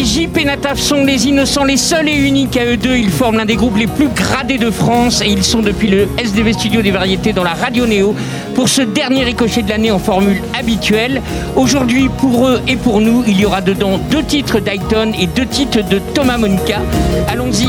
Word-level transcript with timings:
et 0.00 0.44
Nataf 0.44 0.78
sont 0.78 1.04
les 1.04 1.26
innocents, 1.26 1.64
les 1.64 1.76
seuls 1.76 2.08
et 2.08 2.14
uniques 2.14 2.56
à 2.56 2.64
eux 2.64 2.76
deux. 2.76 2.96
Ils 2.96 3.10
forment 3.10 3.38
l'un 3.38 3.44
des 3.44 3.56
groupes 3.56 3.76
les 3.76 3.88
plus 3.88 4.06
gradés 4.08 4.56
de 4.56 4.70
France 4.70 5.20
et 5.22 5.26
ils 5.26 5.42
sont 5.42 5.60
depuis 5.60 5.88
le 5.88 6.06
SDV 6.18 6.52
Studio 6.52 6.82
des 6.82 6.92
Variétés 6.92 7.32
dans 7.32 7.42
la 7.42 7.54
Radio 7.54 7.84
Néo 7.84 8.14
pour 8.54 8.68
ce 8.68 8.82
dernier 8.82 9.24
ricochet 9.24 9.62
de 9.62 9.68
l'année 9.70 9.90
en 9.90 9.98
formule 9.98 10.40
habituelle. 10.56 11.20
Aujourd'hui, 11.56 12.08
pour 12.18 12.46
eux 12.46 12.60
et 12.68 12.76
pour 12.76 13.00
nous, 13.00 13.24
il 13.26 13.40
y 13.40 13.44
aura 13.44 13.60
dedans 13.60 13.98
deux 14.10 14.22
titres 14.22 14.60
d'Ayton 14.60 15.12
et 15.18 15.26
deux 15.26 15.46
titres 15.46 15.80
de 15.80 15.98
Thomas 16.14 16.38
Monica. 16.38 16.80
Allons-y. 17.26 17.66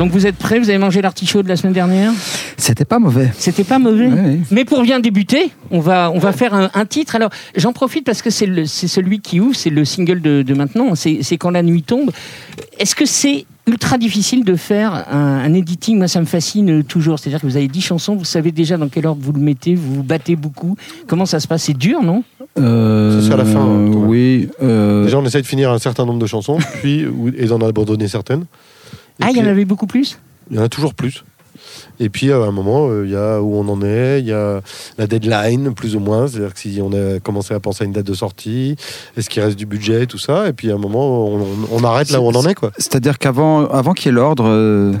Donc 0.00 0.12
vous 0.12 0.26
êtes 0.26 0.36
prêts 0.36 0.58
Vous 0.58 0.70
avez 0.70 0.78
mangé 0.78 1.02
l'artichaut 1.02 1.42
de 1.42 1.48
la 1.48 1.56
semaine 1.56 1.74
dernière? 1.74 2.10
C'était 2.56 2.86
pas 2.86 2.98
mauvais. 2.98 3.30
C'était 3.36 3.64
pas 3.64 3.78
mauvais? 3.78 4.06
Oui, 4.06 4.18
oui. 4.24 4.40
Mais 4.50 4.64
pour 4.64 4.80
bien 4.82 4.98
débuter, 4.98 5.50
on 5.70 5.80
va, 5.80 6.10
on 6.14 6.18
va 6.18 6.32
faire 6.32 6.54
un, 6.54 6.70
un 6.72 6.86
titre. 6.86 7.16
Alors, 7.16 7.28
j'en 7.54 7.74
profite 7.74 8.06
parce 8.06 8.22
que 8.22 8.30
c'est 8.30 8.46
le- 8.46 8.64
c'est 8.64 8.88
celui 8.88 9.20
qui 9.20 9.40
ouvre, 9.40 9.54
c'est 9.54 9.68
le 9.68 9.84
single 9.84 10.22
de, 10.22 10.40
de 10.40 10.54
maintenant, 10.54 10.94
c'est 10.94 11.18
c'est 11.20 11.36
Quand 11.36 11.50
la 11.50 11.62
nuit 11.62 11.82
tombe. 11.82 12.10
Est-ce 12.78 12.94
que 12.96 13.04
c'est 13.04 13.44
ultra 13.66 13.98
difficile 13.98 14.42
de 14.42 14.56
faire 14.56 15.06
un, 15.12 15.16
un 15.44 15.52
editing? 15.52 15.98
Moi, 15.98 16.08
ça 16.08 16.20
me 16.20 16.24
fascine 16.26 16.82
toujours. 16.82 17.18
C'est-à-dire 17.18 17.42
que 17.42 17.46
vous 17.46 17.58
avez 17.58 17.68
10 17.68 17.82
chansons, 17.82 18.16
vous 18.16 18.24
savez 18.24 18.52
déjà 18.52 18.78
dans 18.78 18.88
quel 18.88 19.06
ordre 19.06 19.20
vous 19.22 19.32
le 19.32 19.40
mettez, 19.40 19.74
vous 19.74 19.96
vous 19.96 20.02
battez 20.02 20.34
beaucoup. 20.34 20.76
Comment 21.08 21.26
ça 21.26 21.40
se 21.40 21.46
passe? 21.46 21.64
C'est 21.64 21.76
dur, 21.76 22.02
non? 22.02 22.24
Euh, 22.58 23.20
C'est 23.20 23.34
à 23.34 23.36
la 23.36 23.44
fin, 23.44 23.60
hein, 23.60 23.86
oui. 23.94 24.48
euh, 24.62 25.04
Déjà, 25.04 25.18
on 25.18 25.24
essaie 25.26 25.42
de 25.42 25.46
finir 25.46 25.70
un 25.70 25.78
certain 25.78 26.06
nombre 26.06 26.18
de 26.20 26.26
chansons, 26.26 26.56
puis 26.80 27.04
et 27.36 27.44
d'en 27.46 27.60
abandonner 27.60 28.08
certaines. 28.08 28.44
Et 29.20 29.24
Ah, 29.24 29.30
il 29.30 29.36
y 29.36 29.40
en 29.42 29.46
avait 29.46 29.64
beaucoup 29.64 29.86
plus 29.86 30.18
il 30.50 30.56
y 30.56 30.60
en 30.60 30.62
a 30.64 30.68
toujours 30.68 30.94
plus. 30.94 31.24
Et 32.00 32.08
puis, 32.08 32.32
à 32.32 32.38
un 32.38 32.50
moment, 32.50 32.88
euh, 32.88 33.04
il 33.04 33.12
y 33.12 33.16
a 33.16 33.40
où 33.40 33.54
on 33.54 33.68
en 33.68 33.82
est, 33.82 34.20
il 34.20 34.26
y 34.26 34.32
a 34.32 34.60
la 34.98 35.06
deadline, 35.06 35.74
plus 35.74 35.94
ou 35.94 36.00
moins. 36.00 36.26
C'est-à-dire 36.26 36.54
que 36.54 36.58
si 36.60 36.80
on 36.82 36.92
a 36.92 37.20
commencé 37.20 37.54
à 37.54 37.60
penser 37.60 37.84
à 37.84 37.86
une 37.86 37.92
date 37.92 38.06
de 38.06 38.14
sortie, 38.14 38.76
est-ce 39.16 39.28
qu'il 39.30 39.42
reste 39.42 39.56
du 39.58 39.66
budget, 39.66 40.06
tout 40.06 40.18
ça? 40.18 40.48
Et 40.48 40.52
puis, 40.52 40.70
à 40.70 40.74
un 40.74 40.78
moment, 40.78 41.28
on, 41.28 41.46
on 41.70 41.84
arrête 41.84 42.10
là 42.10 42.20
où 42.20 42.24
on 42.24 42.34
en 42.34 42.46
est, 42.48 42.54
quoi. 42.54 42.72
C'est-à-dire 42.78 43.18
qu'avant 43.18 43.66
avant 43.68 43.92
qu'il 43.92 44.06
y 44.06 44.08
ait 44.08 44.12
l'ordre, 44.12 44.44
euh, 44.48 44.94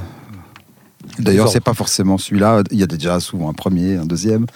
d'ailleurs, 1.18 1.48
c'est 1.48 1.64
pas 1.64 1.74
forcément 1.74 2.18
celui-là. 2.18 2.62
Il 2.70 2.78
y 2.78 2.82
a 2.82 2.86
déjà 2.86 3.18
souvent 3.18 3.48
un 3.48 3.54
premier, 3.54 3.96
un 3.96 4.06
deuxième. 4.06 4.46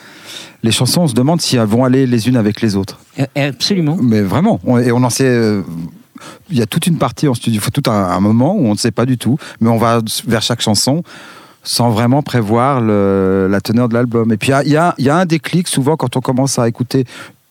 Les 0.62 0.70
chansons, 0.70 1.02
on 1.02 1.08
se 1.08 1.14
demande 1.14 1.40
si 1.40 1.56
elles 1.56 1.66
vont 1.66 1.84
aller 1.84 2.06
les 2.06 2.28
unes 2.28 2.36
avec 2.36 2.60
les 2.60 2.76
autres. 2.76 3.00
Euh, 3.18 3.24
Absolument. 3.34 3.96
Mais 4.00 4.20
vraiment, 4.20 4.60
et 4.78 4.92
on 4.92 5.02
en 5.02 5.10
sait. 5.10 5.60
Il 6.50 6.58
y 6.58 6.62
a 6.62 6.66
toute 6.66 6.86
une 6.86 6.98
partie 6.98 7.28
en 7.28 7.34
studio, 7.34 7.60
il 7.60 7.64
faut 7.64 7.70
tout 7.70 7.88
un, 7.90 8.10
un 8.10 8.20
moment 8.20 8.54
où 8.54 8.66
on 8.66 8.72
ne 8.72 8.78
sait 8.78 8.90
pas 8.90 9.06
du 9.06 9.18
tout, 9.18 9.38
mais 9.60 9.70
on 9.70 9.78
va 9.78 10.00
vers 10.26 10.42
chaque 10.42 10.60
chanson 10.60 11.02
sans 11.64 11.90
vraiment 11.90 12.22
prévoir 12.22 12.80
la 12.80 13.60
teneur 13.60 13.88
de 13.88 13.94
l'album. 13.94 14.32
Et 14.32 14.36
puis 14.36 14.52
il 14.64 14.70
y 14.70 14.76
a, 14.76 14.94
y 14.98 15.08
a 15.08 15.16
un 15.16 15.26
déclic 15.26 15.66
souvent 15.66 15.96
quand 15.96 16.16
on 16.16 16.20
commence 16.20 16.58
à 16.58 16.68
écouter 16.68 17.06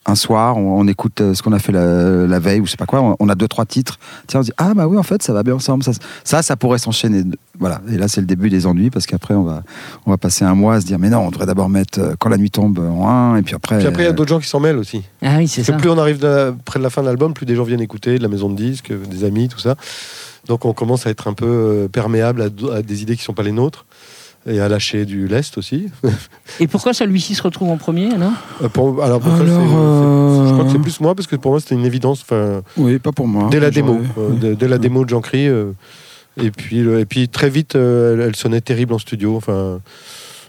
un 0.06 0.14
soir, 0.14 0.56
on, 0.56 0.80
on 0.80 0.86
écoute 0.88 1.20
euh, 1.20 1.34
ce 1.34 1.42
qu'on 1.42 1.52
a 1.52 1.58
fait 1.58 1.72
la, 1.72 2.26
la 2.26 2.38
veille 2.38 2.60
ou 2.60 2.66
je 2.66 2.70
sais 2.72 2.76
pas 2.76 2.86
quoi, 2.86 3.00
on, 3.00 3.16
on 3.18 3.28
a 3.28 3.34
deux 3.34 3.48
trois 3.48 3.64
titres. 3.64 3.98
Tiens, 4.26 4.40
on 4.40 4.42
se 4.42 4.48
dit 4.48 4.54
ah 4.58 4.74
bah 4.74 4.86
oui 4.86 4.96
en 4.98 5.02
fait 5.02 5.22
ça 5.22 5.32
va 5.32 5.42
bien 5.42 5.54
ensemble. 5.54 5.82
Ça, 5.82 5.92
ça, 6.24 6.42
ça 6.42 6.56
pourrait 6.56 6.78
s'enchaîner. 6.78 7.22
Voilà. 7.58 7.80
Et 7.90 7.96
là 7.96 8.08
c'est 8.08 8.20
le 8.20 8.26
début 8.26 8.50
des 8.50 8.66
ennuis 8.66 8.90
parce 8.90 9.06
qu'après 9.06 9.34
on 9.34 9.42
va 9.44 9.62
on 10.06 10.10
va 10.10 10.16
passer 10.18 10.44
un 10.44 10.54
mois 10.54 10.74
à 10.74 10.80
se 10.80 10.86
dire 10.86 10.98
mais 10.98 11.08
non 11.10 11.20
on 11.20 11.30
devrait 11.30 11.46
d'abord 11.46 11.68
mettre 11.68 12.00
euh, 12.00 12.14
quand 12.18 12.28
la 12.28 12.36
nuit 12.36 12.50
tombe 12.50 12.78
en 12.78 13.08
un 13.08 13.36
et 13.36 13.42
puis 13.42 13.54
après. 13.54 13.78
Puis 13.78 13.86
après, 13.86 14.02
il 14.02 14.06
y 14.06 14.08
a 14.08 14.10
euh, 14.10 14.14
d'autres 14.14 14.30
gens 14.30 14.40
qui 14.40 14.48
s'en 14.48 14.60
mêlent 14.60 14.76
aussi. 14.78 15.02
Ah 15.22 15.36
oui, 15.38 15.48
c'est 15.48 15.64
ça. 15.64 15.72
plus 15.74 15.88
on 15.90 15.98
arrive 15.98 16.18
de 16.18 16.26
la- 16.26 16.52
près 16.64 16.78
de 16.78 16.84
la 16.84 16.90
fin 16.90 17.00
de 17.02 17.06
l'album, 17.06 17.32
plus 17.34 17.46
des 17.46 17.54
gens 17.56 17.64
viennent 17.64 17.80
écouter, 17.80 18.18
de 18.18 18.22
la 18.22 18.28
maison 18.28 18.50
de 18.50 18.56
disques, 18.56 18.92
des 19.08 19.24
amis, 19.24 19.48
tout 19.48 19.58
ça. 19.58 19.74
Donc 20.48 20.64
on 20.66 20.74
commence 20.74 21.06
à 21.06 21.10
être 21.10 21.28
un 21.28 21.32
peu 21.32 21.88
perméable 21.90 22.42
à, 22.42 22.74
à 22.76 22.82
des 22.82 23.02
idées 23.02 23.16
qui 23.16 23.22
sont 23.22 23.32
pas 23.32 23.42
les 23.42 23.52
nôtres 23.52 23.86
et 24.46 24.60
à 24.60 24.68
lâcher 24.68 25.04
du 25.06 25.26
lest 25.28 25.56
aussi. 25.58 25.86
Et 26.60 26.66
pourquoi 26.66 26.92
celui-ci 26.92 27.34
se 27.34 27.42
retrouve 27.42 27.70
en 27.70 27.76
premier 27.76 28.12
alors 28.12 28.32
Euh, 28.62 28.68
pour- 28.68 29.02
alors, 29.02 29.20
pour 29.20 29.30
ça, 29.32 29.40
Alors, 29.42 29.60
euh, 29.60 30.46
je 30.48 30.52
crois 30.52 30.64
que 30.64 30.70
c'est 30.72 30.78
plus 30.78 31.00
moi 31.00 31.14
parce 31.14 31.26
que 31.26 31.36
pour 31.36 31.50
moi 31.52 31.60
c'était 31.60 31.74
une 31.74 31.86
évidence. 31.86 32.22
Enfin, 32.22 32.62
Oui, 32.76 32.98
pas 32.98 33.12
pour 33.12 33.26
moi. 33.26 33.48
dès 33.50 33.60
la 33.60 33.70
démo, 33.70 33.98
euh, 34.18 34.30
dès, 34.40 34.54
dès 34.54 34.68
la 34.68 34.78
démo 34.78 35.04
de 35.04 35.08
Jean 35.10 35.20
Cry. 35.20 35.48
euh, 35.48 35.72
et 36.42 36.50
puis 36.50 36.82
le- 36.82 36.98
et 37.00 37.04
puis 37.06 37.28
très 37.28 37.48
vite, 37.48 37.76
euh, 37.76 38.14
elle, 38.14 38.20
elle 38.28 38.36
sonnait 38.36 38.60
terrible 38.60 38.92
en 38.92 38.98
studio. 38.98 39.36
Enfin. 39.36 39.80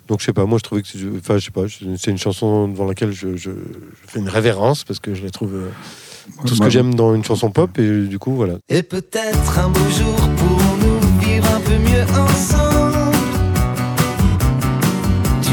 Donc 0.08 0.20
je 0.20 0.26
sais 0.26 0.34
pas, 0.34 0.46
moi 0.46 0.60
je 0.60 0.64
trouvais 0.64 0.82
que 0.84 0.88
c'est- 0.88 1.00
enfin 1.18 1.38
je 1.40 1.46
sais 1.46 1.52
pas, 1.52 1.66
je- 1.66 1.78
c'est 1.98 2.12
une 2.12 2.18
chanson 2.20 2.68
devant 2.68 2.86
laquelle 2.86 3.12
je, 3.12 3.36
je- 3.38 3.50
je 3.50 3.52
fais 4.08 4.20
une 4.20 4.30
révérence 4.30 4.84
parce 4.84 5.00
que 5.00 5.16
je 5.16 5.24
la 5.24 5.32
trouve 5.32 5.56
euh, 5.56 5.70
tout 6.46 6.54
ce 6.56 6.60
que 6.62 6.70
j'aime 6.70 6.94
dans 6.94 7.16
une 7.16 7.24
chanson 7.24 7.50
pop 7.50 7.80
et 7.80 8.02
du 8.02 8.20
coup 8.20 8.34
voilà. 8.36 8.56
Et 8.70 8.84
peut-être 8.84 9.58
un 9.60 9.70
beau 9.70 9.80
jour 9.90 10.16
pourrons-nous 10.38 11.26
vivre 11.26 11.48
un 11.56 11.60
peu 11.60 11.78
mieux 11.78 12.04
ensemble? 12.22 12.65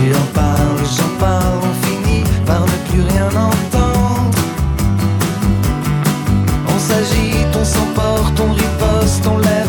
Tu 0.03 0.13
en 0.17 0.27
parles, 0.35 0.85
j'en 0.97 1.17
parle, 1.25 1.61
on 1.63 1.87
finit 1.87 2.25
par 2.45 2.63
ne 2.63 2.91
plus 2.91 3.03
rien 3.03 3.29
entendre. 3.29 4.37
On 6.67 6.79
s'agite, 6.89 7.55
on 7.55 7.65
s'emporte, 7.65 8.41
on 8.41 8.53
riposte, 8.53 9.25
on 9.29 9.39
lève 9.39 9.62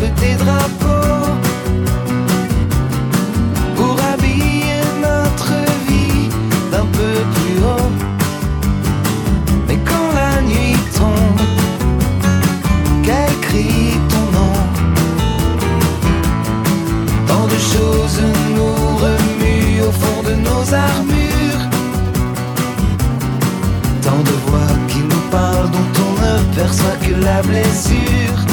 la 27.24 27.40
blessure. 27.42 28.43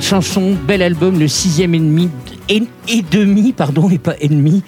Chanson, 0.00 0.54
bel 0.66 0.82
album, 0.82 1.18
le 1.18 1.26
sixième 1.26 1.74
ennemi 1.74 2.08
et, 2.48 2.62
demi, 3.10 3.52
pardon, 3.52 3.88
et 3.90 3.98
pas 3.98 4.14
ennemi. 4.20 4.62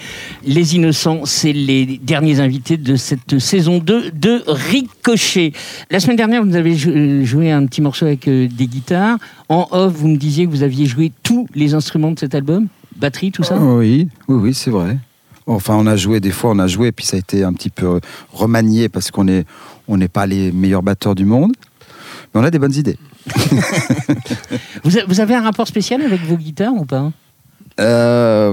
Les 0.45 0.75
Innocents, 0.75 1.27
c'est 1.27 1.53
les 1.53 2.01
derniers 2.03 2.41
invités 2.41 2.77
de 2.77 2.97
cette 2.97 3.39
saison 3.39 3.79
2 3.79 4.11
de 4.11 4.43
Ricochet. 4.47 5.53
La 5.91 6.01
semaine 6.01 6.17
dernière, 6.17 6.45
vous 6.45 6.57
avez 6.57 6.75
jou- 6.75 7.25
joué 7.25 7.53
un 7.53 7.65
petit 7.67 7.81
morceau 7.81 8.07
avec 8.07 8.27
euh, 8.27 8.49
des 8.49 8.67
guitares. 8.67 9.19
En 9.49 9.69
off, 9.71 9.93
vous 9.95 10.09
me 10.09 10.17
disiez 10.17 10.47
que 10.47 10.51
vous 10.51 10.63
aviez 10.65 10.87
joué 10.87 11.13
tous 11.23 11.47
les 11.55 11.75
instruments 11.75 12.11
de 12.11 12.19
cet 12.19 12.35
album 12.35 12.67
Batterie, 12.97 13.31
tout 13.31 13.45
ça? 13.45 13.57
Oui, 13.59 14.09
oui, 14.27 14.37
oui, 14.43 14.55
c'est 14.55 14.71
vrai. 14.71 14.99
Enfin, 15.47 15.77
on 15.77 15.87
a 15.87 15.95
joué 15.97 16.19
des 16.21 16.33
fois, 16.33 16.51
on 16.51 16.59
a 16.59 16.67
joué, 16.67 16.91
puis 16.91 17.07
ça 17.07 17.17
a 17.17 17.21
été 17.21 17.45
un 17.45 17.53
petit 17.53 17.71
peu 17.71 18.01
remanié 18.33 18.89
parce 18.89 19.11
qu'on 19.13 19.29
est, 19.29 19.45
on 19.87 19.97
n'est 19.99 20.09
pas 20.09 20.27
les 20.27 20.51
meilleurs 20.51 20.83
batteurs 20.83 21.15
du 21.15 21.25
monde, 21.25 21.53
mais 22.35 22.41
on 22.41 22.45
a 22.45 22.51
des 22.51 22.59
bonnes 22.59 22.75
idées. 22.75 22.97
vous, 24.85 25.21
avez 25.21 25.35
un 25.35 25.43
rapport 25.43 25.67
spécial 25.69 26.03
avec 26.03 26.21
vos 26.23 26.37
guitares 26.37 26.75
ou 26.75 26.85
pas? 26.85 27.11
Euh, 27.81 28.53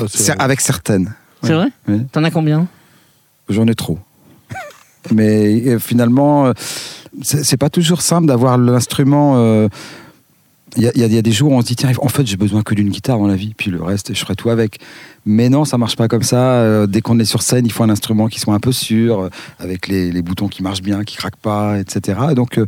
Ah, 0.00 0.04
c'est 0.08 0.38
avec 0.40 0.60
certaines. 0.60 1.14
C'est 1.42 1.52
vrai? 1.54 1.68
Oui. 1.88 2.06
T'en 2.12 2.24
as 2.24 2.30
combien? 2.30 2.66
J'en 3.48 3.66
ai 3.66 3.74
trop. 3.74 3.98
Mais 5.12 5.62
euh, 5.66 5.78
finalement, 5.78 6.46
euh, 6.46 6.52
c'est 7.22 7.44
c'est 7.44 7.56
pas 7.56 7.70
toujours 7.70 8.02
simple 8.02 8.26
d'avoir 8.26 8.58
l'instrument. 8.58 9.34
euh, 9.36 9.68
Il 10.76 10.82
y, 10.82 10.88
a- 10.88 11.06
y 11.06 11.16
y 11.16 11.22
des 11.22 11.32
jours 11.32 11.52
où 11.52 11.54
on 11.56 11.60
se 11.62 11.66
dit 11.66 11.76
tiens, 11.76 11.90
en 12.00 12.08
fait, 12.08 12.26
j'ai 12.26 12.36
besoin 12.36 12.62
que 12.62 12.74
d'une 12.74 12.90
guitare 12.90 13.18
dans 13.18 13.26
la 13.26 13.34
vie, 13.36 13.54
puis 13.56 13.70
le 13.70 13.82
reste, 13.82 14.12
je 14.14 14.20
ferai 14.20 14.34
tout 14.34 14.50
avec. 14.50 14.78
Mais 15.24 15.48
non, 15.48 15.64
ça 15.64 15.78
marche 15.78 15.96
pas 15.96 16.06
comme 16.08 16.22
ça. 16.22 16.36
Euh, 16.60 16.86
Dès 16.86 17.00
qu'on 17.00 17.18
est 17.18 17.24
sur 17.24 17.42
scène, 17.42 17.66
il 17.66 17.72
faut 17.72 17.82
un 17.82 17.88
instrument 17.90 18.28
qui 18.28 18.38
soit 18.40 18.54
un 18.54 18.60
peu 18.60 18.72
sûr, 18.72 19.20
euh, 19.22 19.28
avec 19.58 19.88
les, 19.88 20.12
les 20.12 20.22
boutons 20.22 20.48
qui 20.48 20.62
marchent 20.62 20.82
bien, 20.82 21.02
qui 21.04 21.16
craquent 21.16 21.36
pas, 21.36 21.78
etc. 21.78 22.18
Et 22.30 22.34
donc, 22.34 22.58
euh, 22.58 22.66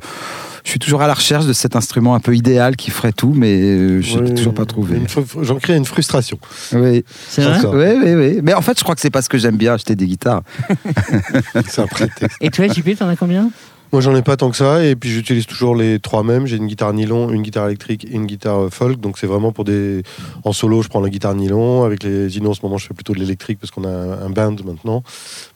je 0.64 0.70
suis 0.70 0.78
toujours 0.80 1.02
à 1.02 1.06
la 1.06 1.14
recherche 1.14 1.46
de 1.46 1.52
cet 1.52 1.76
instrument 1.76 2.14
un 2.14 2.20
peu 2.20 2.34
idéal 2.34 2.76
qui 2.76 2.90
ferait 2.90 3.12
tout, 3.12 3.32
mais 3.34 4.00
je 4.02 4.18
l'ai 4.18 4.28
Ouais, 4.30 4.34
toujours 4.34 4.54
pas 4.54 4.64
trouvé. 4.66 5.00
J'en 5.42 5.56
crée 5.56 5.76
une 5.76 5.84
frustration. 5.84 6.38
Oui, 6.72 7.04
C'est 7.28 7.42
vrai 7.42 7.60
oui, 7.66 8.00
oui, 8.04 8.14
oui. 8.14 8.40
Mais 8.42 8.54
en 8.54 8.62
fait, 8.62 8.76
je 8.78 8.82
crois 8.82 8.94
que 8.94 9.00
c'est 9.00 9.10
parce 9.10 9.28
que 9.28 9.38
j'aime 9.38 9.56
bien 9.56 9.74
acheter 9.74 9.94
des 9.96 10.06
guitares. 10.06 10.42
C'est 11.68 11.80
un 11.82 11.86
prétexte. 11.86 12.36
Et 12.40 12.50
toi, 12.50 12.66
JP, 12.68 12.96
t'en 12.98 13.08
as 13.08 13.16
combien? 13.16 13.50
Moi, 13.92 14.02
j'en 14.02 14.14
ai 14.14 14.22
pas 14.22 14.36
tant 14.36 14.50
que 14.50 14.56
ça, 14.56 14.84
et 14.84 14.96
puis 14.96 15.08
j'utilise 15.10 15.46
toujours 15.46 15.74
les 15.74 15.98
trois 15.98 16.22
mêmes. 16.22 16.46
J'ai 16.46 16.56
une 16.56 16.66
guitare 16.66 16.92
nylon, 16.92 17.30
une 17.30 17.42
guitare 17.42 17.66
électrique 17.66 18.04
et 18.04 18.14
une 18.14 18.26
guitare 18.26 18.64
euh, 18.64 18.70
folk. 18.70 19.00
Donc 19.00 19.18
c'est 19.18 19.26
vraiment 19.26 19.50
pour 19.50 19.64
des. 19.64 20.02
En 20.44 20.52
solo, 20.52 20.82
je 20.82 20.88
prends 20.88 21.00
la 21.00 21.08
guitare 21.08 21.34
nylon. 21.34 21.84
Avec 21.84 22.02
les 22.02 22.28
Zino, 22.28 22.50
en 22.50 22.54
ce 22.54 22.60
moment, 22.62 22.76
je 22.76 22.86
fais 22.86 22.94
plutôt 22.94 23.14
de 23.14 23.18
l'électrique 23.18 23.58
parce 23.58 23.70
qu'on 23.70 23.84
a 23.84 23.88
un 23.88 24.28
band 24.30 24.56
maintenant 24.64 25.02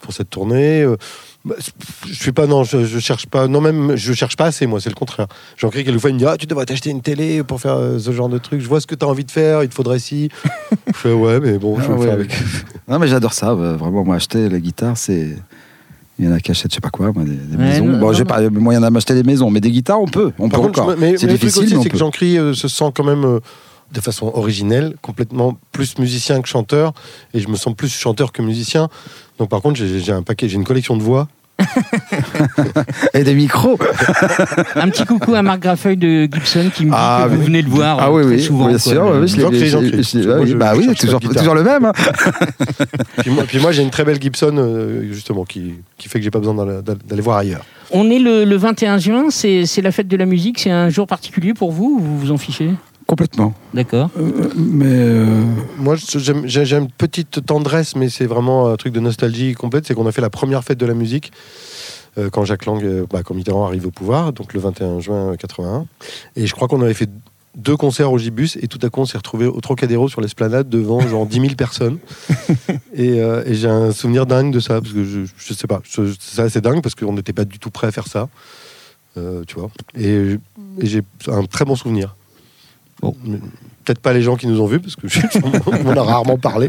pour 0.01 0.15
cette 0.15 0.31
tournée. 0.31 0.83
Euh, 0.83 0.97
bah, 1.45 1.57
je 2.07 2.15
suis 2.15 2.33
pas 2.33 2.47
non, 2.47 2.65
je, 2.65 2.85
je 2.85 2.99
cherche 3.01 3.27
pas. 3.27 3.49
Non 3.49 3.61
même, 3.61 3.97
je 3.97 4.15
cherche 4.15 4.37
pas 4.37 4.47
assez. 4.47 4.67
Moi, 4.67 4.81
c'est 4.81 4.89
le 4.89 4.95
contraire. 4.95 5.27
J'en 5.59 5.69
crie 5.69 5.85
quelquefois, 5.85 6.09
il 6.09 6.15
me 6.15 6.19
dit 6.19 6.27
ah 6.27 6.37
tu 6.39 6.47
devrais 6.47 6.65
t'acheter 6.65 6.89
une 6.89 7.03
télé 7.03 7.43
pour 7.43 7.61
faire 7.61 7.75
euh, 7.75 7.99
ce 7.99 8.13
genre 8.13 8.31
de 8.31 8.39
truc. 8.39 8.63
Je 8.63 8.69
vois 8.69 8.81
ce 8.81 8.87
que 8.87 8.95
tu 8.95 9.05
as 9.05 9.09
envie 9.09 9.25
de 9.25 9.31
faire. 9.31 9.63
Il 9.63 9.69
te 9.69 9.75
faudrait 9.75 9.99
si. 9.99 10.31
je 10.87 10.93
fais 10.93 11.13
ouais, 11.13 11.39
mais 11.39 11.59
bon, 11.59 11.79
je 11.79 11.83
vais 11.83 11.89
Ah 11.89 11.93
le 11.93 11.99
ouais, 11.99 12.05
faire 12.07 12.15
avec. 12.15 12.33
Non, 12.89 12.99
mais 12.99 13.09
j'adore 13.09 13.35
ça. 13.35 13.53
Vraiment, 13.53 14.05
moi, 14.05 14.17
acheter 14.17 14.49
la 14.49 14.59
guitare, 14.59 14.97
c'est. 14.97 15.37
Il 16.19 16.27
y 16.27 16.29
en 16.29 16.33
a 16.33 16.41
qui 16.41 16.51
achètent, 16.51 16.71
je 16.71 16.75
sais 16.77 16.81
pas 16.81 16.91
quoi, 16.91 17.11
moi, 17.13 17.25
des, 17.25 17.31
des 17.31 17.57
Ouais, 17.57 17.63
maisons. 17.65 17.87
non, 17.87 17.99
bon, 17.99 18.13
j'ai 18.13 18.25
pas 18.25 18.49
moyen 18.51 18.81
de 18.81 18.89
m'acheter 18.89 19.15
des 19.15 19.23
maisons, 19.23 19.51
mais 19.51 19.61
des 19.61 19.71
guitares, 19.71 20.01
on 20.01 20.07
peut. 20.07 20.33
On 20.39 20.49
Par 20.49 20.61
peut 20.61 20.67
contre, 20.67 20.83
encore. 20.83 20.97
mais, 20.99 21.17
C'est 21.17 21.27
mais 21.27 21.33
le 21.33 21.39
truc 21.39 21.51
difficile, 21.51 21.77
aussi, 21.77 21.83
c'est 21.85 21.89
que. 21.91 21.97
Jean-Cri 21.99 22.39
euh, 22.39 22.53
se 22.55 22.69
sent 22.69 22.93
quand 22.95 23.05
même 23.05 23.25
euh, 23.25 23.41
de 23.93 24.01
façon 24.01 24.31
originelle, 24.35 24.95
complètement 25.03 25.59
plus 25.73 25.99
musicien 25.99 26.41
que 26.43 26.49
chanteur, 26.49 26.93
et 27.35 27.41
je 27.41 27.49
me 27.49 27.57
sens 27.57 27.75
plus 27.75 27.89
chanteur 27.89 28.31
que 28.33 28.43
musicien. 28.43 28.89
Donc 29.39 29.49
par 29.49 29.63
contre, 29.63 29.77
j'ai 29.79 30.01
j'ai 30.01 30.13
un 30.13 30.23
paquet, 30.23 30.49
j'ai 30.49 30.57
une 30.57 30.65
collection 30.65 30.97
de 30.97 31.03
voix. 31.03 31.29
Et 33.15 33.25
des 33.25 33.35
micros. 33.35 33.79
Un 34.77 34.89
petit 34.89 35.05
coucou 35.05 35.35
à 35.35 35.43
Marc 35.43 35.61
Graffeuil 35.61 35.97
de 35.97 36.25
Gibson 36.33 36.71
qui 36.75 36.85
me 36.87 36.91
dit 36.91 36.97
Ah, 36.99 37.27
que 37.29 37.35
vous 37.35 37.43
venez 37.43 37.63
le 37.63 37.69
voir 37.71 37.99
Ah 38.01 38.09
euh, 38.09 38.13
oui, 38.13 38.23
très 38.23 38.35
oui, 38.35 38.43
souvent. 38.43 38.67
bien 38.69 38.79
quoi. 38.79 38.93
sûr. 38.93 39.13
oui, 39.21 39.29
je 39.29 40.47
l'ai- 40.47 40.55
bah 40.55 40.73
oui, 40.77 40.95
toujours, 40.95 41.21
toujours 41.21 41.55
le 41.55 41.63
même. 41.63 41.85
hein. 41.85 41.93
Puis 43.19 43.31
moi, 43.31 43.45
puis 43.47 43.59
moi, 43.61 43.73
j'ai 43.73 43.83
une 43.83 43.91
très 43.91 44.05
belle 44.05 44.21
Gibson, 44.21 44.55
euh, 44.57 45.03
justement, 45.13 45.45
qui, 45.45 45.75
qui 45.99 46.09
fait 46.09 46.19
que 46.19 46.25
j'ai 46.25 46.31
pas 46.31 46.39
besoin 46.39 46.55
d'aller 46.65 47.23
voir 47.23 47.39
ailleurs. 47.39 47.65
On 47.91 48.11
est 48.11 48.19
le, 48.19 48.45
le 48.45 48.57
21 48.57 48.99
juin, 48.99 49.25
c'est 49.31 49.67
c'est 49.67 49.83
la 49.83 49.93
fête 49.93 50.09
de 50.09 50.17
la 50.17 50.25
musique, 50.25 50.59
c'est 50.61 50.71
un 50.71 50.89
jour 50.89 51.07
particulier 51.07 51.53
pour 51.53 51.73
vous 51.73 51.99
ou 52.01 52.03
vous 52.03 52.19
vous 52.19 52.31
en 52.31 52.39
fichez? 52.39 52.71
Complètement. 53.07 53.55
D'accord. 53.75 54.11
Euh, 54.19 54.51
mais. 54.57 54.87
euh, 54.87 55.43
Moi, 55.79 55.97
j'ai 55.97 56.77
une 56.77 56.91
petite 56.91 57.45
tendresse, 57.45 57.97
mais 57.97 58.09
c'est 58.09 58.27
vraiment 58.27 58.69
un 58.69 58.77
truc 58.77 58.93
de 58.93 59.01
nostalgie 59.01 59.55
complète. 59.55 59.87
C'est 59.87 59.95
qu'on 59.95 60.07
a 60.07 60.13
fait 60.13 60.21
la 60.23 60.31
première 60.31 60.65
fête 60.65 60.79
de 60.79 60.87
la 60.87 60.95
musique 60.95 61.33
euh, 62.19 62.31
quand 62.31 62.45
Jacques 62.45 62.67
Lang, 62.67 62.83
bah, 63.11 63.23
quand 63.25 63.35
Mitterrand 63.35 63.67
arrive 63.67 63.87
au 63.87 63.91
pouvoir, 63.91 64.33
donc 64.33 64.55
le 64.55 64.61
21 64.61 65.01
juin 65.01 65.37
81. 65.37 65.87
Et 66.37 66.47
je 66.47 66.55
crois 66.55 66.69
qu'on 66.69 66.83
avait 66.83 66.95
fait 66.95 67.09
deux 67.55 67.77
concerts 67.77 68.11
au 68.11 68.17
Gibus 68.19 68.57
et 68.63 68.67
tout 68.67 68.79
à 68.81 68.89
coup 68.89 69.01
on 69.01 69.05
s'est 69.05 69.19
retrouvé 69.19 69.45
au 69.45 69.61
Trocadéro 69.61 70.09
sur 70.09 70.23
l'esplanade 70.23 70.71
devant 70.71 71.01
genre 71.07 71.27
10 71.27 71.39
000 71.41 71.55
personnes. 71.55 71.99
Et, 72.95 73.21
euh, 73.21 73.43
et 73.47 73.55
j'ai 73.55 73.69
un 73.69 73.93
souvenir 73.93 74.25
dingue 74.27 74.53
de 74.53 74.61
ça, 74.61 74.81
parce 74.81 74.93
que 74.95 75.05
je, 75.05 75.21
je 75.37 75.53
sais 75.55 75.67
pas, 75.67 75.81
c'est 76.19 76.41
assez 76.43 76.61
dingue 76.63 76.83
parce 76.83 76.95
qu'on 76.95 77.13
n'était 77.13 77.33
pas 77.35 77.45
du 77.45 77.59
tout 77.59 77.71
prêt 77.71 77.87
à 77.87 77.93
faire 77.93 78.07
ça. 78.07 78.29
Euh, 79.19 79.45
tu 79.47 79.57
vois. 79.59 79.71
Et, 79.99 80.39
et 80.79 80.87
j'ai 80.87 81.03
un 81.29 81.45
très 81.45 81.65
bon 81.67 81.77
souvenir. 81.77 82.17
Bon. 83.03 83.15
Peut-être 83.85 83.99
pas 84.01 84.13
les 84.13 84.23
gens 84.23 84.37
qui 84.37 84.47
nous 84.47 84.61
ont 84.61 84.67
vus, 84.67 84.79
parce 84.81 84.95
que 84.97 85.09
je- 85.09 85.21
on 85.85 85.97
a 85.97 86.03
rarement 86.03 86.39
parlé. 86.39 86.69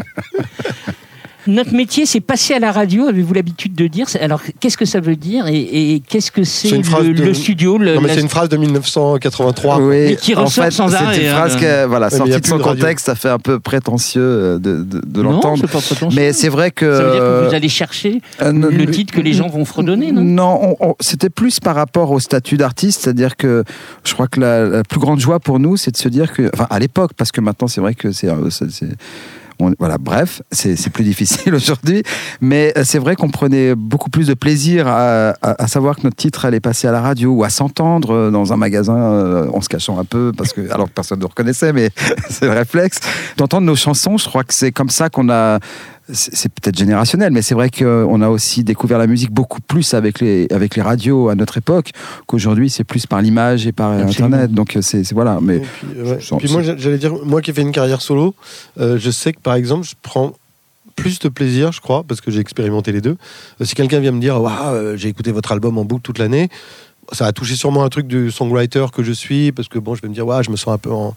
Notre 1.48 1.74
métier, 1.74 2.06
c'est 2.06 2.20
passer 2.22 2.54
à 2.54 2.60
la 2.60 2.72
radio, 2.72 3.06
avez-vous 3.08 3.34
l'habitude 3.34 3.76
de 3.76 3.88
dire 3.88 4.08
C'est- 4.10 4.20
Alors, 4.22 4.42
qu'est-ce 4.60 4.78
que 4.78 4.86
ça 4.86 5.00
veut 5.02 5.16
dire 5.16 5.48
et, 5.48 5.94
et 5.96 6.00
qu'est-ce 6.00 6.32
que 6.32 6.44
c'est 6.44 6.70
C'est 6.70 6.76
une 6.78 6.84
le, 6.84 7.14
de- 7.14 7.24
le 7.24 7.34
studio 7.34 7.78
le- 7.78 7.96
Non, 7.96 8.02
mais 8.02 8.08
la- 8.08 8.14
c'est 8.16 8.22
une 8.22 8.30
phrase 8.30 8.50
de 8.50 8.58
1983. 8.58 9.80
oui, 9.80 9.88
Mais 10.10 10.16
qui 10.16 10.36
en 10.36 10.46
ressort 10.46 10.66
fait, 10.66 10.72
sans 10.72 10.88
c'est 10.90 10.96
arrêt, 10.96 11.22
une 11.22 11.28
hein. 11.28 11.36
phrase 11.36 11.56
que, 11.58 11.86
voilà, 11.86 12.08
Ouais, 12.08 12.18
sortie 12.18 12.34
a 12.34 12.40
de 12.40 12.46
son 12.48 12.60
contexte, 12.60 13.06
ça 13.08 13.16
fait 13.16 13.30
un 13.30 13.40
peu 13.40 13.60
prétentieux 13.60 14.22
euh, 14.22 14.60
de, 14.60 14.84
de, 14.84 15.02
de 15.06 15.22
l'entendre. 15.22 15.64
c'est. 15.82 16.14
Mais 16.14 16.34
c'est 16.34 16.50
vrai 16.50 16.72
que. 16.72 16.92
Ça 16.96 17.04
veut 17.04 17.12
dire 17.12 17.20
que 17.22 17.48
vous 17.50 17.54
allez 17.56 17.70
chercher 17.70 18.22
euh, 18.42 18.52
le 18.54 18.86
titre 18.88 19.14
que 19.14 19.22
les 19.22 19.34
gens 19.34 19.48
vont 19.50 19.66
fredonner, 19.66 20.12
non? 20.12 20.22
Non, 20.22 20.60
on- 20.80 20.90
on- 20.90 20.96
c'était 21.00 21.30
plus 21.30 21.60
par 21.60 21.76
rapport 21.76 22.12
au 22.12 22.20
statut 22.20 22.58
d'artiste, 22.58 23.02
c'est-à-dire 23.04 23.36
que 23.36 23.64
je 24.04 24.14
crois 24.14 24.28
que 24.28 24.40
la, 24.40 24.66
la 24.66 24.84
plus 24.84 25.00
grande 25.00 25.20
joie 25.20 25.40
pour 25.40 25.60
nous, 25.60 25.78
c'est 25.78 25.92
de 25.92 25.98
se 25.98 26.10
dire 26.10 26.32
que, 26.34 26.50
enfin, 26.54 26.68
à 26.70 26.80
l'époque, 26.80 27.12
parce 27.18 27.32
que 27.32 27.42
maintenant, 27.42 27.68
c'est 27.68 27.82
vrai 27.82 27.94
que 27.96 28.12
c'est, 28.12 28.30
euh, 28.30 28.50
c'est- 28.50 28.72
c'est- 28.72 28.88
voilà, 29.80 29.98
bref, 29.98 30.42
c'est 30.52 30.90
plus 30.90 31.04
difficile 31.04 31.54
aujourd'hui, 31.56 32.04
mais 32.42 32.74
euh, 32.78 32.84
c'est 32.86 33.00
vrai 33.00 33.16
qu'on 33.16 33.30
prenait 33.30 33.76
beaucoup 33.76 34.10
plus 34.10 34.28
de 34.28 34.34
plaisir 34.34 34.88
à, 34.88 35.34
à- 35.42 35.68
savoir 35.68 35.96
que 35.96 36.02
notre 36.04 36.16
titre 36.18 36.46
allait 36.46 36.60
passer 36.60 36.88
à 36.88 36.92
la 36.92 37.02
radio 37.02 37.32
ou 37.32 37.44
à 37.44 37.50
s'entendre 37.50 38.12
euh, 38.14 38.32
dans 38.32 38.54
un 38.54 38.58
magasin 38.58 38.98
euh, 38.98 39.48
en 39.54 39.62
se 39.62 39.70
cachant 39.70 40.00
un 40.00 40.06
peu, 40.06 40.32
parce 40.36 40.54
que 40.54 40.62
alors 40.72 40.88
que 40.88 40.94
personne 40.94 41.20
ne 41.20 41.26
reconnaissait, 41.26 41.74
mais 41.74 41.90
c'est 42.30 42.46
le 42.46 42.52
réflexe 42.52 43.00
d'entendre 43.38 43.66
nos 43.66 43.76
chansons. 43.76 44.18
Je 44.18 44.28
crois 44.28 44.44
que 44.44 44.54
c'est 44.54 44.72
comme 44.72 44.90
ça 44.90 45.10
qu'on 45.10 45.30
a 45.30 45.60
c'est 46.14 46.52
peut-être 46.54 46.78
générationnel, 46.78 47.32
mais 47.34 47.42
c'est 47.42 47.56
vrai 47.56 47.70
qu'on 47.70 48.22
a 48.22 48.30
aussi 48.30 48.64
découvert 48.64 48.98
la 49.00 49.08
musique 49.08 49.32
beaucoup 49.32 49.60
plus 49.62 49.94
avec 49.94 50.20
les, 50.22 50.48
avec 50.52 50.76
les 50.76 50.82
radios 50.82 51.30
à 51.30 51.36
notre 51.36 51.58
époque 51.58 51.92
qu'aujourd'hui 52.28 52.70
c'est 52.70 52.84
plus 52.84 53.06
par 53.08 53.22
l'image 53.22 53.66
et 53.68 53.72
par 53.72 53.92
Absolument. 53.94 54.28
Internet. 54.36 54.52
Donc 54.54 54.78
c'est 54.82 55.04
c'est- 55.04 55.14
voilà. 55.14 55.40
Mais 55.42 55.58
Et 55.58 55.60
puis, 55.60 56.02
ouais. 56.02 56.18
je 56.20 56.26
sens- 56.26 56.40
Puis 56.42 56.52
moi, 56.52 56.62
j'allais 56.62 56.98
dire, 56.98 57.14
moi 57.26 57.42
qui 57.42 57.52
ai 57.52 57.54
fait 57.54 57.62
une 57.64 57.72
carrière 57.72 58.02
solo, 58.02 58.36
euh, 58.80 58.98
je 59.00 59.10
sais 59.12 59.34
que 59.34 59.40
par 59.40 59.56
exemple, 59.56 59.86
je 59.88 59.94
prends 60.02 60.34
plus 60.96 61.18
de 61.20 61.28
plaisir, 61.30 61.72
je 61.72 61.82
crois, 61.82 62.04
parce 62.04 62.22
que 62.22 62.30
j'ai 62.30 62.40
expérimenté 62.40 62.92
les 62.92 63.02
deux. 63.02 63.18
Euh, 63.60 63.66
si 63.66 63.74
quelqu'un 63.74 64.00
vient 64.00 64.12
me 64.12 64.22
dire, 64.22 64.40
waouh, 64.40 64.54
euh, 64.76 64.96
j'ai 64.98 65.10
écouté 65.10 65.32
votre 65.32 65.52
album 65.52 65.78
en 65.80 65.86
boucle 65.86 66.04
toute 66.04 66.20
l'année, 66.20 66.50
ça 67.12 67.26
a 67.26 67.32
touché 67.32 67.56
sûrement 67.56 67.84
un 67.84 67.90
truc 67.90 68.08
du 68.08 68.30
songwriter 68.32 68.86
que 68.94 69.02
je 69.04 69.12
suis, 69.12 69.52
parce 69.52 69.68
que 69.68 69.80
bon, 69.80 69.96
je 69.96 70.02
vais 70.02 70.08
me 70.08 70.14
dire, 70.14 70.26
je 70.44 70.52
me 70.52 70.56
sens 70.56 70.74
un 70.74 70.78
peu 70.78 70.92
en, 70.92 71.14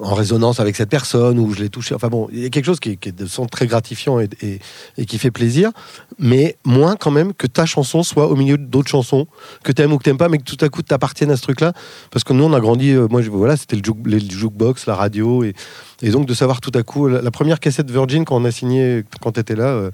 en 0.00 0.14
résonance 0.14 0.58
avec 0.58 0.74
cette 0.76 0.88
personne, 0.88 1.38
ou 1.38 1.52
je 1.52 1.60
l'ai 1.60 1.68
touché. 1.68 1.94
Enfin 1.94 2.08
bon, 2.08 2.28
il 2.32 2.38
y 2.40 2.46
a 2.46 2.48
quelque 2.48 2.64
chose 2.64 2.80
qui, 2.80 2.90
est- 2.92 2.96
qui 2.96 3.10
est 3.10 3.12
de 3.12 3.26
son 3.26 3.44
très 3.46 3.66
gratifiant 3.66 4.20
et, 4.20 4.28
et- 4.40 4.58
et 4.96 5.04
qui 5.04 5.18
fait 5.18 5.30
plaisir, 5.30 5.70
mais 6.18 6.56
moins 6.64 6.96
quand 6.96 7.10
même 7.10 7.34
que 7.34 7.46
ta 7.46 7.66
chanson 7.66 8.02
soit 8.02 8.28
au 8.28 8.34
milieu 8.36 8.56
d'autres 8.56 8.88
chansons 8.88 9.26
que 9.62 9.70
t'aimes 9.70 9.92
ou 9.92 9.98
que 9.98 10.04
t'aimes 10.04 10.16
pas, 10.16 10.30
mais 10.30 10.38
que 10.38 10.44
tout 10.44 10.62
à 10.64 10.70
coup 10.70 10.80
t'appartiennes 10.82 11.30
à 11.30 11.36
ce 11.36 11.42
truc-là. 11.42 11.74
Parce 12.10 12.24
que 12.24 12.32
nous, 12.32 12.44
on 12.44 12.54
a 12.54 12.60
grandi, 12.60 12.90
euh, 12.92 13.06
moi, 13.10 13.20
je, 13.20 13.28
voilà, 13.30 13.56
c'était 13.58 13.76
le, 13.76 13.82
juke- 13.82 14.06
les 14.06 14.18
jukebox, 14.20 14.86
la 14.86 14.94
radio, 14.94 15.44
et, 15.44 15.52
et 16.00 16.08
donc 16.10 16.26
de 16.26 16.32
savoir 16.34 16.62
tout 16.62 16.72
à 16.74 16.82
coup, 16.82 17.06
la, 17.08 17.20
la 17.20 17.30
première 17.30 17.60
cassette 17.60 17.90
Virgin 17.90 18.24
quand 18.24 18.36
on 18.40 18.44
a 18.46 18.50
signé, 18.50 19.04
quand 19.20 19.32
t'étais 19.32 19.56
là, 19.56 19.66
euh, 19.66 19.90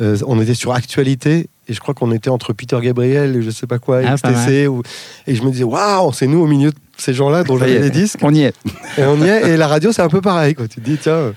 euh, 0.00 0.16
on 0.26 0.40
était 0.40 0.54
sur 0.54 0.72
Actualité, 0.72 1.48
et 1.68 1.72
je 1.74 1.80
crois 1.80 1.94
qu'on 1.94 2.12
était 2.12 2.30
entre 2.30 2.52
Peter 2.52 2.78
Gabriel 2.80 3.36
et 3.36 3.42
je 3.42 3.50
sais 3.50 3.66
pas 3.66 3.78
quoi, 3.78 4.00
Ah, 4.04 4.16
pas 4.16 4.32
XTC, 4.32 4.66
ou- 4.68 4.82
et 5.26 5.34
je 5.34 5.42
me 5.42 5.50
disais, 5.50 5.64
waouh, 5.64 6.12
c'est 6.12 6.26
nous 6.26 6.38
au 6.40 6.46
milieu 6.46 6.70
de 6.70 6.78
ces 6.96 7.14
gens-là 7.14 7.44
dont 7.44 7.58
j'avais 7.58 7.78
les 7.78 7.90
disques, 7.90 8.18
on 8.22 8.34
y 8.34 8.42
est. 8.42 8.54
et 8.98 9.04
on 9.04 9.16
y 9.20 9.28
est, 9.28 9.50
et 9.50 9.56
la 9.56 9.66
radio, 9.66 9.92
c'est 9.92 10.02
un 10.02 10.08
peu 10.08 10.20
pareil, 10.20 10.54
quoi. 10.54 10.68
Tu 10.68 10.80
te 10.80 10.84
dis, 10.84 10.98
tiens, 10.98 11.32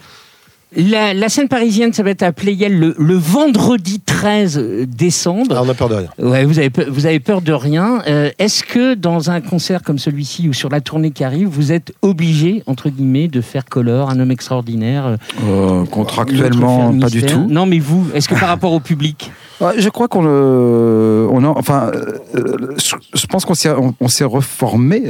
La, 0.76 1.16
la 1.16 1.30
scène 1.30 1.48
parisienne, 1.48 1.94
ça 1.94 2.04
va 2.04 2.12
être 2.12 2.22
à 2.22 2.32
Playel 2.32 2.78
le, 2.80 2.96
le 3.00 3.16
vendredi 3.16 4.00
13 4.02 4.86
décembre. 4.88 5.56
ah, 5.58 5.64
on 5.66 5.70
a 5.70 5.74
peur 5.74 5.90
de 5.90 5.96
rien. 5.96 6.10
Ouais, 6.20 6.46
vous 6.46 6.60
avez 6.60 6.70
peur, 6.70 6.86
vous 6.90 7.08
avez 7.08 7.20
peur 7.20 7.42
de 7.42 7.52
rien. 7.54 8.04
Euh, 8.08 8.30
Est-ce 8.38 8.64
que 8.64 8.94
dans 8.94 9.32
un 9.32 9.42
concert 9.42 9.82
comme 9.82 9.98
celui-ci 9.98 10.48
ou 10.48 10.54
sur 10.54 10.70
la 10.70 10.80
tournée 10.80 11.10
qui 11.10 11.24
arrive, 11.24 11.48
vous 11.48 11.72
êtes 11.72 11.92
obligé 12.04 12.62
entre 12.68 12.90
guillemets 12.90 13.28
de 13.28 13.42
faire 13.42 13.66
Color, 13.66 14.12
un 14.12 14.20
homme 14.20 14.30
extraordinaire 14.30 15.08
euh, 15.08 15.18
Euh, 15.48 15.86
contractuellement, 15.86 16.94
pas 17.00 17.10
du 17.10 17.24
tout. 17.24 17.48
Non, 17.50 17.66
mais 17.66 17.80
vous, 17.80 18.06
est-ce 18.14 18.30
que 18.30 18.36
par 18.40 18.50
rapport 18.50 18.74
au 18.74 18.80
public 18.80 19.32
Ouais, 19.62 19.74
je 19.78 19.90
crois 19.90 20.08
qu'on 20.08 20.22
le, 20.22 21.28
on 21.32 21.44
a, 21.44 21.48
enfin, 21.48 21.92
euh, 21.94 22.14
euh, 22.36 22.76
je, 22.78 22.96
je 23.14 23.26
pense 23.26 23.44
qu'on 23.44 23.56
s'est, 23.56 23.72
on, 23.72 23.94
on 24.00 24.08
s'est 24.08 24.24
reformé. 24.24 25.04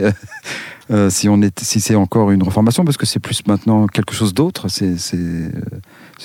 Euh, 0.92 1.10
si 1.10 1.30
on 1.30 1.42
est, 1.42 1.60
si 1.62 1.80
c'est 1.80 1.96
encore 1.96 2.32
une 2.32 2.42
reformation, 2.44 2.84
parce 2.86 2.98
que 2.98 3.06
c'est 3.06 3.20
plus 3.20 3.46
maintenant 3.48 3.88
quelque 3.88 4.14
chose 4.14 4.34
d'autre. 4.34 4.68
C'est, 4.70 4.96
euh, 5.16 5.50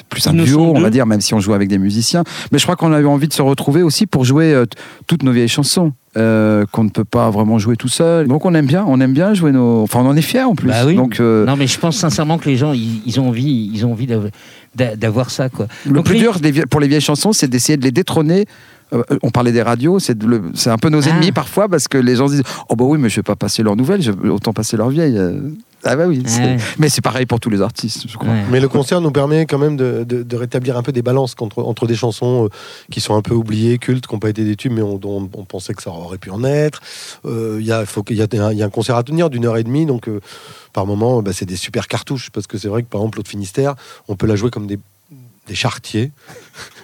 plus 0.09 0.27
un 0.27 0.33
duo, 0.33 0.73
on 0.75 0.81
va 0.81 0.91
dire, 0.91 1.07
même 1.07 1.21
si 1.21 1.35
on 1.35 1.41
joue 1.41 1.53
avec 1.55 1.69
des 1.69 1.79
musiciens. 1.79 2.25
Mais 2.51 2.59
je 2.59 2.65
crois 2.65 2.75
qu'on 2.77 2.93
a 2.93 3.01
eu 3.01 3.07
envie 3.07 3.29
de 3.29 3.33
se 3.33 3.43
retrouver 3.43 3.83
aussi 3.83 4.07
pour 4.07 4.25
jouer 4.25 4.53
euh, 4.53 4.67
toutes 5.07 5.23
nos 5.23 5.33
vieilles 5.33 5.49
chansons. 5.49 5.93
euh, 6.17 6.65
qu'on 6.71 6.85
ne 6.85 6.91
peut 6.91 7.05
pas 7.05 7.29
vraiment 7.31 7.59
jouer 7.59 7.75
tout 7.77 7.89
seul. 7.89 8.29
Donc 8.29 8.45
on 8.45 8.55
aime 8.55 8.67
bien, 8.67 8.85
on 8.87 9.01
aime 9.01 9.13
bien 9.13 9.35
jouer 9.35 9.51
nos. 9.51 9.83
Enfin, 9.83 9.99
on 10.01 10.07
en 10.07 10.17
est 10.17 10.23
fiers 10.23 10.43
en 10.45 10.55
plus. 10.55 10.69
Bah 10.69 10.87
oui. 10.87 10.95
Donc 10.95 11.19
euh, 11.19 11.45
Non, 11.45 11.57
mais 11.57 11.67
je 11.67 11.77
pense 11.79 11.97
sincèrement 11.97 12.39
que 12.39 12.49
les 12.49 12.57
gens, 12.57 12.73
ils, 12.73 13.03
ils 13.05 13.19
ont 13.19 13.29
envie, 13.29 13.69
ils 13.75 13.85
ont 13.85 13.91
envie 13.91 14.07
d'av- 14.07 14.31
d'a- 14.77 14.95
d'avoir 14.95 15.31
ça, 15.31 15.49
quoi. 15.49 15.67
Le 15.85 15.93
Donc, 15.95 16.05
plus 16.07 16.15
les- 16.15 16.21
dur 16.21 16.39
pour 16.71 16.79
les 16.81 16.87
vieilles 16.87 17.01
chansons, 17.01 17.33
c'est 17.33 17.49
d'essayer 17.49 17.77
de 17.77 17.83
les 17.85 17.91
détrôner. 17.91 18.47
Euh, 18.95 19.03
on 19.23 19.31
parlait 19.31 19.53
des 19.53 19.63
radios, 19.63 19.99
c'est 19.99 20.17
de 20.17 20.27
le- 20.27 20.43
c'est 20.55 20.71
un 20.71 20.79
peu 20.79 20.89
nos 20.89 21.03
Ah. 21.07 21.11
ennemis 21.11 21.33
parfois 21.33 21.69
parce 21.69 21.89
que 21.89 21.99
les 21.99 22.17
gens 22.17 22.29
se 22.29 22.35
disent 22.35 22.43
Oh, 22.69 22.77
bah 22.77 22.85
oui, 22.85 22.99
mais 22.99 23.09
je 23.09 23.17
vais 23.17 23.23
pas 23.23 23.37
passer 23.37 23.63
leurs 23.63 23.77
nouvelles, 23.77 24.03
je 24.03 24.13
vais 24.13 24.29
autant 24.29 24.53
passer 24.53 24.77
leurs 24.77 24.91
vieilles. 24.91 25.19
Euh, 25.19 25.41
Ah, 25.87 25.97
bah 25.97 26.07
oui. 26.09 26.23
c'est- 26.25 26.41
Ouais. 26.41 26.57
Mais 26.79 26.89
c'est 26.89 27.03
pareil 27.03 27.27
pour 27.27 27.41
tous 27.41 27.51
les 27.51 27.61
artistes, 27.61 28.07
je 28.09 28.17
crois. 28.17 28.31
Ouais. 28.31 28.45
Mais 28.51 28.59
le 28.59 28.69
concert 28.69 29.03
nous 29.03 29.11
permet 29.11 29.45
quand 29.45 29.59
même 29.59 29.77
de, 29.77 30.05
de- 30.09 30.23
de 30.23 30.37
rétablir 30.37 30.79
un 30.79 30.83
peu 30.83 30.93
des 30.93 31.03
balances 31.03 31.35
entre, 31.41 31.63
entre 31.63 31.87
des 31.87 31.95
chansons 31.95 32.47
euh, 32.47 32.49
qui 32.91 33.03
sont 33.03 33.15
un 33.15 33.21
peu 33.21 33.35
oubliées, 33.35 33.77
cultes, 33.77 34.07
qui 34.07 34.15
n'ont 34.15 34.19
pas 34.19 34.31
été 34.31 34.45
des 34.45 34.57
tubes, 34.57 34.73
mais 34.73 34.81
on, 34.81 34.97
dont 34.97 35.29
on 35.37 35.45
pensait 35.45 35.75
que 35.75 35.83
ça 35.83 35.91
aurait 35.91 36.17
pu 36.17 36.31
en 36.31 36.43
être. 36.43 36.81
Euh, 37.27 37.59
Il 37.61 37.67
y, 37.67 37.73
a, 37.73 37.85
faut 37.85 38.03
qu'il 38.03 38.17
y, 38.17 38.23
a 38.23 38.27
un- 38.33 38.53
il 38.53 38.59
y 38.59 38.63
a 38.63 38.67
un 38.67 38.71
concert 38.71 38.97
à 38.97 39.03
tenir 39.03 39.29
d'une 39.29 39.45
heure 39.45 39.59
et 39.59 39.65
demie, 39.65 39.85
donc 39.85 40.09
euh, 40.09 40.21
par 40.73 40.87
moment, 40.87 41.21
bah, 41.23 41.33
c'est 41.35 41.45
des 41.45 41.57
super 41.57 41.87
cartouches, 41.87 42.31
parce 42.31 42.47
que 42.47 42.57
c'est 42.57 42.69
vrai 42.69 42.83
que 42.83 42.89
par 42.89 43.03
exemple, 43.03 43.19
l'autre 43.19 43.31
Finistère, 43.31 43.75
on 44.09 44.17
peut 44.17 44.27
la 44.27 44.37
jouer 44.37 44.51
comme 44.51 44.67
des, 44.67 44.79
des 45.47 45.55
chartiers. 45.55 46.13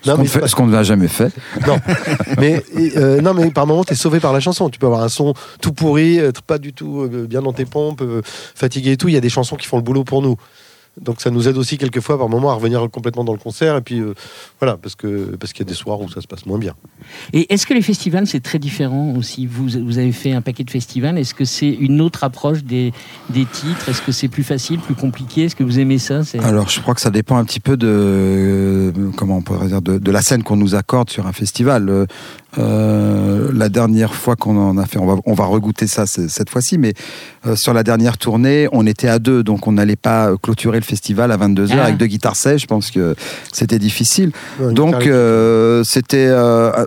Ce 0.02 0.54
qu'on 0.54 0.66
ne 0.66 0.72
n'a 0.72 0.82
jamais 0.82 1.08
fait. 1.08 1.32
non, 1.66 1.78
mais 2.38 2.62
euh, 2.96 3.20
non, 3.20 3.34
mais 3.34 3.50
par 3.50 3.66
moment, 3.66 3.84
t'es 3.84 3.94
sauvé 3.94 4.20
par 4.20 4.32
la 4.32 4.40
chanson. 4.40 4.68
Tu 4.70 4.78
peux 4.78 4.86
avoir 4.86 5.02
un 5.02 5.08
son 5.08 5.34
tout 5.60 5.72
pourri, 5.72 6.18
être 6.18 6.42
pas 6.42 6.58
du 6.58 6.72
tout 6.72 7.02
euh, 7.02 7.26
bien 7.28 7.42
dans 7.42 7.52
tes 7.52 7.64
pompes, 7.64 8.02
euh, 8.02 8.22
fatigué 8.24 8.92
et 8.92 8.96
tout. 8.96 9.08
Il 9.08 9.14
y 9.14 9.18
a 9.18 9.20
des 9.20 9.28
chansons 9.28 9.56
qui 9.56 9.66
font 9.66 9.76
le 9.76 9.82
boulot 9.82 10.04
pour 10.04 10.22
nous. 10.22 10.36
Donc 11.00 11.20
ça 11.20 11.30
nous 11.30 11.49
aide 11.49 11.56
aussi 11.56 11.78
quelquefois 11.78 12.18
par 12.18 12.28
moment 12.28 12.50
à 12.50 12.54
revenir 12.54 12.87
complètement 12.90 13.25
dans 13.25 13.32
le 13.32 13.38
concert 13.38 13.76
et 13.76 13.80
puis 13.80 14.00
euh, 14.00 14.14
voilà 14.59 14.76
parce 14.76 14.97
que 14.97 15.37
parce 15.37 15.52
qu'il 15.52 15.64
y 15.64 15.68
a 15.68 15.70
des 15.70 15.76
soirs 15.76 16.00
où 16.00 16.11
ça 16.11 16.20
se 16.20 16.26
passe 16.26 16.47
moins 16.47 16.59
bien. 16.59 16.75
Et 17.32 17.52
est-ce 17.52 17.66
que 17.66 17.75
les 17.75 17.82
festivals, 17.82 18.26
c'est 18.26 18.40
très 18.40 18.59
différent 18.59 19.14
aussi? 19.16 19.47
Vous, 19.47 19.68
vous 19.68 19.99
avez 19.99 20.12
fait 20.12 20.32
un 20.32 20.42
paquet 20.42 20.64
de 20.64 20.70
festivals. 20.70 21.16
Est-ce 21.16 21.35
que 21.35 21.44
c'est 21.44 21.70
une 21.70 22.00
autre 22.00 22.25
approche 22.25 22.64
des, 22.64 22.92
des 23.30 23.47
titres? 23.47 23.88
Est-ce 23.88 24.02
que 24.02 24.12
c'est 24.12 24.28
plus 24.28 24.42
facile, 24.44 24.80
plus 24.80 24.94
compliqué? 24.94 25.44
Est-ce 25.44 25.56
que 25.56 25.64
vous 25.64 25.78
aimez 25.78 25.99
ça? 25.99 26.20
Alors, 26.42 26.68
je 26.68 26.80
crois 26.80 26.94
que 26.94 27.00
ça 27.00 27.11
dépend 27.11 27.37
un 27.37 27.44
petit 27.44 27.61
peu 27.61 27.76
de 27.76 27.87
euh, 27.88 29.11
comment 29.16 29.38
on 29.38 29.42
pourrait 29.42 29.68
dire 29.68 29.82
de, 29.82 29.99
de 29.99 30.11
la 30.11 30.23
scène 30.23 30.42
qu'on 30.42 30.56
nous 30.56 30.75
accorde 30.75 31.11
sur 31.11 31.26
un 31.26 31.32
festival. 31.32 32.06
Euh, 32.59 33.50
la 33.54 33.69
dernière 33.69 34.14
fois 34.14 34.37
qu'on 34.37 34.57
en 34.57 34.76
a 34.78 34.87
fait, 34.87 34.99
on 34.99 35.07
va 35.07 35.21
on 35.25 35.35
va 35.35 35.45
regoûter 35.45 35.87
ça 35.87 36.07
cette 36.07 36.50
fois-ci, 36.50 36.78
mais 36.78 36.95
euh, 37.47 37.54
sur 37.57 37.73
la 37.73 37.83
dernière 37.83 38.19
tournée, 38.19 38.69
on 38.73 38.87
était 38.87 39.09
à 39.09 39.19
deux, 39.19 39.42
donc 39.42 39.66
on 39.66 39.73
n'allait 39.73 39.97
pas 39.97 40.33
clôturer 40.42 40.78
le 40.78 40.85
festival 40.85 41.30
à 41.30 41.37
22 41.37 41.66
h 41.66 41.75
Ah. 41.78 41.85
avec 41.85 41.97
deux 41.97 42.07
guitares 42.07 42.37
sèches. 42.37 42.62
Je 42.62 42.66
pense 42.66 42.90
que 42.90 43.14
c'était 43.52 43.78
difficile. 43.78 44.33
Donc 44.73 45.07
euh, 45.07 45.85
c'était 45.85 46.28
euh, 46.28 46.85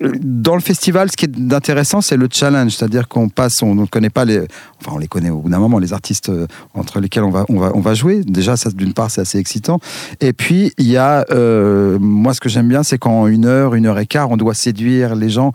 dans 0.00 0.54
le 0.54 0.60
festival, 0.60 1.10
ce 1.10 1.16
qui 1.16 1.26
est 1.26 1.52
intéressant, 1.52 2.00
c'est 2.00 2.16
le 2.16 2.28
challenge, 2.30 2.76
c'est-à-dire 2.76 3.06
qu'on 3.06 3.28
passe, 3.28 3.62
on 3.62 3.74
ne 3.74 3.84
connaît 3.84 4.10
pas 4.10 4.24
les, 4.24 4.40
enfin 4.80 4.92
on 4.94 4.98
les 4.98 5.08
connaît 5.08 5.30
au 5.30 5.40
bout 5.40 5.50
d'un 5.50 5.58
moment, 5.58 5.78
les 5.78 5.92
artistes 5.92 6.30
euh, 6.30 6.46
entre 6.74 7.00
lesquels 7.00 7.24
on 7.24 7.30
va 7.30 7.44
on 7.48 7.58
va 7.58 7.72
on 7.74 7.80
va 7.80 7.94
jouer. 7.94 8.22
Déjà, 8.24 8.56
ça 8.56 8.70
d'une 8.70 8.94
part 8.94 9.10
c'est 9.10 9.20
assez 9.20 9.38
excitant, 9.38 9.78
et 10.20 10.32
puis 10.32 10.72
il 10.78 10.88
y 10.88 10.96
a 10.96 11.26
euh, 11.30 11.98
moi 12.00 12.32
ce 12.32 12.40
que 12.40 12.48
j'aime 12.48 12.68
bien, 12.68 12.82
c'est 12.82 12.98
qu'en 12.98 13.26
une 13.26 13.44
heure, 13.44 13.74
une 13.74 13.86
heure 13.86 13.98
et 13.98 14.06
quart, 14.06 14.30
on 14.30 14.36
doit 14.36 14.54
séduire 14.54 15.14
les 15.14 15.28
gens. 15.28 15.52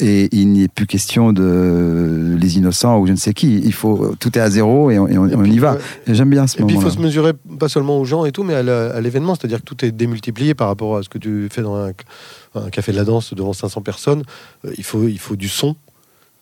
Et 0.00 0.28
il 0.30 0.48
n'y 0.52 0.62
est 0.62 0.68
plus 0.72 0.86
question 0.86 1.32
de 1.32 2.36
les 2.38 2.56
innocents 2.56 3.00
ou 3.00 3.06
je 3.08 3.12
ne 3.12 3.16
sais 3.16 3.34
qui. 3.34 3.58
Il 3.58 3.72
faut 3.72 4.14
tout 4.20 4.36
est 4.38 4.40
à 4.40 4.48
zéro 4.48 4.90
et 4.92 4.98
on, 4.98 5.08
et 5.08 5.18
on- 5.18 5.26
Et 5.26 5.34
on 5.34 5.42
puis, 5.42 5.54
y 5.54 5.58
va. 5.58 5.76
Et 6.06 6.14
j'aime 6.14 6.30
bien 6.30 6.46
ce 6.46 6.60
Et 6.62 6.64
puis 6.64 6.76
il 6.76 6.80
faut 6.80 6.90
se 6.90 7.00
mesurer 7.00 7.32
pas 7.58 7.68
seulement 7.68 7.98
aux 7.98 8.04
gens 8.04 8.24
et 8.24 8.30
tout, 8.30 8.44
mais 8.44 8.54
à 8.54 9.00
l'événement, 9.00 9.34
c'est-à-dire 9.34 9.58
que 9.58 9.64
tout 9.64 9.84
est 9.84 9.90
démultiplié 9.90 10.54
par 10.54 10.68
rapport 10.68 10.96
à 10.98 11.02
ce 11.02 11.08
que 11.08 11.18
tu 11.18 11.48
fais 11.50 11.62
dans 11.62 11.74
un, 11.76 11.90
un 12.54 12.70
café 12.70 12.92
de 12.92 12.96
la 12.96 13.04
danse 13.04 13.34
devant 13.34 13.52
500 13.52 13.80
personnes. 13.82 14.22
Euh, 14.64 14.70
il 14.78 14.84
faut 14.84 15.08
il 15.08 15.18
faut 15.18 15.34
du 15.36 15.48
son. 15.48 15.74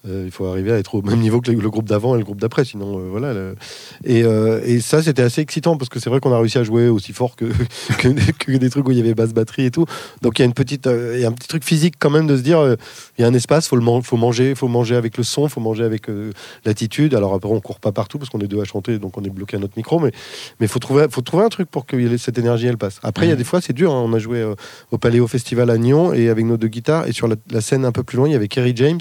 Euh, 0.08 0.22
il 0.24 0.30
faut 0.30 0.46
arriver 0.46 0.72
à 0.72 0.78
être 0.78 0.94
au 0.94 1.02
même 1.02 1.18
niveau 1.18 1.40
que 1.40 1.50
le, 1.50 1.70
groupe 1.70 1.88
d'avant 1.88 2.14
et 2.14 2.18
le 2.18 2.24
groupe 2.24 2.40
d'après, 2.40 2.64
sinon 2.64 2.98
euh, 2.98 3.08
voilà. 3.10 3.32
le- 3.34 3.56
Et, 4.04 4.22
euh, 4.24 4.60
et 4.64 4.80
ça 4.80 5.02
c'était 5.02 5.22
assez 5.22 5.40
excitant 5.40 5.76
parce 5.76 5.88
que 5.88 5.98
c'est 5.98 6.08
vrai 6.10 6.20
qu'on 6.20 6.32
a 6.32 6.38
réussi 6.38 6.58
à 6.58 6.62
jouer 6.64 6.88
aussi 6.88 7.12
fort 7.12 7.34
que, 7.34 7.44
que, 7.98 8.08
des- 8.08 8.32
que 8.38 8.52
des 8.56 8.70
trucs 8.70 8.86
où 8.86 8.92
il 8.92 8.98
y 8.98 9.00
avait 9.00 9.14
basse 9.14 9.32
batterie 9.34 9.64
et 9.66 9.70
tout. 9.70 9.84
Donc 10.22 10.38
il 10.38 10.42
y 10.42 10.44
a 10.44 10.46
une 10.46 10.54
petite, 10.54 10.86
il 11.14 11.20
y 11.20 11.24
a 11.24 11.28
un 11.28 11.32
petit 11.32 11.48
truc 11.48 11.64
physique 11.64 11.94
quand 11.98 12.10
même 12.10 12.26
de 12.26 12.36
se 12.36 12.42
dire, 12.42 12.76
il 13.18 13.22
y 13.22 13.24
a 13.24 13.26
un 13.28 13.34
espace, 13.34 13.66
faut 13.68 13.76
le 13.76 13.82
man- 13.82 14.02
faut 14.02 14.16
manger, 14.16 14.54
faut 14.54 14.68
manger 14.68 14.94
avec 14.96 15.16
le 15.16 15.24
son, 15.24 15.48
faut 15.48 15.60
manger 15.60 15.84
avec 15.84 16.06
l'attitude. 16.64 17.14
Alors 17.14 17.34
après 17.34 17.50
on 17.50 17.60
court 17.60 17.80
pas 17.80 17.92
partout 17.92 18.18
parce 18.18 18.30
qu'on 18.30 18.40
est 18.40 18.46
deux 18.48 18.60
à 18.60 18.64
chanter, 18.64 18.98
donc 18.98 19.16
on 19.18 19.22
est 19.24 19.30
bloqué 19.30 19.56
à 19.56 19.60
notre 19.60 19.76
micro, 19.76 19.98
mais 19.98 20.12
mais 20.60 20.66
faut 20.68 20.78
trouver, 20.78 21.06
faut 21.10 21.20
trouver 21.22 21.44
un 21.44 21.48
truc 21.48 21.70
pour 21.70 21.84
que 21.86 22.16
cette 22.16 22.38
énergie 22.38 22.66
elle 22.66 22.78
passe. 22.78 22.98
Après 23.02 23.26
il 23.26 23.30
y 23.30 23.32
a 23.32 23.36
des 23.36 23.44
fois 23.44 23.60
c'est 23.60 23.72
dur. 23.72 23.92
hein. 23.92 24.02
On 24.06 24.12
a 24.12 24.18
joué 24.18 24.44
au 24.92 24.98
Paléo 24.98 25.26
Festival 25.26 25.68
à 25.70 25.78
Nyon 25.78 26.12
et 26.12 26.28
avec 26.28 26.44
nos 26.44 26.56
deux 26.56 26.68
guitares 26.68 27.08
et 27.08 27.12
sur 27.12 27.26
la, 27.28 27.36
la 27.50 27.60
scène 27.60 27.84
un 27.84 27.92
peu 27.92 28.02
plus 28.02 28.16
loin 28.16 28.28
il 28.28 28.32
y 28.32 28.36
avait 28.36 28.48
Kerry 28.48 28.72
James. 28.76 29.00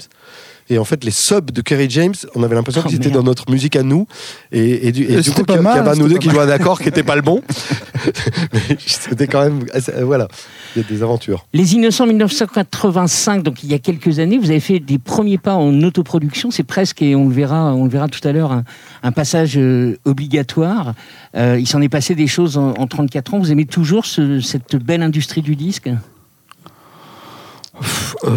Et 0.68 0.78
en 0.78 0.84
fait, 0.84 1.04
les 1.04 1.10
subs 1.12 1.50
de 1.52 1.60
Kerry 1.60 1.88
James, 1.90 2.14
on 2.34 2.42
avait 2.42 2.54
l'impression 2.56 2.82
Oh, 2.84 2.88
qu'ils 2.88 2.96
étaient 2.96 3.10
dans 3.10 3.22
notre 3.22 3.50
musique 3.50 3.76
à 3.76 3.82
nous. 3.82 4.06
Et, 4.52 4.88
et 4.88 4.92
du, 4.92 5.02
et 5.04 5.12
Et 5.12 5.16
du 5.16 5.22
c'était 5.22 5.42
coup, 5.42 5.52
qu'il 5.52 5.62
y 5.62 5.66
avait 5.66 5.96
nous 5.96 6.08
deux 6.08 6.18
qui 6.18 6.28
jouait 6.30 6.40
un 6.42 6.48
accord 6.48 6.78
qui 6.78 6.86
n'était 6.86 7.02
pas 7.04 7.14
le 7.16 7.22
bon. 7.22 7.40
Mais 8.52 8.76
c'était 8.86 9.26
quand 9.26 9.42
même. 9.44 9.64
assez- 9.72 9.92
euh, 9.92 10.04
Voilà, 10.04 10.28
il 10.74 10.82
y 10.82 10.84
a 10.84 10.88
des 10.88 11.02
aventures. 11.02 11.46
Les 11.52 11.74
Innocents 11.74 12.06
1985, 12.06 13.42
donc 13.42 13.62
il 13.62 13.70
y 13.70 13.74
a 13.74 13.78
quelques 13.78 14.18
années, 14.18 14.38
vous 14.38 14.50
avez 14.50 14.60
fait 14.60 14.80
des 14.80 14.98
premiers 14.98 15.38
pas 15.38 15.54
en 15.54 15.82
autoproduction. 15.82 16.50
C'est 16.50 16.62
presque, 16.64 17.02
et 17.02 17.14
on 17.14 17.28
le 17.28 17.34
verra, 17.34 17.72
on 17.74 17.84
le 17.84 17.90
verra 17.90 18.08
tout 18.08 18.26
à 18.26 18.32
l'heure, 18.32 18.52
un, 18.52 18.64
un 19.02 19.12
passage 19.12 19.56
euh, 19.56 19.96
obligatoire. 20.04 20.94
Euh, 21.36 21.56
il 21.60 21.66
s'en 21.66 21.80
est 21.80 21.88
passé 21.88 22.14
des 22.14 22.26
choses 22.26 22.56
en, 22.56 22.70
en 22.74 22.86
34 22.86 23.34
ans. 23.34 23.38
Vous 23.38 23.52
aimez 23.52 23.66
toujours 23.66 24.04
ce- 24.06 24.40
cette 24.40 24.76
belle 24.76 25.02
industrie 25.02 25.42
du 25.42 25.54
disque? 25.56 25.86
Euh, 25.88 25.94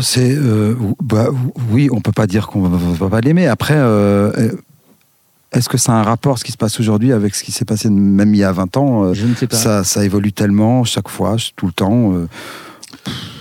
c'est 0.01 0.35
euh, 0.35 0.75
bah, 1.01 1.27
oui, 1.71 1.89
on 1.91 2.01
peut 2.01 2.11
pas 2.11 2.27
dire 2.27 2.47
qu'on 2.47 2.61
va, 2.61 2.77
va 2.77 3.09
pas 3.09 3.21
l'aimer. 3.21 3.47
Après, 3.47 3.75
euh, 3.77 4.31
euh, 4.37 4.51
est-ce 5.51 5.69
que 5.69 5.77
ça 5.77 5.93
a 5.93 5.95
un 5.95 6.03
rapport 6.03 6.37
ce 6.37 6.43
qui 6.43 6.51
se 6.51 6.57
passe 6.57 6.79
aujourd'hui 6.79 7.11
avec 7.11 7.35
ce 7.35 7.43
qui 7.43 7.51
s'est 7.51 7.65
passé 7.65 7.89
même 7.89 8.33
il 8.33 8.39
y 8.39 8.43
a 8.43 8.51
20 8.51 8.77
ans 8.77 9.03
euh, 9.03 9.13
Je 9.13 9.25
ne 9.25 9.33
sais 9.35 9.47
pas. 9.47 9.55
ça, 9.55 9.83
ça 9.83 10.05
évolue 10.05 10.31
tellement 10.33 10.83
chaque 10.83 11.09
fois, 11.09 11.37
tout 11.55 11.65
le 11.67 11.71
temps. 11.73 12.13
euh, 12.13 12.27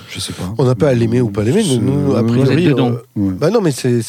je 0.09 0.21
sais 0.21 0.33
pas. 0.33 0.55
On 0.59 0.65
n'a 0.65 0.75
pas 0.75 0.89
à 0.89 0.95
l'aimer 0.95 1.21
ou 1.21 1.31
pas 1.31 1.43
l'aimer. 1.43 1.63
Nous, 1.65 1.81
nous, 1.81 2.17
a 2.17 2.25
priori. 2.25 2.69
Euh, 2.69 2.93
ouais. 3.17 3.33
Bah 3.33 3.51
non, 3.51 3.61
mais 3.61 3.71
c'est 3.71 4.03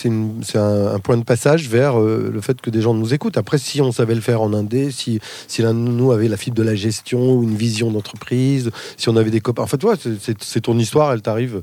un, 0.56 0.88
un 0.88 1.00
point 1.00 1.18
de 1.18 1.24
passage 1.24 1.68
vers 1.68 2.00
euh, 2.00 2.29
le 2.34 2.41
fait 2.41 2.60
que 2.62 2.70
des 2.70 2.82
gens 2.82 2.94
nous 2.94 3.13
écoutent. 3.13 3.38
Après, 3.38 3.58
si 3.58 3.82
on 3.82 3.91
savait 3.91 4.15
le 4.15 4.22
faire 4.22 4.41
en 4.41 4.53
indé, 4.53 4.91
si, 4.91 5.20
si 5.48 5.62
l'un 5.62 5.74
de 5.74 5.79
nous 5.79 6.12
avait 6.12 6.27
la 6.27 6.38
fibre 6.38 6.56
de 6.56 6.63
la 6.63 6.75
gestion 6.75 7.34
ou 7.34 7.44
une 7.44 7.56
vision 7.56 7.91
d'entreprise, 7.91 8.72
si 8.98 9.10
on 9.10 9.15
avait 9.15 9.32
des 9.32 9.41
copains. 9.41 9.63
En 9.63 9.68
fait, 9.68 9.84
ouais, 9.84 9.96
c'est 10.39 10.62
ton 10.62 10.77
histoire, 10.77 11.12
elle 11.12 11.22
t'arrive. 11.22 11.62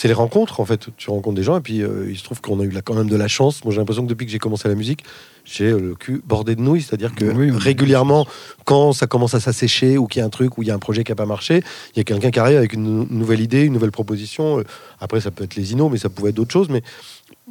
C'est 0.00 0.06
les 0.06 0.14
rencontres, 0.14 0.60
en 0.60 0.64
fait. 0.64 0.86
Tu 0.96 1.10
rencontres 1.10 1.34
des 1.34 1.42
gens 1.42 1.56
et 1.58 1.60
puis 1.60 1.82
euh, 1.82 2.06
il 2.08 2.16
se 2.16 2.22
trouve 2.22 2.40
qu'on 2.40 2.60
a 2.60 2.62
eu 2.62 2.70
là, 2.70 2.82
quand 2.82 2.94
même 2.94 3.08
de 3.08 3.16
la 3.16 3.26
chance. 3.26 3.64
Moi, 3.64 3.72
j'ai 3.74 3.80
l'impression 3.80 4.04
que 4.04 4.08
depuis 4.08 4.26
que 4.26 4.30
j'ai 4.30 4.38
commencé 4.38 4.68
la 4.68 4.76
musique, 4.76 5.02
j'ai 5.44 5.64
euh, 5.72 5.80
le 5.80 5.94
cul 5.96 6.22
bordé 6.24 6.54
de 6.54 6.60
nouilles. 6.60 6.82
C'est-à-dire 6.82 7.16
que 7.16 7.24
Oui, 7.24 7.50
oui. 7.50 7.58
régulièrement, 7.58 8.24
quand 8.64 8.92
ça 8.92 9.08
commence 9.08 9.34
à 9.34 9.40
s'assécher 9.40 9.98
ou 9.98 10.06
qu'il 10.06 10.20
y 10.20 10.22
a 10.22 10.26
un 10.26 10.30
truc 10.30 10.56
ou 10.56 10.62
il 10.62 10.68
y 10.68 10.70
a 10.70 10.74
un 10.76 10.78
projet 10.78 11.02
qui 11.02 11.10
n'a 11.10 11.16
pas 11.16 11.26
marché, 11.26 11.64
il 11.94 11.98
y 11.98 12.00
a 12.00 12.04
quelqu'un 12.04 12.30
qui 12.30 12.38
arrive 12.38 12.58
avec 12.58 12.74
une 12.74 12.84
nou- 12.84 13.06
nouvelle 13.10 13.40
idée, 13.40 13.62
une 13.64 13.72
nouvelle 13.72 13.90
proposition. 13.90 14.60
Euh, 14.60 14.64
Après, 15.00 15.20
ça 15.20 15.32
peut 15.32 15.42
être 15.42 15.56
les 15.56 15.72
inos, 15.72 15.90
mais 15.90 15.98
ça 15.98 16.08
pouvait 16.10 16.30
être 16.30 16.36
d'autres 16.36 16.52
choses. 16.52 16.68
Mais 16.68 16.82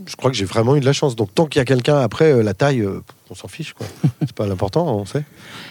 je 0.05 0.15
crois 0.15 0.29
que 0.31 0.37
j'ai 0.37 0.45
vraiment 0.45 0.75
eu 0.75 0.79
de 0.79 0.85
la 0.85 0.93
chance. 0.93 1.15
Donc, 1.15 1.33
tant 1.33 1.45
qu'il 1.47 1.59
y 1.59 1.61
a 1.61 1.65
quelqu'un 1.65 1.97
après, 1.97 2.31
euh, 2.31 2.43
la 2.43 2.53
taille, 2.53 2.81
euh, 2.81 3.01
on 3.29 3.35
s'en 3.35 3.47
fiche. 3.47 3.73
C'est 4.21 4.33
pas 4.33 4.45
l'important, 4.47 4.85
on 4.95 5.05
sait. 5.05 5.23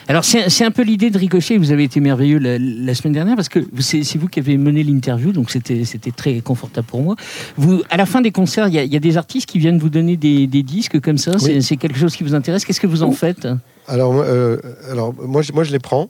Alors 0.08 0.24
c'est 0.24 0.64
un 0.64 0.70
peu 0.70 0.82
l'idée 0.82 1.10
de 1.10 1.18
Ricochet. 1.18 1.56
Vous 1.58 1.72
avez 1.72 1.84
été 1.84 2.00
merveilleux 2.00 2.38
la, 2.38 2.58
la 2.58 2.94
semaine 2.94 3.12
dernière 3.12 3.34
parce 3.36 3.48
que 3.48 3.58
c'est 3.80 4.16
vous 4.16 4.28
qui 4.28 4.38
avez 4.40 4.56
mené 4.56 4.82
l'interview, 4.84 5.32
donc 5.32 5.50
c'était 5.50 5.84
très 6.16 6.40
confortable 6.40 6.86
pour 6.86 7.02
moi. 7.02 7.16
Vous, 7.56 7.82
à 7.90 7.96
la 7.96 8.06
fin 8.06 8.20
des 8.20 8.30
concerts, 8.30 8.68
il 8.68 8.74
y, 8.74 8.78
a- 8.78 8.84
il 8.84 8.92
y 8.92 8.96
a 8.96 9.00
des 9.00 9.16
artistes 9.16 9.46
qui 9.48 9.58
viennent 9.58 9.78
vous 9.78 9.88
donner 9.90 10.16
des, 10.16 10.46
des 10.46 10.62
disques 10.62 11.00
comme 11.00 11.18
ça. 11.18 11.38
C'est 11.38 11.54
Oui. 11.56 11.62
c'est 11.62 11.76
quelque 11.76 11.98
chose 11.98 12.14
qui 12.14 12.22
vous 12.24 12.34
intéresse. 12.34 12.64
Qu'est-ce 12.64 12.80
que 12.80 12.86
vous 12.86 13.02
en 13.02 13.10
faites? 13.12 13.46
Alors, 13.88 14.12
moi, 14.12 14.24
euh, 14.24 14.58
alors 14.90 15.12
moi, 15.14 15.42
je, 15.42 15.52
moi, 15.52 15.64
je 15.64 15.72
les 15.72 15.78
prends. 15.80 16.08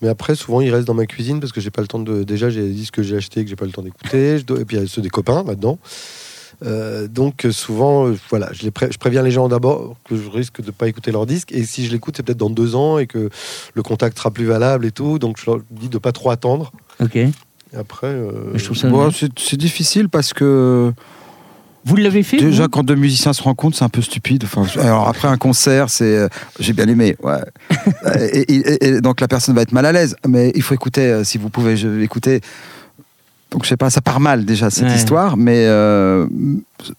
Mais 0.00 0.08
après, 0.08 0.34
souvent, 0.34 0.60
ils 0.60 0.70
restent 0.74 0.88
dans 0.88 0.94
ma 0.94 1.06
cuisine 1.06 1.38
parce 1.38 1.52
que 1.52 1.60
j'ai 1.60 1.70
pas 1.70 1.82
le 1.82 1.86
temps 1.88 2.00
de. 2.00 2.24
Déjà, 2.24 2.50
j'ai 2.50 2.62
des 2.62 2.72
disques 2.72 2.94
que 2.94 3.02
j'ai 3.04 3.16
achetés 3.16 3.44
que 3.44 3.50
j'ai 3.50 3.54
pas 3.56 3.66
le 3.66 3.70
temps 3.72 3.82
d'écouter. 3.82 4.36
Et 4.36 4.64
puis, 4.64 4.76
il 4.76 4.80
y 4.80 4.84
a 4.84 4.86
ceux 4.88 5.00
des 5.02 5.10
copains 5.10 5.44
là-dedans. 5.46 5.78
Euh, 6.64 7.08
donc, 7.08 7.46
souvent, 7.50 8.06
euh, 8.08 8.16
voilà, 8.30 8.48
je, 8.52 8.62
les 8.62 8.70
pré- 8.70 8.88
je 8.92 8.98
préviens 8.98 9.22
les 9.22 9.30
gens 9.30 9.48
d'abord 9.48 9.96
que 10.08 10.16
je 10.16 10.28
risque 10.30 10.62
de 10.62 10.70
pas 10.70 10.88
écouter 10.88 11.10
leur 11.10 11.26
disque. 11.26 11.52
Et 11.52 11.64
si 11.64 11.84
je 11.86 11.90
l'écoute, 11.92 12.16
c'est 12.16 12.22
peut-être 12.22 12.38
dans 12.38 12.50
deux 12.50 12.74
ans 12.76 12.98
et 12.98 13.06
que 13.06 13.30
le 13.74 13.82
contact 13.82 14.16
sera 14.18 14.30
plus 14.30 14.44
valable 14.44 14.86
et 14.86 14.92
tout. 14.92 15.18
Donc, 15.18 15.38
je 15.40 15.50
leur 15.50 15.60
dis 15.70 15.88
de 15.88 15.98
pas 15.98 16.12
trop 16.12 16.30
attendre. 16.30 16.72
Ok. 17.00 17.16
Et 17.16 17.30
après. 17.76 18.06
euh, 18.08 18.52
Je 18.54 18.64
trouve 18.64 18.76
ça. 18.76 18.88
Bon, 18.88 19.10
c'est 19.10 19.56
difficile 19.56 20.08
parce 20.08 20.32
que 20.32 20.92
Vous 21.84 21.96
l'avez 21.96 22.22
fait 22.22 22.36
déjà 22.36 22.68
quand 22.68 22.84
deux 22.84 22.94
musiciens 22.94 23.32
se 23.32 23.42
rencontrent, 23.42 23.76
c'est 23.76 23.84
un 23.84 23.88
peu 23.88 24.02
stupide. 24.02 24.44
Enfin, 24.44 24.64
alors 24.80 25.08
après 25.08 25.26
un 25.26 25.36
concert, 25.36 25.90
c'est 25.90 26.16
euh, 26.16 26.28
j'ai 26.60 26.74
bien 26.74 26.86
aimé, 26.86 27.16
ouais. 27.24 27.40
et, 28.20 28.52
et- 28.54 28.72
et- 28.74 28.86
et 28.86 29.00
donc 29.00 29.20
la 29.20 29.26
personne 29.26 29.56
va 29.56 29.62
être 29.62 29.72
mal 29.72 29.84
à 29.86 29.90
l'aise, 29.90 30.14
mais 30.28 30.52
il 30.54 30.62
faut 30.62 30.74
écouter. 30.74 31.00
euh, 31.10 31.24
Si 31.24 31.38
vous 31.38 31.50
pouvez 31.50 31.76
je, 31.76 31.88
écouter, 32.00 32.40
Donc 33.52 33.64
je 33.64 33.68
sais 33.68 33.76
pas, 33.76 33.90
ça 33.90 34.00
part 34.00 34.18
mal 34.18 34.44
déjà 34.46 34.70
cette 34.70 34.86
Ouais. 34.88 34.96
histoire, 34.96 35.36
mais 35.36 35.66
euh, 35.66 36.26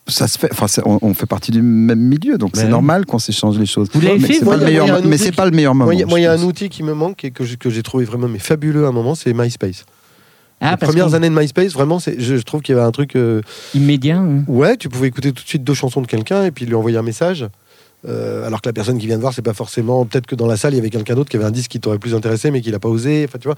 ça 0.07 0.27
se 0.27 0.37
fait. 0.37 0.49
Enfin, 0.51 0.67
on, 0.85 0.99
on 1.01 1.13
fait 1.15 1.25
partie 1.25 1.51
du 1.51 1.61
même 1.63 1.99
milieu, 1.99 2.37
donc 2.37 2.51
c'est 2.53 2.65
oui. 2.65 2.69
normal 2.69 3.05
qu'on 3.07 3.17
s'échange 3.19 3.57
les 3.57 3.65
choses. 3.65 3.89
Vous 3.93 4.01
l'avez 4.01 4.19
mais 4.19 4.27
fait, 4.27 4.33
c'est 4.35 4.45
pas 4.45 4.57
mais 5.03 5.17
c'est 5.17 5.31
qui- 5.31 5.35
pas 5.35 5.45
le 5.45 5.51
meilleur 5.51 5.73
moment. 5.73 5.85
Moi, 5.85 5.95
il 6.19 6.23
y 6.23 6.25
a- 6.27 6.31
un 6.31 6.43
outil 6.43 6.69
qui 6.69 6.83
me 6.83 6.93
manque 6.93 7.25
et 7.25 7.31
que 7.31 7.43
j'ai, 7.43 7.57
que 7.57 7.69
j'ai 7.71 7.81
trouvé 7.81 8.05
vraiment 8.05 8.27
mais 8.27 8.37
fabuleux 8.39 8.85
à 8.85 8.89
un 8.89 8.91
moment, 8.91 9.15
c'est 9.15 9.33
MySpace. 9.33 9.85
Ah, 10.61 10.77
Les 10.79 10.85
premières 10.87 11.13
années 11.15 11.29
de 11.29 11.35
MySpace, 11.37 11.73
vraiment, 11.73 11.99
c'est, 11.99 12.19
je, 12.21 12.37
je 12.37 12.41
trouve 12.43 12.61
qu'il 12.61 12.73
y 12.75 12.77
avait 12.77 12.87
un 12.87 12.91
truc. 12.91 13.15
euh, 13.17 13.41
immédiat. 13.73 14.17
hein. 14.19 14.43
ouais, 14.47 14.77
tu 14.77 14.87
pouvais 14.89 15.07
écouter 15.07 15.33
tout 15.33 15.43
de 15.43 15.47
suite 15.49 15.63
deux 15.63 15.73
chansons 15.73 16.01
de 16.01 16.07
quelqu'un 16.07 16.45
et 16.45 16.51
puis 16.51 16.65
lui 16.65 16.75
envoyer 16.75 16.97
un 16.97 17.01
message. 17.03 17.45
Euh, 18.05 18.45
alors 18.45 18.61
que 18.61 18.67
la 18.69 18.73
personne 18.73 18.97
qui 18.97 19.07
vient 19.07 19.15
de 19.15 19.21
voir, 19.21 19.33
c'est 19.33 19.41
pas 19.41 19.53
forcément. 19.53 20.05
Peut-être 20.05 20.25
que 20.25 20.35
dans 20.35 20.47
la 20.47 20.57
salle, 20.57 20.73
il 20.73 20.77
y 20.77 20.79
avait 20.79 20.89
quelqu'un 20.89 21.15
d'autre 21.15 21.29
qui 21.29 21.37
avait 21.37 21.45
un 21.45 21.51
disque 21.51 21.71
qui 21.71 21.79
t'aurait 21.79 21.99
plus 21.99 22.13
intéressé, 22.13 22.51
mais 22.51 22.61
qui 22.61 22.71
l'a 22.71 22.79
pas 22.79 22.89
osé. 22.89 23.25
Enfin, 23.27 23.39
tu 23.39 23.47
vois. 23.47 23.55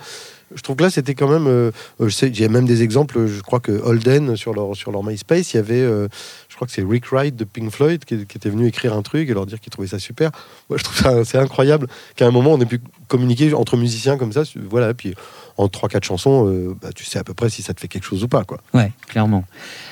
Je 0.54 0.62
trouve 0.62 0.76
que 0.76 0.84
là, 0.84 0.90
c'était 0.90 1.16
quand 1.16 1.28
même. 1.28 1.48
euh, 1.48 1.72
euh, 2.02 2.10
j'ai 2.10 2.48
même 2.48 2.66
des 2.66 2.84
exemples. 2.84 3.26
Je 3.26 3.42
crois 3.42 3.60
que 3.60 3.72
Holden 3.72 4.36
sur 4.36 4.54
leur 4.54 4.76
sur 4.76 4.92
leur 4.92 5.04
MySpace, 5.04 5.54
il 5.54 5.58
y 5.58 5.60
avait. 5.60 5.82
je 5.82 6.56
crois 6.56 6.68
que 6.68 6.74
c'est 6.74 6.84
Rick 6.88 7.12
Wright 7.12 7.36
de 7.36 7.44
Pink 7.44 7.72
Floyd 7.72 8.06
qui, 8.06 8.26
qui 8.26 8.38
était 8.38 8.50
venu 8.50 8.68
écrire 8.68 8.94
un 8.94 9.02
truc 9.02 9.30
et 9.30 9.34
leur 9.34 9.46
dire 9.46 9.60
qu'il 9.60 9.72
trouvait 9.72 9.88
ça 9.88 10.00
super. 10.00 10.32
Moi, 10.70 10.78
je 10.78 10.84
trouve 10.84 10.98
ça 10.98 11.26
c'est 11.26 11.38
incroyable 11.38 11.88
qu'à 12.16 12.28
un 12.28 12.32
moment 12.32 12.54
on 12.54 12.62
ait 12.62 12.66
pu 12.66 12.80
communiquer 13.08 13.54
entre 13.54 13.78
musiciens 13.78 14.18
comme 14.18 14.32
ça. 14.32 14.44
Voilà. 14.70 14.94
Puis 14.94 15.16
en 15.58 15.68
trois 15.70 15.88
quatre 15.90 16.04
chansons, 16.04 16.48
euh, 16.50 16.76
bah, 16.82 16.90
tu 16.94 17.06
sais 17.06 17.20
à 17.20 17.24
peu 17.24 17.34
près 17.34 17.50
si 17.50 17.62
ça 17.62 17.74
te 17.74 17.80
fait 17.80 17.88
quelque 17.88 18.04
chose 18.06 18.24
ou 18.24 18.28
pas, 18.28 18.44
quoi. 18.44 18.60
Ouais, 18.74 18.92
clairement. 19.08 19.46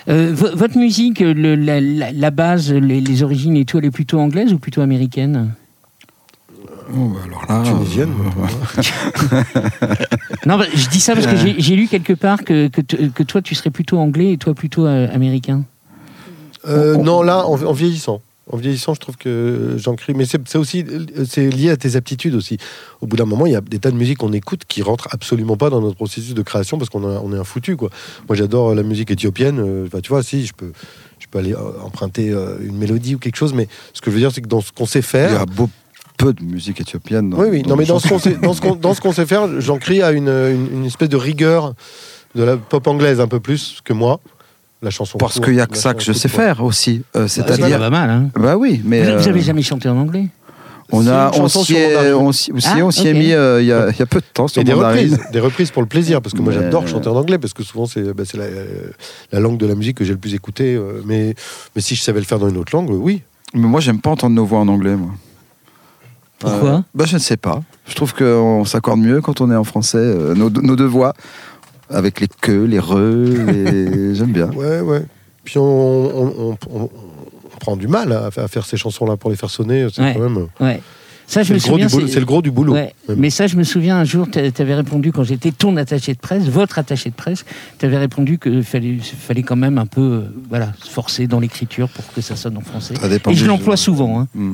Euh, 0.09 0.31
vo- 0.33 0.55
votre 0.55 0.77
musique, 0.77 1.19
le- 1.19 1.55
la, 1.55 1.79
la- 1.79 2.11
la 2.11 2.31
base, 2.31 2.71
les, 2.73 2.99
les 3.01 3.23
origines 3.23 3.55
et 3.55 3.65
tout, 3.65 3.77
elle 3.77 3.85
est 3.85 3.91
plutôt 3.91 4.19
anglaise 4.19 4.51
ou 4.53 4.59
plutôt 4.59 4.81
américaine? 4.81 5.53
Oh, 6.93 7.07
bah 7.07 7.19
alors 7.25 7.63
là, 7.63 7.71
Tunisienne. 7.71 8.13
Non, 10.45 10.57
bah, 10.57 10.65
je 10.73 10.89
dis 10.89 10.99
ça 10.99 11.13
parce 11.15 11.27
que 11.27 11.35
j'ai 11.37 11.75
lu 11.75 11.87
quelque 11.87 12.13
part 12.13 12.43
que, 12.43 12.67
que, 12.67 13.23
toi, 13.23 13.41
tu 13.41 13.55
serais 13.55 13.69
plutôt 13.69 13.97
anglais 13.97 14.33
et 14.33 14.37
toi 14.37 14.53
plutôt 14.53 14.85
euh, 14.85 15.07
américain. 15.13 15.63
Euh, 16.67 16.95
On- 16.97 17.03
non, 17.03 17.21
là, 17.21 17.45
en, 17.47 17.61
en 17.63 17.73
vieillissant. 17.73 18.21
En 18.51 18.57
vieillissant, 18.57 18.93
je 18.93 18.99
trouve 18.99 19.15
que 19.15 19.75
j'en 19.77 19.95
crie. 19.95 20.13
Mais 20.13 20.25
c'est 20.25 20.55
aussi 20.57 20.83
c'est 21.25 21.47
lié 21.49 21.69
à 21.69 21.77
tes 21.77 21.95
aptitudes 21.95 22.35
aussi. 22.35 22.57
Au 22.99 23.07
bout 23.07 23.15
d'un 23.15 23.23
moment, 23.25 23.45
il 23.45 23.53
y 23.53 23.55
a 23.55 23.61
des 23.61 23.79
tas 23.79 23.89
de 23.89 23.95
musiques 23.95 24.17
qu'on 24.17 24.33
écoute 24.33 24.63
qui 24.67 24.81
rentrent 24.81 25.07
absolument 25.11 25.55
pas 25.55 25.69
dans 25.69 25.79
notre 25.79 25.95
processus 25.95 26.33
de 26.33 26.41
création 26.41 26.77
parce 26.77 26.89
qu'on 26.89 27.03
on 27.05 27.33
est 27.33 27.37
un 27.39 27.45
foutu. 27.45 27.77
Quoi. 27.77 27.89
Moi, 28.27 28.35
j'adore 28.35 28.75
la 28.75 28.83
musique 28.83 29.11
éthiopienne. 29.11 29.59
euh, 29.59 29.87
tu 30.01 30.09
vois, 30.09 30.23
si, 30.23 30.45
je 30.45 30.53
peux, 30.53 30.73
je 31.19 31.27
peux 31.31 31.39
aller 31.39 31.53
euh, 31.53 31.79
emprunter 31.81 32.31
euh, 32.31 32.57
une 32.61 32.75
mélodie 32.77 33.15
ou 33.15 33.19
quelque 33.19 33.37
chose. 33.37 33.53
Mais 33.53 33.69
ce 33.93 34.01
que 34.01 34.11
je 34.11 34.15
veux 34.15 34.21
dire, 34.21 34.31
c'est 34.33 34.41
que 34.41 34.47
dans 34.49 34.59
ce 34.61 34.73
qu'on 34.73 34.85
sait 34.85 34.99
il 34.99 35.03
y 35.03 35.05
faire. 35.05 35.39
a 35.41 35.45
beau- 35.45 35.69
peu 36.17 36.31
de 36.33 36.43
musique 36.43 36.79
éthiopienne. 36.81 37.29
dans- 37.31 37.39
Oui, 37.39 37.47
oui. 37.49 37.63
Non, 37.65 37.75
mais 37.75 37.85
dans 37.85 37.97
ce 37.97 38.07
qu'on 38.07 38.19
sait, 38.19 38.35
dans 38.35 38.53
ce 38.53 38.61
qu'on, 38.61 38.75
dans 38.75 38.93
ce 38.93 39.01
qu'on 39.01 39.13
sait 39.13 39.25
faire, 39.25 39.59
j'en 39.61 39.77
crie 39.79 40.01
à 40.03 40.11
une, 40.11 40.27
une, 40.29 40.67
une 40.71 40.85
espèce 40.85 41.09
de 41.09 41.17
rigueur 41.17 41.73
de 42.35 42.43
la 42.43 42.55
pop 42.57 42.85
anglaise 42.87 43.19
un 43.19 43.27
peu 43.27 43.39
plus 43.39 43.79
que 43.83 43.93
moi. 43.93 44.19
La 44.83 44.89
chanson. 44.91 45.17
Parce 45.17 45.39
qu'il 45.39 45.55
y 45.55 45.61
a 45.61 45.65
que 45.65 45.77
ça 45.77 45.93
que 45.95 46.03
je 46.03 46.11
sais 46.13 46.27
faire 46.27 46.61
aussi. 46.63 47.01
Euh, 47.15 47.27
C'est 47.27 47.41
C'est-à-dire. 47.47 47.79
pas 47.79 47.89
mal, 47.89 48.09
hein 48.09 48.29
Bah 48.35 48.57
oui, 48.57 48.81
mais. 48.85 49.01
vous, 49.01 49.17
vous 49.17 49.27
euh, 49.27 49.29
avez 49.29 49.41
jamais 49.41 49.61
chanté 49.63 49.87
en 49.89 49.97
anglais? 49.97 50.27
On 50.91 51.07
a, 51.07 51.31
on 51.39 51.47
s'y 51.47 51.73
est, 51.75 51.95
on 52.13 52.29
est- 52.31 52.51
Ah, 52.65 52.75
on 52.83 52.91
s'y 52.91 53.07
est 53.07 53.13
mis 53.13 53.31
euh, 53.31 53.61
il 53.61 53.67
y, 53.67 53.71
a, 53.71 53.89
il 53.89 53.97
y 53.97 54.01
a 54.01 54.05
peu 54.05 54.19
de 54.19 54.25
temps 54.31 54.47
sur 54.49 54.61
Et 54.61 54.65
des 54.65 54.73
reprises, 54.73 55.17
des 55.31 55.39
reprises 55.39 55.71
pour 55.71 55.81
le 55.81 55.87
plaisir, 55.87 56.21
parce 56.21 56.35
que 56.35 56.41
moi 56.41 56.53
Mais- 56.53 56.61
j'adore 56.61 56.87
chanter 56.87 57.07
en 57.07 57.15
anglais, 57.15 57.39
parce 57.39 57.53
que 57.53 57.63
souvent 57.63 57.85
c'est 57.87 58.13
bah, 58.13 58.23
la, 58.35 58.45
la 59.31 59.39
langue 59.39 59.57
de 59.57 59.65
la 59.65 59.73
musique 59.73 59.97
que 59.97 60.03
j'ai 60.03 60.11
le 60.11 60.19
plus 60.19 60.35
écoutée. 60.35 60.75
euh, 60.75 61.01
mais, 61.05 61.33
mais 61.75 61.81
si 61.81 61.95
je 61.95 62.03
savais 62.03 62.19
le 62.19 62.25
faire 62.25 62.37
dans 62.37 62.49
une 62.49 62.57
autre 62.57 62.75
langue, 62.75 62.89
oui. 62.91 63.21
Mais 63.55 63.67
moi, 63.67 63.79
j'aime 63.79 64.01
pas 64.01 64.09
entendre 64.09 64.35
nos 64.35 64.45
voix 64.45 64.59
en 64.59 64.67
anglais, 64.67 64.95
moi. 64.95 65.11
Pourquoi? 66.39 66.69
Euh, 66.69 66.79
Bah, 66.93 67.05
je 67.07 67.13
ne 67.15 67.19
sais 67.21 67.37
pas. 67.37 67.61
Je 67.87 67.95
trouve 67.95 68.13
qu'on 68.13 68.65
s'accorde 68.65 68.99
mieux 68.99 69.21
quand 69.21 69.39
on 69.41 69.49
est 69.51 69.55
en 69.55 69.63
français. 69.63 69.97
euh, 69.99 70.35
nos, 70.35 70.49
nos 70.49 70.75
deux 70.75 70.85
voix, 70.85 71.13
avec 71.93 72.19
les 72.19 72.27
queues, 72.27 72.65
les 72.65 72.79
re, 72.79 72.95
les... 72.97 74.15
j'aime 74.15 74.31
bien. 74.31 74.49
Ouais, 74.51 74.79
ouais. 74.81 75.03
Puis 75.43 75.57
on, 75.57 75.61
on, 75.63 76.33
on- 76.51 76.57
on- 76.73 76.89
on 77.53 77.57
prend 77.59 77.75
du 77.77 77.87
mal 77.87 78.11
à, 78.11 78.25
à 78.35 78.47
faire 78.47 78.65
ces 78.65 78.77
chansons-là 78.77 79.15
pour 79.17 79.29
les 79.29 79.35
faire 79.37 79.49
sonner. 79.49 79.87
C'est 79.93 80.01
Ouais. 80.01 80.13
quand 80.15 80.29
même. 80.29 80.47
Ouais. 80.59 80.81
Ça, 81.25 81.41
je 81.41 81.47
C'est 81.47 81.53
me 81.53 81.57
le, 81.59 81.63
gros 81.63 81.77
du 81.77 81.83
souviens. 81.83 81.99
boulot- 81.99 82.07
c'est 82.11 82.19
le 82.19 82.25
gros 82.25 82.41
du 82.41 82.51
boulot. 82.51 82.73
Ouais, 82.73 82.93
même. 83.07 83.17
mais 83.17 83.29
ça, 83.29 83.47
je 83.47 83.55
me 83.55 83.63
souviens 83.63 83.97
un 83.97 84.03
jour, 84.03 84.27
tu 84.29 84.39
avais 84.39 84.75
répondu 84.75 85.13
quand 85.13 85.23
j'étais 85.23 85.51
ton 85.51 85.77
attaché 85.77 86.13
de 86.13 86.19
presse, 86.19 86.43
votre 86.49 86.77
attaché 86.79 87.09
de 87.09 87.15
presse, 87.15 87.45
tu 87.79 87.85
avais 87.85 87.97
répondu 87.97 88.37
qu'il 88.37 88.61
fallait, 88.63 88.97
fallait 88.99 89.41
quand 89.43 89.55
même 89.55 89.77
un 89.77 89.85
peu 89.85 90.01
euh, 90.01 90.21
voilà, 90.49 90.73
se 90.83 90.89
forcer 90.89 91.25
dans 91.27 91.39
l'écriture 91.39 91.87
pour 91.87 92.03
que 92.13 92.19
ça 92.19 92.35
sonne 92.35 92.57
en 92.57 92.61
français. 92.61 92.95
Ça 92.99 93.07
dépend 93.07 93.31
Et 93.31 93.35
je 93.35 93.45
l'emploie 93.45 93.77
souvent. 93.77 94.19
Hein. 94.19 94.27
Mm. 94.35 94.53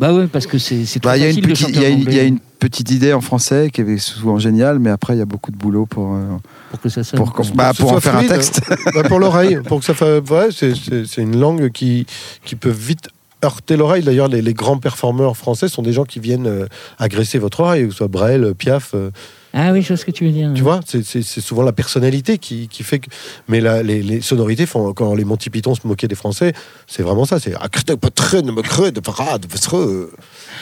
Bah 0.00 0.14
ouais, 0.14 0.26
parce 0.26 0.46
que 0.46 0.56
c'est 0.58 0.86
c'est 0.86 0.98
trop 1.00 1.10
Bah, 1.10 1.16
il 1.18 1.22
y 1.22 1.26
a 1.26 1.28
une 1.30 1.34
facile 1.34 1.42
de 1.46 1.48
petite, 1.52 1.66
chanter 1.66 1.76
il 1.78 1.82
y 1.82 1.86
a 1.86 1.88
en 1.88 1.92
une, 1.92 1.98
il 2.00 2.04
y 2.04 2.06
a 2.06 2.22
anglais 2.22 2.28
une 2.28 2.38
petite 2.58 2.90
idée 2.90 3.12
en 3.12 3.20
français 3.20 3.70
qui 3.72 3.82
est 3.82 3.98
souvent 3.98 4.38
géniale, 4.38 4.78
mais 4.78 4.90
après 4.90 5.14
il 5.14 5.18
y 5.18 5.22
a 5.22 5.26
beaucoup 5.26 5.50
de 5.50 5.56
boulot 5.56 5.84
pour 5.86 6.14
euh, 6.14 6.24
pour 6.70 6.80
que 6.80 6.88
ça 6.88 7.04
sonne. 7.04 7.18
pour, 7.18 7.32
Pour 7.32 7.44
bah, 7.54 7.70
que 7.70 7.76
ce 7.76 7.82
pour 7.82 7.92
en 7.92 8.00
faire 8.00 8.16
un 8.16 8.24
texte. 8.26 8.62
Bah, 8.94 9.02
pour 9.04 9.18
l'oreille, 9.18 9.58
pour 9.66 9.80
que 9.80 9.84
ça 9.84 9.94
fasse. 9.94 10.22
Ouais, 10.30 10.48
c'est- 10.52 11.20
une 11.22 11.38
langue 11.38 11.70
qui, 11.70 12.06
qui 12.44 12.56
peut 12.56 12.70
vite 12.70 13.08
heurter 13.44 13.76
l'oreille. 13.76 14.02
D'ailleurs, 14.02 14.28
les, 14.28 14.42
les 14.42 14.54
grands 14.54 14.78
performeurs 14.78 15.36
français 15.36 15.68
sont 15.68 15.82
des 15.82 15.92
gens 15.92 16.04
qui 16.04 16.18
viennent 16.18 16.46
euh, 16.48 16.66
agresser 16.98 17.38
votre 17.38 17.60
oreille, 17.60 17.84
que 17.84 17.90
ce 17.92 17.98
soit 17.98 18.08
Brel, 18.08 18.54
Piaf. 18.54 18.92
euh, 18.94 19.10
Ah 19.54 19.72
oui, 19.72 19.82
je 19.82 19.88
vois 19.88 19.96
ce 19.96 20.04
que 20.04 20.10
tu 20.10 20.24
veux 20.26 20.30
dire. 20.30 20.50
Tu 20.54 20.62
vois, 20.62 20.80
c'est- 20.84 21.02
souvent 21.40 21.62
la 21.62 21.72
personnalité 21.72 22.38
qui, 22.38 22.68
qui 22.68 22.82
fait 22.82 22.98
que. 22.98 23.08
Mais 23.48 23.60
la- 23.60 23.82
les, 23.82 24.02
les 24.02 24.20
sonorités, 24.20 24.66
font, 24.66 24.92
quand 24.92 25.14
les 25.14 25.24
Monty 25.24 25.48
Python 25.50 25.74
se 25.74 25.86
moquaient 25.86 26.08
des 26.08 26.14
Français, 26.14 26.52
c'est 26.86 27.02
vraiment 27.02 27.24
ça. 27.24 27.40
C'est. 27.40 27.54
Ah, 27.58 27.68
Tu 27.70 27.80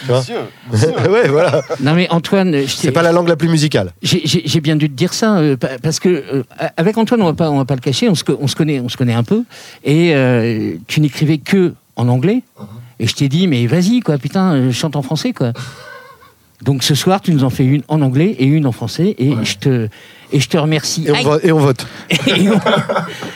vois 0.09 0.22
Ouais, 1.11 1.29
voilà. 1.29 1.62
Non 1.81 1.94
mais 1.94 2.09
Antoine, 2.11 2.66
C'est 2.66 2.92
pas 2.92 3.03
la 3.03 3.12
langue 3.12 3.29
la 3.29 3.37
plus 3.37 3.49
musicale. 3.49 3.92
J'ai- 4.03 4.61
bien 4.61 4.77
dû 4.77 4.88
te 4.88 4.94
dire 4.94 5.12
ça 5.14 5.38
euh, 5.38 5.57
pa- 5.57 5.79
parce 5.83 6.01
que 6.01 6.09
euh, 6.09 6.42
avec 6.77 6.96
Antoine, 6.99 7.22
on 7.22 7.27
va 7.27 7.35
pas, 7.35 7.51
on 7.51 7.59
va 7.59 7.64
pas 7.64 7.75
le 7.75 7.81
cacher, 7.81 8.09
on 8.09 8.14
se, 8.14 8.25
co- 8.25 8.38
on 8.40 8.46
se 8.49 8.57
connaît, 8.57 8.81
on 8.81 8.88
se 8.88 8.96
connaît 8.96 9.12
un 9.14 9.22
peu, 9.22 9.42
et 9.85 10.14
euh, 10.14 10.75
tu 10.87 11.01
n'écrivais 11.01 11.38
que 11.38 11.75
en 11.96 12.09
anglais, 12.09 12.42
et 12.99 13.07
je 13.07 13.14
t'ai 13.14 13.29
dit 13.29 13.46
mais 13.49 13.66
vas-y 13.66 14.01
quoi, 14.01 14.18
putain, 14.18 14.70
chante 14.72 14.96
en 14.96 15.03
français 15.03 15.33
quoi. 15.33 15.53
Donc 16.62 16.83
ce 16.83 16.95
soir, 16.95 17.21
tu 17.21 17.33
nous 17.33 17.45
en 17.45 17.51
fais 17.51 17.64
une 17.64 17.83
en 17.88 18.01
anglais 18.01 18.35
et 18.38 18.47
une 18.47 18.66
en 18.66 18.73
français, 18.73 19.14
et 19.19 19.35
je 19.42 19.57
te 19.59 19.88
et 20.33 20.40
je 20.40 20.49
te 20.49 20.57
remercie. 20.57 21.05
Et 21.07 21.11
on, 21.11 21.14
Aïe. 21.14 21.25
va- 21.25 21.38
et 21.42 21.53
on 21.53 21.59
vote. 21.59 21.87
Et 22.27 22.49
on- 22.49 22.59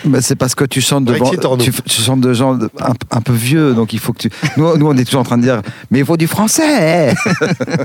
Bah, 0.06 0.20
c'est 0.22 0.34
parce 0.34 0.54
que 0.56 0.64
tu 0.64 0.80
chantes 0.80 1.04
devant, 1.04 1.30
tu, 1.58 1.70
tu 1.70 2.00
chantes 2.02 2.20
de 2.22 2.32
gens 2.32 2.58
un, 2.80 2.94
un 3.10 3.20
peu 3.20 3.32
vieux, 3.32 3.74
donc 3.74 3.92
il 3.92 3.98
faut 4.00 4.12
que 4.12 4.18
tu. 4.18 4.30
Nous, 4.56 4.76
nous, 4.76 4.86
on 4.88 4.96
est 4.96 5.04
toujours 5.04 5.20
en 5.20 5.24
train 5.24 5.36
de 5.38 5.42
dire, 5.42 5.60
mais 5.90 6.00
il 6.00 6.04
faut 6.04 6.16
du 6.16 6.26
français. 6.26 7.14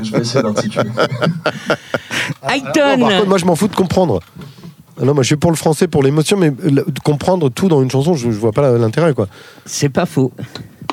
Je 0.02 0.12
vais 0.12 0.22
essayer 0.22 0.42
d'articuler. 0.42 0.90
Ayton, 2.50 3.00
contre, 3.00 3.28
moi, 3.28 3.38
je 3.38 3.46
m'en 3.46 3.56
fous 3.56 3.68
de 3.68 3.76
comprendre. 3.76 4.22
Ah 5.00 5.06
Non, 5.06 5.14
moi, 5.14 5.24
je 5.24 5.28
suis 5.28 5.36
pour 5.36 5.52
le 5.52 5.58
français, 5.58 5.88
pour 5.88 6.02
l'émotion, 6.04 6.38
mais 6.38 6.52
de 6.52 6.84
comprendre 7.04 7.50
tout 7.50 7.68
dans 7.68 7.82
une 7.84 7.92
chanson, 7.92 8.14
je, 8.16 8.32
je 8.32 8.38
vois 8.38 8.52
pas 8.54 8.72
l'intérêt, 8.78 9.14
quoi. 9.14 9.28
c'est 9.66 9.90
pas 9.90 10.06
faux. 10.06 10.32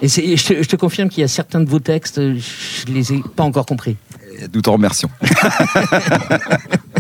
Et 0.03 0.09
je 0.09 0.45
te, 0.47 0.63
je 0.63 0.69
te 0.69 0.75
confirme 0.77 1.09
qu'il 1.09 1.21
y 1.21 1.25
a 1.25 1.29
certains 1.29 1.61
de 1.61 1.69
vos 1.71 1.79
textes, 1.79 2.21
je 2.21 2.93
les 2.93 3.13
ai 3.13 3.23
pas 3.37 3.45
encore 3.45 3.67
compris. 3.67 3.97
Nous 4.53 4.63
t'en 4.63 4.73
remercions. 4.73 5.11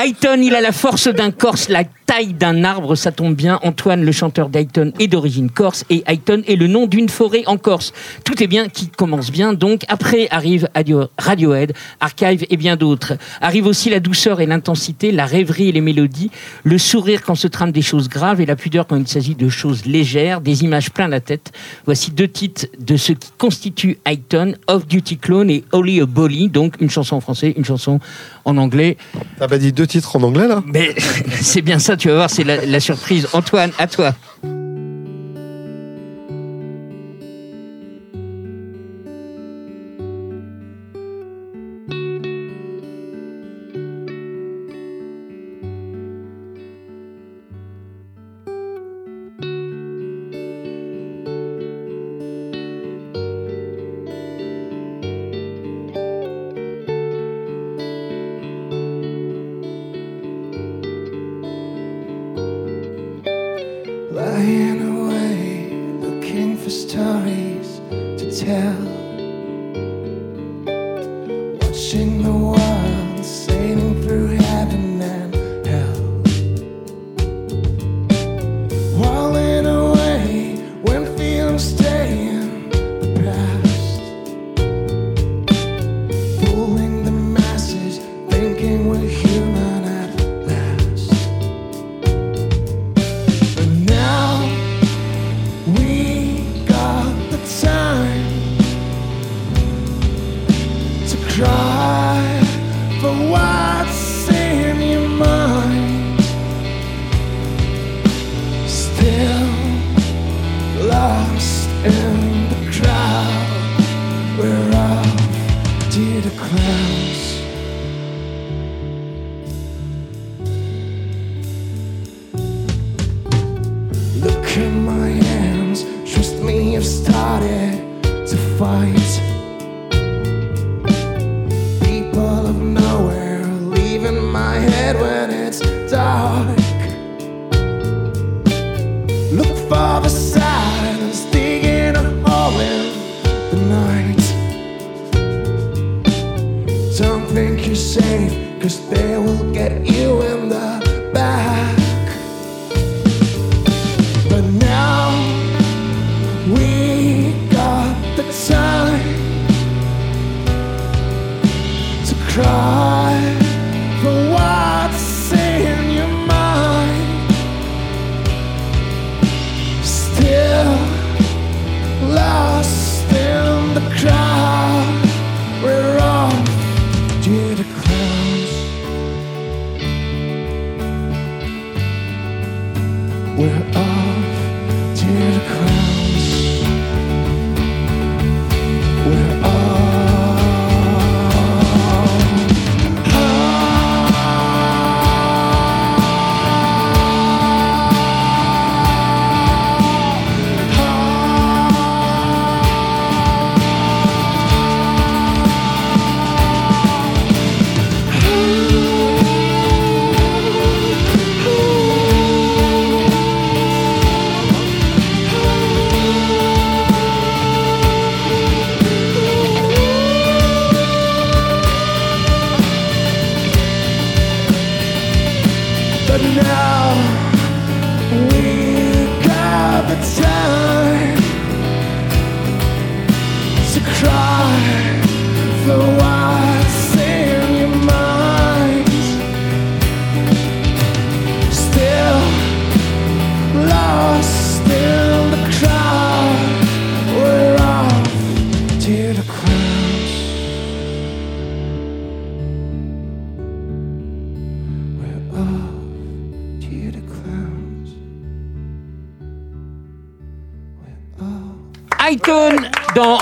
Ayton, 0.00 0.40
il 0.40 0.54
a 0.54 0.60
la 0.60 0.70
force 0.70 1.08
d'un 1.08 1.32
Corse, 1.32 1.68
la 1.68 1.82
taille 2.06 2.32
d'un 2.32 2.62
arbre, 2.64 2.94
ça 2.94 3.10
tombe 3.12 3.34
bien. 3.34 3.58
Antoine, 3.62 4.02
le 4.04 4.12
chanteur 4.12 4.48
d'Ayton, 4.48 4.92
est 4.98 5.08
d'origine 5.08 5.50
corse 5.50 5.84
et 5.90 6.02
Ayton 6.06 6.42
est 6.46 6.56
le 6.56 6.66
nom 6.66 6.86
d'une 6.86 7.10
forêt 7.10 7.42
en 7.46 7.58
Corse. 7.58 7.92
Tout 8.24 8.42
est 8.42 8.46
bien 8.46 8.68
qui 8.68 8.88
commence 8.88 9.30
bien. 9.30 9.52
Donc 9.52 9.82
après 9.88 10.26
arrive 10.30 10.68
Radio- 10.74 11.08
Radiohead, 11.18 11.74
Archive 12.00 12.46
et 12.48 12.56
bien 12.56 12.76
d'autres. 12.76 13.14
Arrive 13.42 13.66
aussi 13.66 13.90
la 13.90 14.00
douceur 14.00 14.40
et 14.40 14.46
l'intensité, 14.46 15.12
la 15.12 15.26
rêverie 15.26 15.68
et 15.68 15.72
les 15.72 15.82
mélodies, 15.82 16.30
le 16.64 16.78
sourire 16.78 17.22
quand 17.22 17.34
se 17.34 17.46
trament 17.48 17.72
des 17.72 17.82
choses 17.82 18.08
graves 18.08 18.40
et 18.40 18.46
la 18.46 18.56
pudeur 18.56 18.86
quand 18.86 18.96
il 18.96 19.06
s'agit 19.08 19.34
de 19.34 19.50
choses 19.50 19.84
légères, 19.84 20.40
des 20.40 20.62
images 20.64 20.90
plein 20.90 21.08
la 21.08 21.20
tête. 21.20 21.52
Voici 21.84 22.10
deux 22.12 22.28
titres 22.28 22.66
de 22.78 22.96
ce 22.96 23.12
qui 23.12 23.30
constitue 23.36 23.98
Ayton, 24.06 24.54
Off 24.66 24.86
Duty 24.86 25.18
Clone 25.18 25.50
et 25.50 25.64
Holy 25.72 26.00
a 26.00 26.06
Bolly, 26.06 26.48
donc 26.48 26.76
une 26.80 26.88
chanson 26.88 27.16
en 27.16 27.20
français, 27.20 27.52
une 27.54 27.66
chanson 27.66 28.00
en 28.46 28.56
anglais. 28.56 28.96
Dit 29.58 29.72
deux 29.72 29.87
titres 29.88 30.14
en 30.16 30.22
anglais, 30.22 30.46
là? 30.46 30.62
Mais 30.66 30.94
c'est 31.40 31.62
bien 31.62 31.78
ça, 31.78 31.96
tu 31.96 32.08
vas 32.08 32.14
voir, 32.14 32.30
c'est 32.30 32.44
la, 32.44 32.64
la 32.64 32.80
surprise. 32.80 33.26
Antoine, 33.32 33.72
à 33.78 33.86
toi. 33.88 34.14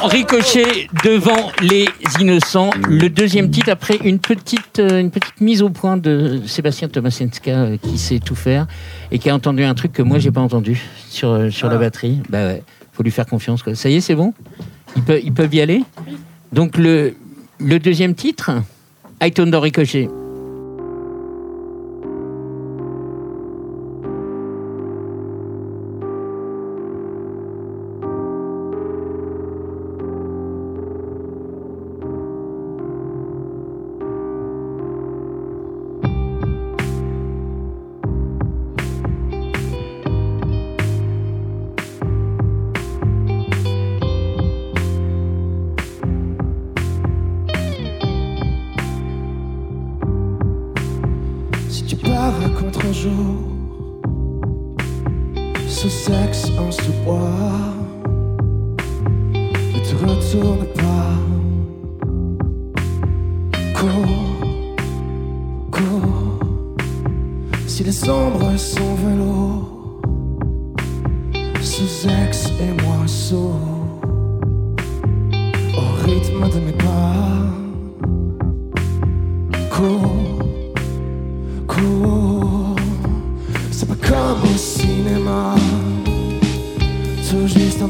Ricochet 0.06 0.88
devant 1.04 1.50
les 1.60 1.86
innocents. 2.20 2.70
Le 2.88 3.08
deuxième 3.08 3.50
titre 3.50 3.70
après 3.70 3.98
une 4.04 4.18
petite, 4.18 4.78
euh, 4.78 5.00
une 5.00 5.10
petite 5.10 5.40
mise 5.40 5.62
au 5.62 5.70
point 5.70 5.96
de 5.96 6.40
Sébastien 6.46 6.88
Tomasenska 6.88 7.50
euh, 7.50 7.76
qui 7.76 7.98
sait 7.98 8.20
tout 8.20 8.36
faire 8.36 8.66
et 9.10 9.18
qui 9.18 9.28
a 9.30 9.34
entendu 9.34 9.64
un 9.64 9.74
truc 9.74 9.92
que 9.92 10.02
moi 10.02 10.18
j'ai 10.18 10.30
pas 10.30 10.40
entendu 10.40 10.80
sur, 11.08 11.30
euh, 11.30 11.50
sur 11.50 11.68
la 11.68 11.76
batterie. 11.76 12.20
Bah 12.28 12.46
ouais, 12.46 12.62
faut 12.92 13.02
lui 13.02 13.10
faire 13.10 13.26
confiance. 13.26 13.62
Quoi. 13.62 13.74
Ça 13.74 13.88
y 13.88 13.96
est, 13.96 14.00
c'est 14.00 14.14
bon? 14.14 14.32
Ils 14.96 15.02
peuvent, 15.02 15.20
ils 15.22 15.32
peuvent 15.32 15.54
y 15.54 15.60
aller? 15.60 15.82
Donc 16.52 16.76
le, 16.78 17.14
le 17.58 17.78
deuxième 17.78 18.14
titre, 18.14 18.52
dans 19.20 19.60
Ricochet. 19.60 20.08
Ce 55.76 55.90
sexe 55.90 56.50
en 56.58 56.70
sous-bois, 56.70 57.74
ne 59.34 59.78
te 59.78 59.94
retourne 59.94 60.66
pas. 60.74 61.12
Cours, 63.78 64.40
cours, 65.70 66.40
si 67.66 67.84
les 67.84 68.08
ombres 68.08 68.56
sont 68.56 68.94
velours, 69.04 70.00
ce 71.60 72.08
ex 72.24 72.50
et 72.58 72.72
moi 72.82 73.06
sourds, 73.06 74.00
au 75.76 76.04
rythme 76.06 76.48
de 76.54 76.60
mes 76.64 76.72
pas. 76.72 77.36
Cours 79.70 80.15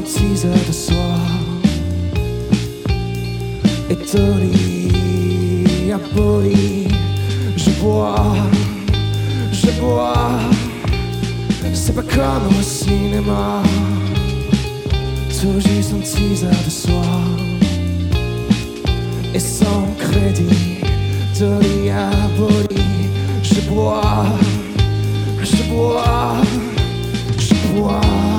6 0.07 0.45
heures 0.45 0.67
de 0.67 0.71
soir. 0.71 1.19
Étonné, 3.89 5.91
aboli, 5.93 6.87
je 7.57 7.69
bois, 7.81 8.33
je 9.51 9.69
bois. 9.81 10.39
C'est 11.73 11.93
pas 11.93 12.03
comme 12.03 12.47
au 12.57 12.63
cinéma. 12.63 13.61
Tout 15.39 15.59
juste 15.59 15.93
en 15.93 16.03
6 16.03 16.45
heures 16.45 16.63
de 16.65 16.69
soir. 16.69 17.21
Et 19.33 19.39
sans 19.39 19.87
crédit, 19.99 20.79
de 21.37 21.59
diabolie, 21.83 23.09
je 23.43 23.59
bois, 23.69 24.25
je 25.43 25.63
bois, 25.69 26.37
je 27.37 27.55
bois. 27.73 28.36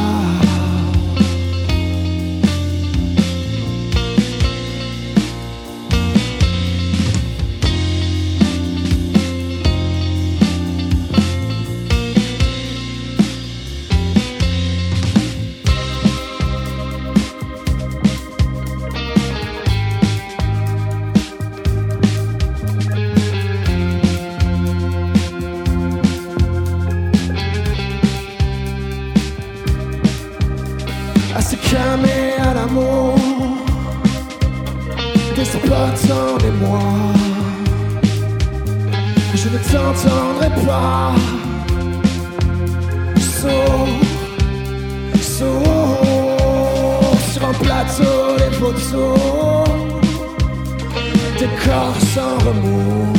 Des 51.38 51.48
corps 51.64 52.00
sans 52.14 52.36
remous. 52.46 53.12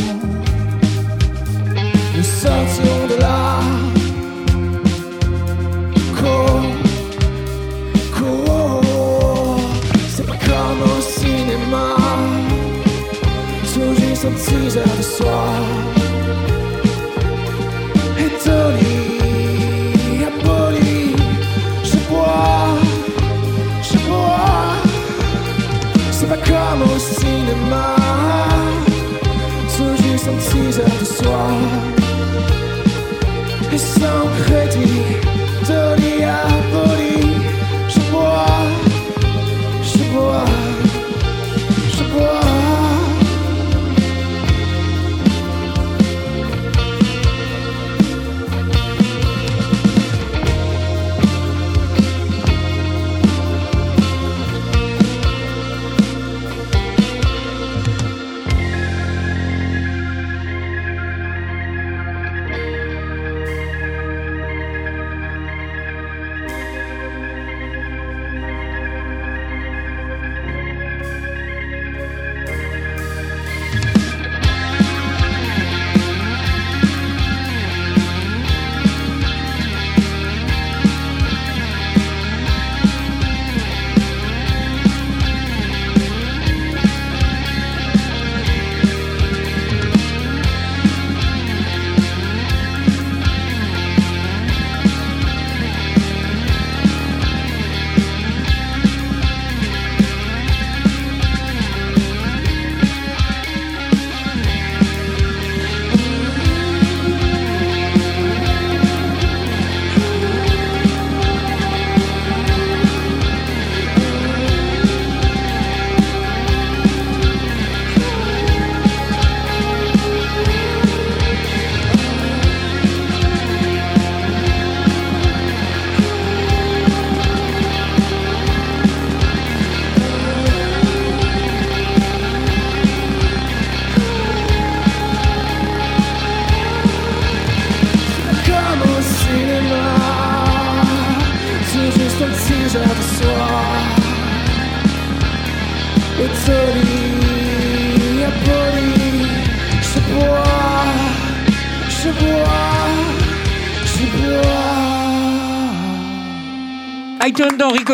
Nous 2.16 2.24
sortions 2.24 3.08
de 3.10 3.20
là, 3.20 3.60
cours, 6.18 6.62
cours. 8.16 9.60
C'est 10.10 10.26
pas 10.26 10.38
comme 10.46 10.82
au 10.98 11.02
cinéma, 11.02 11.96
tout 13.74 13.96
juste 14.02 14.26
un 14.26 14.98
de 14.98 15.02
soir. 15.02 15.99
Comme 26.80 26.92
au 26.92 27.00
cinéma, 27.00 27.96
tout 29.76 30.04
juste 30.04 30.28
un 30.28 30.38
teaser 30.38 30.84
de 31.00 31.06
soir. 31.06 31.52
Et 33.72 33.78
sans 33.78 34.28
crédit, 34.44 35.04
Tony 35.66 36.24
aboli, 36.24 36.59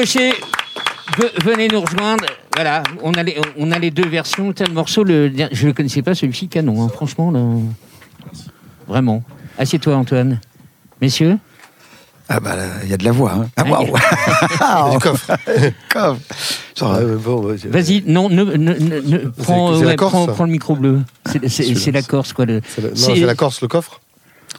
Cochet. 0.06 0.34
Ve- 1.18 1.32
Venez 1.44 1.68
nous 1.68 1.82
rejoindre. 1.82 2.26
Voilà, 2.54 2.84
on 3.02 3.12
a 3.13 3.24
les, 3.24 3.38
on 3.58 3.72
a 3.72 3.80
les 3.80 3.89
deux 3.89 4.08
versions. 4.08 4.54
Tel 4.54 4.72
morceau, 4.72 5.04
le, 5.04 5.32
je 5.52 5.63
ne 5.63 5.68
le 5.70 5.74
connaissais 5.74 6.04
pas, 6.04 6.13
celui-ci, 6.13 6.48
canon. 6.48 6.84
hein. 6.84 6.89
Franchement, 6.94 7.32
là, 7.32 7.39
vraiment. 8.88 9.24
Assieds-toi, 9.58 9.96
Antoine. 9.96 10.39
Messieurs 11.02 11.38
Ah 12.30 12.39
bah, 12.39 12.56
là, 12.56 12.63
il 12.84 12.89
y 12.89 12.94
a 12.94 12.98
de 12.98 13.04
la 13.04 13.12
voix. 13.12 13.32
Hein. 13.34 13.50
Ah, 13.58 13.63
Ah, 13.65 13.70
waouh 13.72 13.96
Ah, 14.60 14.89
Du 14.94 15.00
coffre. 15.00 15.32
bon, 17.24 17.44
ouais, 17.48 17.56
Vas-y, 17.65 18.04
non, 18.06 18.30
ne, 18.30 18.44
ne- 18.44 18.56
ne- 18.74 19.00
ne- 19.02 19.18
prends, 19.30 19.76
c'est 19.76 19.84
la 19.86 19.89
ouais, 19.91 19.96
Corse, 19.96 20.12
prends- 20.12 20.26
ça. 20.28 20.32
prends 20.34 20.46
le 20.46 20.52
micro 20.52 20.76
bleu. 20.76 21.02
C'est- 21.48 21.91
la 21.91 22.02
Corse, 22.04 22.32
quoi. 22.34 22.46
le- 22.46 22.62
C'est 22.68 22.82
la, 22.82 22.89
non, 22.89 22.96
C'est- 22.96 23.15
c'est 23.15 23.26
la 23.26 23.36
Corse, 23.36 23.60
le 23.62 23.68
coffre 23.68 24.02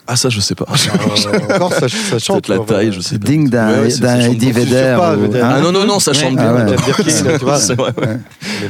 Ah, 0.09 0.15
ça, 0.15 0.29
je 0.29 0.39
sais 0.39 0.55
pas. 0.55 0.65
Euh, 0.69 1.55
En 1.55 1.57
Corse, 1.59 1.79
ça, 1.79 1.87
ça 1.89 2.17
chante. 2.19 2.45
Peut-être 2.45 2.47
la 2.47 2.57
quoi, 2.57 2.65
taille, 2.65 2.93
je 2.93 3.01
sais 3.01 3.19
pas. 3.19 3.27
digne 3.27 3.49
d'un 3.49 3.83
Eddie. 3.83 4.51
Vedder. 4.53 4.95
pas, 4.97 5.15
ou- 5.17 5.21
Vedder. 5.21 5.41
Ah 5.43 5.59
non, 5.59 5.71
non, 5.73 5.85
non, 5.85 5.99
ça 5.99 6.13
chante 6.13 6.35
Ouais. 6.35 6.65
bien. 6.65 6.75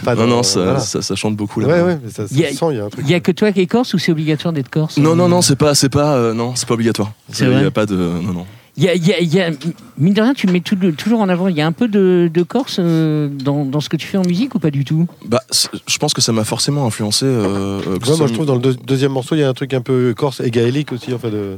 Ah 0.06 0.16
Non, 0.16 0.28
non, 0.28 0.44
ça, 0.44 0.60
voilà. 0.64 0.80
ça, 0.80 1.02
ça 1.02 1.16
chante 1.16 1.36
beaucoup 1.36 1.60
là. 1.60 1.68
Ouais, 1.68 1.82
ouais, 1.82 2.00
mais 2.04 2.10
ça, 2.10 2.24
ça 2.28 2.30
Il 2.32 2.40
y 2.40 2.46
a- 2.46 2.50
se 2.52 2.56
sent, 2.58 2.66
il 2.72 2.78
y 2.78 2.80
a 2.80 2.86
un 2.86 2.90
truc. 2.90 3.06
Il 3.06 3.12
y 3.12 3.14
a 3.14 3.20
que 3.20 3.32
toi 3.32 3.52
qui 3.52 3.62
es 3.62 3.68
corse 3.68 3.94
ou 3.94 4.00
c'est 4.00 4.12
obligatoire 4.12 4.54
d'être 4.54 4.70
corse 4.70 4.98
Non, 4.98 5.16
non, 5.16 5.28
non, 5.28 5.42
c'est 5.42 5.56
pas, 5.56 5.76
c'est 5.76 5.90
pas, 5.90 6.16
euh, 6.16 6.34
non, 6.34 6.54
c'est 6.56 6.68
pas 6.68 6.74
obligatoire. 6.74 7.12
Il 7.40 7.48
y 7.62 7.66
a 7.66 7.72
pas 7.72 7.86
de, 7.86 7.96
non, 7.96 8.34
non. 8.34 8.46
Y 8.78 8.88
a, 8.90 8.94
il 8.94 9.08
y 9.08 9.12
a- 9.14 9.20
il 9.20 9.34
y 9.34 9.42
a- 9.42 9.50
mine 9.98 10.14
de 10.14 10.22
rien, 10.22 10.34
tu 10.36 10.46
le 10.46 10.54
mets 10.54 10.60
tout- 10.60 10.76
toujours 10.96 11.20
en 11.22 11.30
avant. 11.30 11.48
Il 11.48 11.58
y 11.58 11.62
a 11.62 11.66
un 11.66 11.72
peu 11.72 11.88
de, 11.88 12.30
de 12.32 12.44
Corse 12.44 12.78
euh, 12.80 13.28
dans, 13.28 13.66
dans 13.66 13.80
ce 13.80 13.90
que 13.90 13.98
tu 13.98 14.06
fais 14.06 14.18
en 14.20 14.24
musique 14.26 14.54
ou 14.54 14.60
pas 14.60 14.70
du 14.70 14.86
tout? 14.86 15.08
Bah, 15.26 15.42
je 15.88 15.98
pense 15.98 16.14
que 16.14 16.22
ça 16.22 16.32
m'a 16.32 16.44
forcément 16.44 16.86
influencé. 16.86 17.26
euh, 17.26 17.82
euh, 17.88 17.98
Ouais, 17.98 18.18
moi, 18.18 18.28
je 18.28 18.34
trouve 18.34 18.46
dans 18.46 18.54
le 18.56 18.62
deux- 18.62 18.76
deuxième 18.76 19.12
morceau, 19.14 19.34
il 19.36 19.40
y 19.40 19.44
a 19.44 19.50
un 19.50 19.54
truc 19.54 19.74
un 19.74 19.82
peu 19.82 20.14
corse 20.16 20.42
et 20.42 20.52
gaélique 20.52 20.92
aussi, 20.92 21.12
en 21.14 21.18
fait. 21.18 21.32
De... 21.32 21.58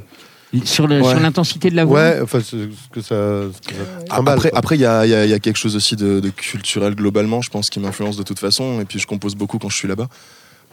Sur 0.64 0.86
Ouais. 0.86 1.20
l'intensité 1.20 1.70
de 1.70 1.76
la 1.76 1.84
voix? 1.86 2.00
Ouais, 2.00 2.20
enfin, 2.24 2.40
ce 2.40 2.56
ce 2.58 2.90
que 2.92 3.02
ça. 3.02 3.16
ce 3.54 3.68
que 3.68 3.76
ça 3.76 3.82
Ah, 4.00 4.06
trimballe, 4.16 4.34
Après, 4.38 4.52
après, 4.56 4.76
il 4.78 4.82
y 4.82 4.86
a, 4.86 5.06
il 5.06 5.12
y 5.12 5.14
a- 5.14 5.26
il 5.26 5.30
y 5.30 5.34
a 5.34 5.40
quelque 5.40 5.58
chose 5.58 5.76
aussi 5.76 5.96
de, 5.98 6.22
de 6.22 6.30
culturel 6.30 6.96
globalement, 6.96 7.42
je 7.42 7.50
pense, 7.50 7.70
qui 7.70 7.80
m'influence 7.82 8.16
de 8.18 8.24
toute 8.24 8.40
façon. 8.40 8.80
Et 8.82 8.86
puis, 8.86 8.98
je 8.98 9.06
compose 9.08 9.36
beaucoup 9.36 9.60
quand 9.60 9.70
je 9.70 9.76
suis 9.76 9.88
là-bas. 9.90 10.08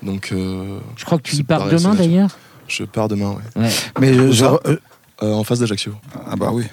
Donc, 0.03 0.31
euh, 0.33 0.79
Je 0.97 1.05
crois 1.05 1.19
que 1.19 1.25
tu 1.29 1.35
y 1.37 1.43
pars 1.43 1.59
pareil, 1.65 1.77
demain 1.77 1.95
d'ailleurs? 1.95 2.31
je 2.69 2.85
pars 2.85 3.09
demain, 3.09 3.31
ouais. 3.57 3.63
Ouais. 3.65 3.71
Mais 4.01 4.15
je, 4.33 4.45
euh, 5.23 5.27
Euh, 5.27 5.33
en 5.35 5.45
face 5.45 5.61
d'Ajaccio, 5.61 5.93
ah 6.31 6.37
bah 6.37 6.51
oui, 6.53 6.65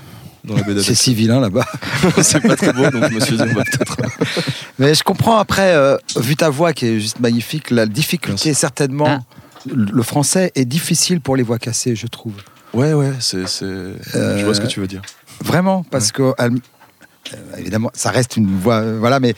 dans 0.43 0.55
la 0.55 0.63
baie 0.63 0.81
c'est 0.81 0.95
si 0.95 1.13
vilain 1.13 1.39
là-bas. 1.39 1.65
c'est 2.21 2.41
pas 2.41 2.55
très 2.55 2.73
beau, 2.73 2.89
donc 2.89 3.05
je 3.09 3.15
me 3.15 3.19
suis 3.21 3.37
dit, 3.37 3.43
on 3.43 3.53
va 3.53 3.63
peut-être. 3.63 3.97
Mais 4.79 4.93
je 4.93 5.03
comprends 5.03 5.37
après, 5.37 5.73
euh, 5.75 5.97
vu 6.17 6.35
ta 6.35 6.49
voix 6.49 6.73
qui 6.73 6.85
est 6.87 6.99
juste 6.99 7.19
magnifique, 7.19 7.71
la 7.71 7.85
difficulté 7.85 8.49
Merci. 8.49 8.59
certainement. 8.59 9.07
Ah. 9.07 9.19
Le 9.73 10.03
français 10.03 10.51
est 10.55 10.65
difficile 10.65 11.21
pour 11.21 11.37
les 11.37 11.43
voix 11.43 11.57
cassées, 11.57 11.95
je 11.95 12.07
trouve. 12.07 12.33
Ouais, 12.73 12.91
ouais, 12.93 13.11
c'est, 13.21 13.45
je 13.47 14.43
vois 14.43 14.53
ce 14.53 14.59
que 14.61 14.67
tu 14.67 14.81
veux 14.81 14.87
dire. 14.87 15.01
Vraiment, 15.41 15.83
parce 15.89 16.11
que 16.11 16.33
elle- 16.37 16.57
euh, 17.33 17.37
évidemment, 17.57 17.89
ça 17.93 18.11
reste 18.11 18.35
une 18.35 18.53
voix, 18.59 18.81
euh, 18.81 18.97
voilà, 18.99 19.21
mais 19.21 19.35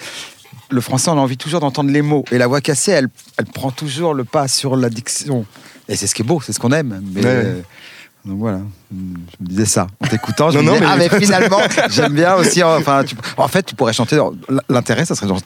le 0.72 0.82
français, 0.82 1.12
on 1.12 1.14
a 1.14 1.22
envie 1.22 1.38
toujours 1.38 1.60
d'entendre 1.60 1.92
les 1.92 2.02
mots, 2.02 2.26
et 2.32 2.40
la 2.40 2.48
voix 2.48 2.60
cassée, 2.62 2.92
elle, 2.92 3.10
elle 3.38 3.46
prend 3.46 3.70
toujours 3.70 4.16
le 4.16 4.24
pas 4.24 4.48
sur 4.48 4.76
la 4.76 4.90
diction. 4.90 5.46
Et 5.88 5.96
c'est 5.96 6.08
ce 6.08 6.16
qui 6.16 6.24
est 6.24 6.26
beau, 6.26 6.42
c'est 6.44 6.54
ce 6.54 6.60
qu'on 6.60 6.72
aime. 6.72 7.04
Mais, 7.14 7.24
Ouais. 7.24 7.64
Euh, 8.26 8.30
donc 8.30 8.40
voilà, 8.40 8.60
je 8.92 8.96
me 9.44 9.48
disais 9.48 9.66
ça 9.66 9.88
en 10.04 10.08
t'écoutant. 10.08 10.50
Je 10.52 10.58
Non, 10.60 10.64
me 10.64 10.68
non, 10.68 10.74
disais, 10.74 10.86
mais- 10.98 11.08
ah 11.10 11.10
mais 11.14 11.20
finalement, 11.26 11.60
j'aime 11.90 12.14
bien 12.14 12.36
aussi. 12.36 12.64
Enfin, 12.64 13.04
tu- 13.04 13.16
en 13.38 13.48
fait, 13.48 13.64
tu 13.64 13.76
pourrais 13.76 13.94
chanter. 13.94 14.16
dans- 14.18 14.34
L'intérêt, 14.70 15.06
ça 15.06 15.16
serait 15.16 15.28
genre 15.28 15.40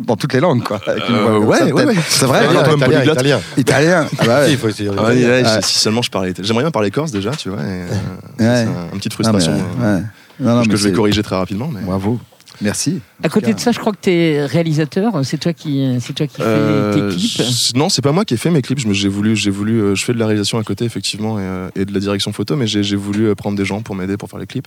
dans 0.00 0.16
toutes 0.16 0.32
les 0.34 0.40
langues, 0.40 0.62
quoi. 0.62 0.78
avec 0.86 1.08
une 1.08 1.14
Euh, 1.14 1.38
ouais, 1.38 1.62
ouais, 1.72 1.84
ouais. 1.86 1.94
C'est 2.08 2.26
vrai. 2.26 2.44
Italien, 2.44 2.60
un 2.60 2.64
peu 2.64 2.76
italien, 2.76 3.02
italien. 3.12 3.40
Italien. 3.56 4.06
Ah 4.18 4.24
bah 4.26 4.38
ouais. 4.40 4.46
Si, 4.46 4.52
il 4.52 4.58
faut 4.58 4.68
essayer. 4.68 4.90
Ah, 4.96 5.02
ouais, 5.04 5.24
ouais, 5.24 5.42
Ouais. 5.42 5.62
Si 5.62 5.78
seulement 5.78 6.02
je 6.02 6.10
parlais. 6.10 6.34
J'aimerais 6.38 6.64
bien 6.64 6.70
parler 6.70 6.90
corse 6.90 7.10
déjà, 7.12 7.30
tu 7.30 7.48
vois. 7.48 7.60
et, 7.60 7.64
euh, 7.64 7.86
Ouais. 7.88 7.94
C'est 8.38 8.46
un- 8.46 8.90
une 8.92 8.98
petite 8.98 9.12
mais, 9.12 9.14
frustration 9.14 9.52
ouais. 9.54 9.60
euh, 9.82 10.00
Non, 10.40 10.56
non, 10.56 10.62
que 10.64 10.68
mais 10.68 10.76
je 10.76 10.88
vais 10.88 10.92
corriger 10.92 11.22
très 11.22 11.36
rapidement. 11.36 11.70
Mais... 11.72 11.80
Bravo. 11.80 12.18
Merci. 12.60 13.00
À 13.22 13.28
côté 13.28 13.52
de 13.54 13.60
ça, 13.60 13.72
je 13.72 13.78
crois 13.78 13.92
que 13.92 13.98
tu 14.02 14.10
es 14.10 14.44
réalisateur. 14.46 15.12
C'est 15.24 15.38
toi 15.38 15.52
qui, 15.52 15.96
c'est 16.00 16.12
toi 16.14 16.26
qui 16.26 16.40
Euh, 16.40 16.92
fais 16.92 17.00
tes 17.00 17.16
clips. 17.16 17.42
je- 17.72 17.78
non, 17.78 17.88
c'est 17.88 18.02
pas 18.02 18.12
moi 18.12 18.24
qui 18.24 18.34
ai 18.34 18.36
fait 18.36 18.50
mes 18.50 18.62
clips. 18.62 18.78
J'ai 18.92 19.08
voulu, 19.08 19.36
j'ai 19.36 19.50
voulu, 19.50 19.80
euh, 19.80 19.94
je 19.94 20.04
fais 20.04 20.12
de 20.14 20.18
la 20.18 20.26
réalisation 20.26 20.58
à 20.58 20.62
côté 20.64 20.84
effectivement 20.84 21.38
et, 21.38 21.42
euh, 21.42 21.68
et 21.76 21.84
de 21.84 21.92
la 21.92 22.00
direction 22.00 22.32
photo, 22.32 22.56
mais 22.56 22.66
j'ai 22.66 22.96
voulu 22.96 23.26
euh, 23.28 23.34
prendre 23.34 23.56
des 23.56 23.64
gens 23.64 23.82
pour 23.82 23.94
m'aider 23.94 24.16
pour 24.16 24.28
faire 24.30 24.38
les 24.38 24.46
clips. 24.46 24.66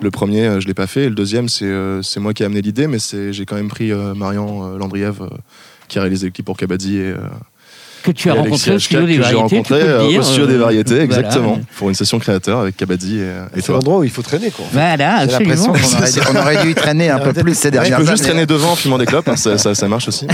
Le 0.00 0.10
premier, 0.10 0.46
euh, 0.46 0.60
je 0.60 0.66
l'ai 0.66 0.74
pas 0.74 0.86
fait, 0.86 1.04
et 1.04 1.08
le 1.08 1.14
deuxième, 1.14 1.48
c'est 1.48 1.64
euh, 1.64 2.02
c'est 2.02 2.20
moi 2.20 2.34
qui 2.34 2.42
ai 2.42 2.46
amené 2.46 2.62
l'idée, 2.62 2.86
mais 2.86 2.98
c'est 2.98 3.32
j'ai 3.32 3.44
quand 3.46 3.56
même 3.56 3.68
pris 3.68 3.92
euh, 3.92 4.14
Marian 4.14 4.64
euh, 4.74 4.78
Landriev 4.78 5.22
euh, 5.22 5.28
qui 5.88 5.98
a 5.98 6.02
réalisé 6.02 6.26
le 6.26 6.32
clip 6.32 6.44
pour 6.46 6.56
Kabaddi 6.56 6.96
et, 6.96 7.00
euh, 7.12 7.16
Que 8.08 8.12
tu 8.12 8.30
as 8.30 8.34
et 8.34 8.38
rencontré 8.38 8.70
au 8.74 8.78
studio 8.78 9.06
des 9.06 9.16
que 9.18 9.22
j'ai 9.24 9.32
variétés. 9.34 9.48
tu 9.48 9.54
rencontré 9.56 9.80
euh, 9.82 10.08
dire, 10.08 10.20
au 10.20 10.22
studio 10.22 10.46
des 10.46 10.54
euh, 10.54 10.58
variétés, 10.58 10.94
voilà. 10.94 11.04
exactement, 11.04 11.60
pour 11.76 11.88
une 11.90 11.94
session 11.94 12.18
créateur 12.18 12.60
avec 12.60 12.76
Kabaddi 12.76 13.18
et, 13.18 13.22
et 13.22 13.26
C'est 13.56 13.62
toi. 13.62 13.74
l'endroit 13.74 13.98
où 13.98 14.04
il 14.04 14.10
faut 14.10 14.22
traîner, 14.22 14.50
quoi. 14.50 14.64
Voilà, 14.72 15.26
J'ai 15.26 15.32
l'impression 15.32 15.74
absolument. 15.74 15.74
qu'on 15.74 15.98
aurait, 15.98 16.10
dû- 16.12 16.20
on 16.32 16.36
aurait 16.40 16.62
dû 16.64 16.70
y 16.70 16.74
traîner 16.74 17.10
un 17.10 17.18
peu 17.18 17.32
plus 17.34 17.54
ces 17.54 17.68
Je 17.68 17.72
dernières 17.72 17.98
peux 17.98 18.04
juste 18.06 18.22
années. 18.24 18.30
traîner 18.30 18.46
devant 18.46 18.72
en 18.72 18.76
fumant 18.76 18.96
des 18.98 19.06
clopes, 19.06 19.28
hein, 19.28 19.36
ça, 19.36 19.58
ça- 19.58 19.74
ça 19.74 19.88
marche 19.88 20.08
aussi. 20.08 20.26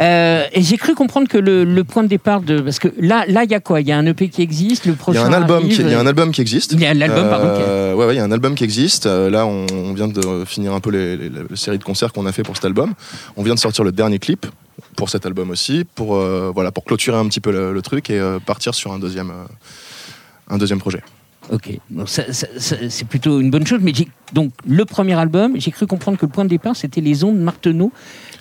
Euh, 0.00 0.44
et 0.52 0.62
j'ai 0.62 0.76
cru 0.76 0.94
comprendre 0.94 1.28
que 1.28 1.38
le, 1.38 1.64
le 1.64 1.84
point 1.84 2.02
de 2.02 2.08
départ 2.08 2.40
de 2.40 2.58
parce 2.60 2.80
que 2.80 2.88
là 2.98 3.24
là 3.28 3.44
il 3.44 3.50
y 3.50 3.54
a 3.54 3.60
quoi? 3.60 3.80
Il 3.80 3.86
y 3.86 3.92
a 3.92 3.96
un 3.96 4.04
EP 4.06 4.28
qui 4.28 4.42
existe, 4.42 4.86
le 4.86 4.92
Il 4.92 4.94
y 4.94 4.98
prochain 4.98 5.22
a 5.22 5.26
un 5.28 5.32
album, 5.32 5.58
arrive, 5.64 5.76
qui, 5.76 5.82
il 5.82 5.88
y 5.90 5.94
a 5.94 6.00
un 6.00 6.06
album 6.06 6.32
qui 6.32 6.40
existe. 6.40 6.72
Il 6.72 6.80
y 6.80 6.86
a 6.86 6.90
un 6.90 7.00
album, 7.00 7.28
pardon, 7.30 7.54
qui- 7.54 7.62
Euh, 7.62 7.94
ouais, 7.94 8.06
ouais, 8.06 8.14
il 8.14 8.16
y 8.16 8.20
a 8.20 8.24
un 8.24 8.32
album 8.32 8.56
qui 8.56 8.64
existe. 8.64 9.06
Là, 9.06 9.46
on, 9.46 9.66
on 9.72 9.92
vient 9.94 10.08
de 10.08 10.44
finir 10.46 10.72
un 10.72 10.80
peu 10.80 10.90
les, 10.90 11.16
les- 11.16 11.28
la 11.28 11.56
série 11.56 11.78
de 11.78 11.84
concerts 11.84 12.12
qu'on 12.12 12.26
a 12.26 12.32
fait 12.32 12.42
pour 12.42 12.56
cet 12.56 12.64
album. 12.64 12.92
On 13.36 13.44
vient 13.44 13.54
de 13.54 13.60
sortir 13.60 13.84
le 13.84 13.92
dernier 13.92 14.18
clip 14.18 14.46
pour 14.96 15.10
cet 15.10 15.26
album 15.26 15.50
aussi, 15.50 15.84
pour 15.94 16.16
euh, 16.16 16.50
voilà, 16.54 16.72
pour 16.72 16.84
clôturer 16.84 17.16
un 17.16 17.26
petit 17.26 17.40
peu 17.40 17.52
le, 17.52 17.72
le 17.72 17.82
truc 17.82 18.10
et 18.10 18.18
euh, 18.18 18.38
partir 18.38 18.74
sur 18.74 18.92
un 18.92 18.98
deuxième, 18.98 19.30
euh, 19.30 19.44
un 20.48 20.58
deuxième 20.58 20.78
projet. 20.78 21.02
Ok, 21.52 21.78
donc 21.90 22.08
ça- 22.08 22.32
ça- 22.32 22.46
ça- 22.58 22.76
c'est 22.88 23.06
plutôt 23.06 23.38
une 23.40 23.50
bonne 23.50 23.66
chose. 23.66 23.80
Mais 23.82 23.92
j'ai- 23.94 24.08
donc 24.32 24.52
le 24.66 24.84
premier 24.86 25.12
album, 25.14 25.52
j'ai 25.60 25.70
cru 25.70 25.86
comprendre 25.86 26.16
que 26.16 26.24
le 26.24 26.32
point 26.32 26.44
de 26.44 26.48
départ 26.50 26.74
c'était 26.74 27.02
les 27.02 27.22
ondes 27.22 27.38
Marteneau 27.38 27.92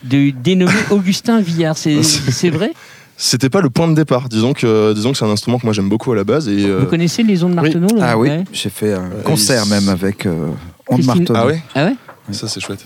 de 0.06 0.30
dénommé 0.30 0.72
Augustin 0.92 1.42
Villard. 1.42 1.78
C'est 1.78 2.02
c'est 2.04 2.50
vrai? 2.50 2.72
C'était 3.18 3.50
pas 3.50 3.62
le 3.62 3.70
point 3.70 3.88
de 3.90 3.94
départ. 3.94 4.28
Disons 4.30 4.54
que, 4.54 4.94
disons 4.94 5.12
que 5.12 5.18
c'est 5.18 5.26
un 5.26 5.30
instrument 5.30 5.60
que 5.60 5.66
moi 5.66 5.74
j'aime 5.74 5.90
beaucoup 5.90 6.12
à 6.14 6.16
la 6.16 6.24
base 6.24 6.48
et. 6.48 6.66
euh, 6.66 6.80
Vous 6.80 6.86
connaissez 6.88 7.24
les 7.24 7.44
ondes 7.44 7.54
Marteneau 7.54 7.94
là 7.96 8.12
Ah 8.12 8.18
oui, 8.18 8.30
Ouais. 8.30 8.44
j'ai 8.54 8.70
fait 8.70 8.94
un 8.94 9.10
concert 9.26 9.66
même 9.68 9.90
avec 9.90 10.26
euh, 10.26 10.48
Onde 10.88 11.02
Christine- 11.02 11.06
Marteau. 11.20 11.34
ah 11.36 11.46
ouais, 11.46 11.62
Ah 11.76 11.86
ouais? 11.88 11.96
Ça 12.34 12.48
c'est 12.48 12.60
chouette. 12.62 12.84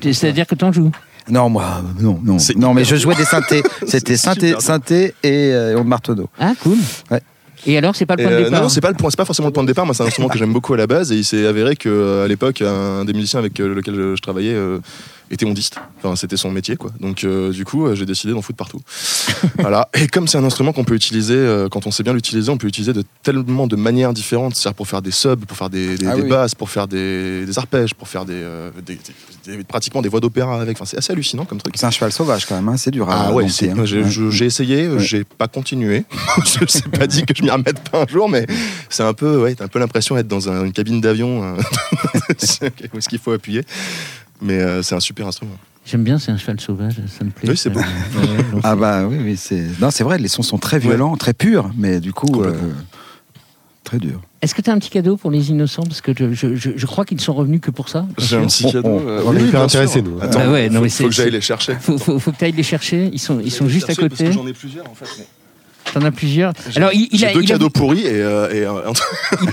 C'est-à-dire 0.00 0.46
que 0.46 0.54
t'en 0.54 0.70
joues? 0.72 0.92
Non, 1.30 1.48
moi, 1.48 1.82
non, 2.00 2.18
non. 2.22 2.38
C'est 2.38 2.56
Non, 2.56 2.74
mais 2.74 2.84
je 2.84 2.96
jouais 2.96 3.14
des 3.14 3.24
synthés. 3.24 3.62
C'était 3.86 4.16
synthé, 4.16 4.54
synthé 4.58 5.14
et 5.22 5.52
euh, 5.52 5.82
Marteau. 5.84 6.14
Ah 6.38 6.52
cool. 6.62 6.78
Ouais. 7.10 7.22
Et 7.66 7.76
alors 7.76 7.96
c'est 7.96 8.06
pas 8.06 8.14
le 8.16 8.22
point 8.22 8.30
de 8.30 8.36
euh, 8.36 8.44
départ 8.44 8.62
non, 8.62 8.68
c'est 8.68 8.80
pas 8.80 8.90
le 8.90 8.94
point, 8.94 9.10
c'est 9.10 9.16
pas 9.16 9.24
forcément 9.24 9.48
le 9.48 9.52
point 9.52 9.62
de 9.62 9.68
départ. 9.68 9.84
Moi, 9.84 9.94
c'est 9.94 10.02
un 10.02 10.06
instrument 10.06 10.28
que 10.28 10.38
j'aime 10.38 10.52
beaucoup 10.52 10.74
à 10.74 10.76
la 10.76 10.86
base, 10.86 11.10
et 11.12 11.16
il 11.16 11.24
s'est 11.24 11.46
avéré 11.46 11.76
que 11.76 11.88
euh, 11.88 12.24
à 12.24 12.28
l'époque, 12.28 12.62
un 12.62 13.04
des 13.04 13.12
musiciens 13.12 13.40
avec 13.40 13.58
euh, 13.60 13.74
lequel 13.74 13.94
je, 13.94 14.16
je 14.16 14.22
travaillais 14.22 14.54
euh, 14.54 14.78
était 15.30 15.44
ondiste. 15.46 15.76
Enfin, 16.02 16.16
c'était 16.16 16.36
son 16.36 16.50
métier, 16.50 16.76
quoi. 16.76 16.90
Donc, 17.00 17.24
euh, 17.24 17.50
du 17.52 17.64
coup, 17.64 17.86
euh, 17.86 17.94
j'ai 17.94 18.06
décidé 18.06 18.32
d'en 18.32 18.42
foutre 18.42 18.56
partout. 18.56 18.80
voilà. 19.58 19.88
Et 19.94 20.06
comme 20.06 20.26
c'est 20.28 20.38
un 20.38 20.44
instrument 20.44 20.72
qu'on 20.72 20.84
peut 20.84 20.94
utiliser, 20.94 21.34
euh, 21.34 21.68
quand 21.68 21.86
on 21.86 21.90
sait 21.90 22.02
bien 22.02 22.12
l'utiliser, 22.12 22.50
on 22.50 22.56
peut 22.56 22.66
l'utiliser 22.66 22.92
de 22.92 23.02
tellement 23.22 23.66
de 23.66 23.76
manières 23.76 24.12
différentes. 24.12 24.56
C'est-à-dire 24.56 24.76
pour 24.76 24.88
faire 24.88 25.02
des 25.02 25.10
subs, 25.10 25.44
pour 25.46 25.56
faire 25.56 25.70
des, 25.70 25.96
des- 25.98 26.06
Ah 26.06 26.14
des 26.16 26.22
oui. 26.22 26.28
basses, 26.28 26.54
pour 26.54 26.70
faire 26.70 26.88
des, 26.88 27.44
des 27.46 27.58
arpèges, 27.58 27.94
pour 27.94 28.08
faire 28.08 28.24
des, 28.24 28.42
pratiquement 29.68 30.02
des 30.02 30.08
voix 30.08 30.20
d'opéra 30.20 30.60
avec. 30.60 30.76
Enfin, 30.76 30.84
c'est 30.84 30.98
assez 30.98 31.12
hallucinant 31.12 31.44
comme 31.44 31.58
truc. 31.58 31.74
C'est 31.76 31.86
un 31.86 31.90
cheval 31.90 32.12
sauvage 32.12 32.46
quand 32.46 32.54
même, 32.56 32.68
hein, 32.68 32.76
c'est 32.76 32.90
dur 32.90 33.08
à 33.10 33.28
Ah 33.28 33.32
ouais, 33.32 33.44
hein. 33.44 33.48
j'ai 33.48 33.72
Ouais. 33.72 33.86
je- 33.86 34.30
j'ai 34.30 34.46
essayé, 34.46 34.88
Ouais. 34.88 34.98
j'ai 35.00 35.24
pas 35.24 35.48
continué. 35.48 36.04
je 36.44 36.66
sais 36.66 36.82
pas 36.82 37.06
dit 37.06 37.24
que 37.24 37.34
je 37.36 37.42
m'y 37.42 37.50
remette 37.50 37.80
pas 37.90 38.02
un 38.02 38.06
jour, 38.06 38.28
mais 38.28 38.46
c'est 38.88 39.02
un 39.02 39.14
peu, 39.14 39.40
ouais, 39.42 39.54
t'as 39.54 39.64
un 39.64 39.68
peu 39.68 39.78
l'impression 39.78 40.14
d'être 40.14 40.28
dans 40.28 40.48
un- 40.48 40.64
une 40.64 40.72
cabine 40.72 41.00
d'avion 41.00 41.54
où 41.58 42.98
est-ce 42.98 43.08
qu'il 43.08 43.18
faut 43.18 43.32
appuyer. 43.32 43.62
Mais 44.40 44.58
euh, 44.60 44.82
c'est 44.82 44.94
un 44.94 45.00
super 45.00 45.26
instrument. 45.26 45.56
J'aime 45.84 46.04
bien, 46.04 46.18
c'est 46.18 46.30
un 46.30 46.36
cheval 46.36 46.60
sauvage, 46.60 46.94
ça 47.06 47.24
me 47.24 47.30
plaît. 47.30 47.48
Oui, 47.48 47.56
c'est. 47.56 47.70
Ouais, 47.70 47.76
ouais, 47.82 48.42
donc 48.52 48.60
Ah 48.62 48.76
bah 48.76 49.06
oui, 49.06 49.16
oui, 49.22 49.36
c'est. 49.38 49.64
Non, 49.80 49.90
c'est 49.90 50.04
vrai, 50.04 50.18
les 50.18 50.28
sons 50.28 50.42
sont 50.42 50.58
très 50.58 50.78
violents, 50.78 51.16
très 51.16 51.32
purs, 51.32 51.70
mais 51.76 51.98
du 52.00 52.12
coup, 52.12 52.42
euh, 52.42 52.52
très 53.84 53.98
durs. 53.98 54.20
Est-ce 54.42 54.54
que 54.54 54.60
tu 54.62 54.68
as 54.70 54.72
un 54.74 54.78
petit 54.78 54.90
cadeau 54.90 55.16
pour 55.16 55.30
les 55.30 55.50
innocents? 55.50 55.82
Parce 55.84 56.00
que 56.02 56.12
je, 56.16 56.32
je- 56.34 56.54
je- 56.54 56.70
je 56.76 56.86
crois 56.86 57.04
qu'ils 57.06 57.16
ne 57.16 57.22
sont 57.22 57.32
revenus 57.32 57.60
que 57.60 57.70
pour 57.70 57.88
ça. 57.88 58.06
J'ai 58.18 58.36
un 58.36 58.46
petit 58.46 58.70
cadeau. 58.70 58.86
euh, 59.00 59.22
On 59.26 59.32
est 59.34 59.40
oui, 59.40 59.48
hyper 59.48 59.60
bien 59.60 59.68
sûr. 59.68 59.80
intéressés, 59.80 60.02
nous. 60.02 60.20
Attends, 60.20 60.40
Ah 60.44 60.50
ouais, 60.52 60.68
non, 60.68 60.76
faut, 60.76 60.82
mais 60.84 60.88
faut 60.90 61.04
que 61.04 61.10
j'aille 61.10 61.30
les 61.30 61.40
chercher. 61.40 61.74
Faut, 61.80 61.96
faut, 61.98 62.18
faut 62.18 62.32
que 62.32 62.36
tu 62.36 62.44
ailles 62.44 62.52
les 62.52 62.62
chercher. 62.62 63.08
Ils 63.12 63.18
sont, 63.18 63.40
ils 63.40 63.50
sont 63.50 63.66
juste 63.66 63.84
à 63.84 63.94
parce 63.94 63.98
côté. 63.98 64.24
que 64.26 64.32
J'en 64.32 64.46
ai 64.46 64.52
plusieurs 64.52 64.88
en 64.88 64.94
fait. 64.94 65.06
mais- 65.18 65.26
T'en 65.94 66.02
as 66.02 66.10
plusieurs. 66.10 66.52
Alors, 66.76 66.90
il, 66.92 67.08
il 67.12 67.24
a, 67.24 67.32
deux 67.32 67.42
il, 67.42 67.46
a, 67.50 67.54
cadeaux 67.54 67.70
pourris 67.70 68.02
et, 68.06 68.10
euh, 68.12 68.52
et 68.52 68.64
un- 68.66 68.92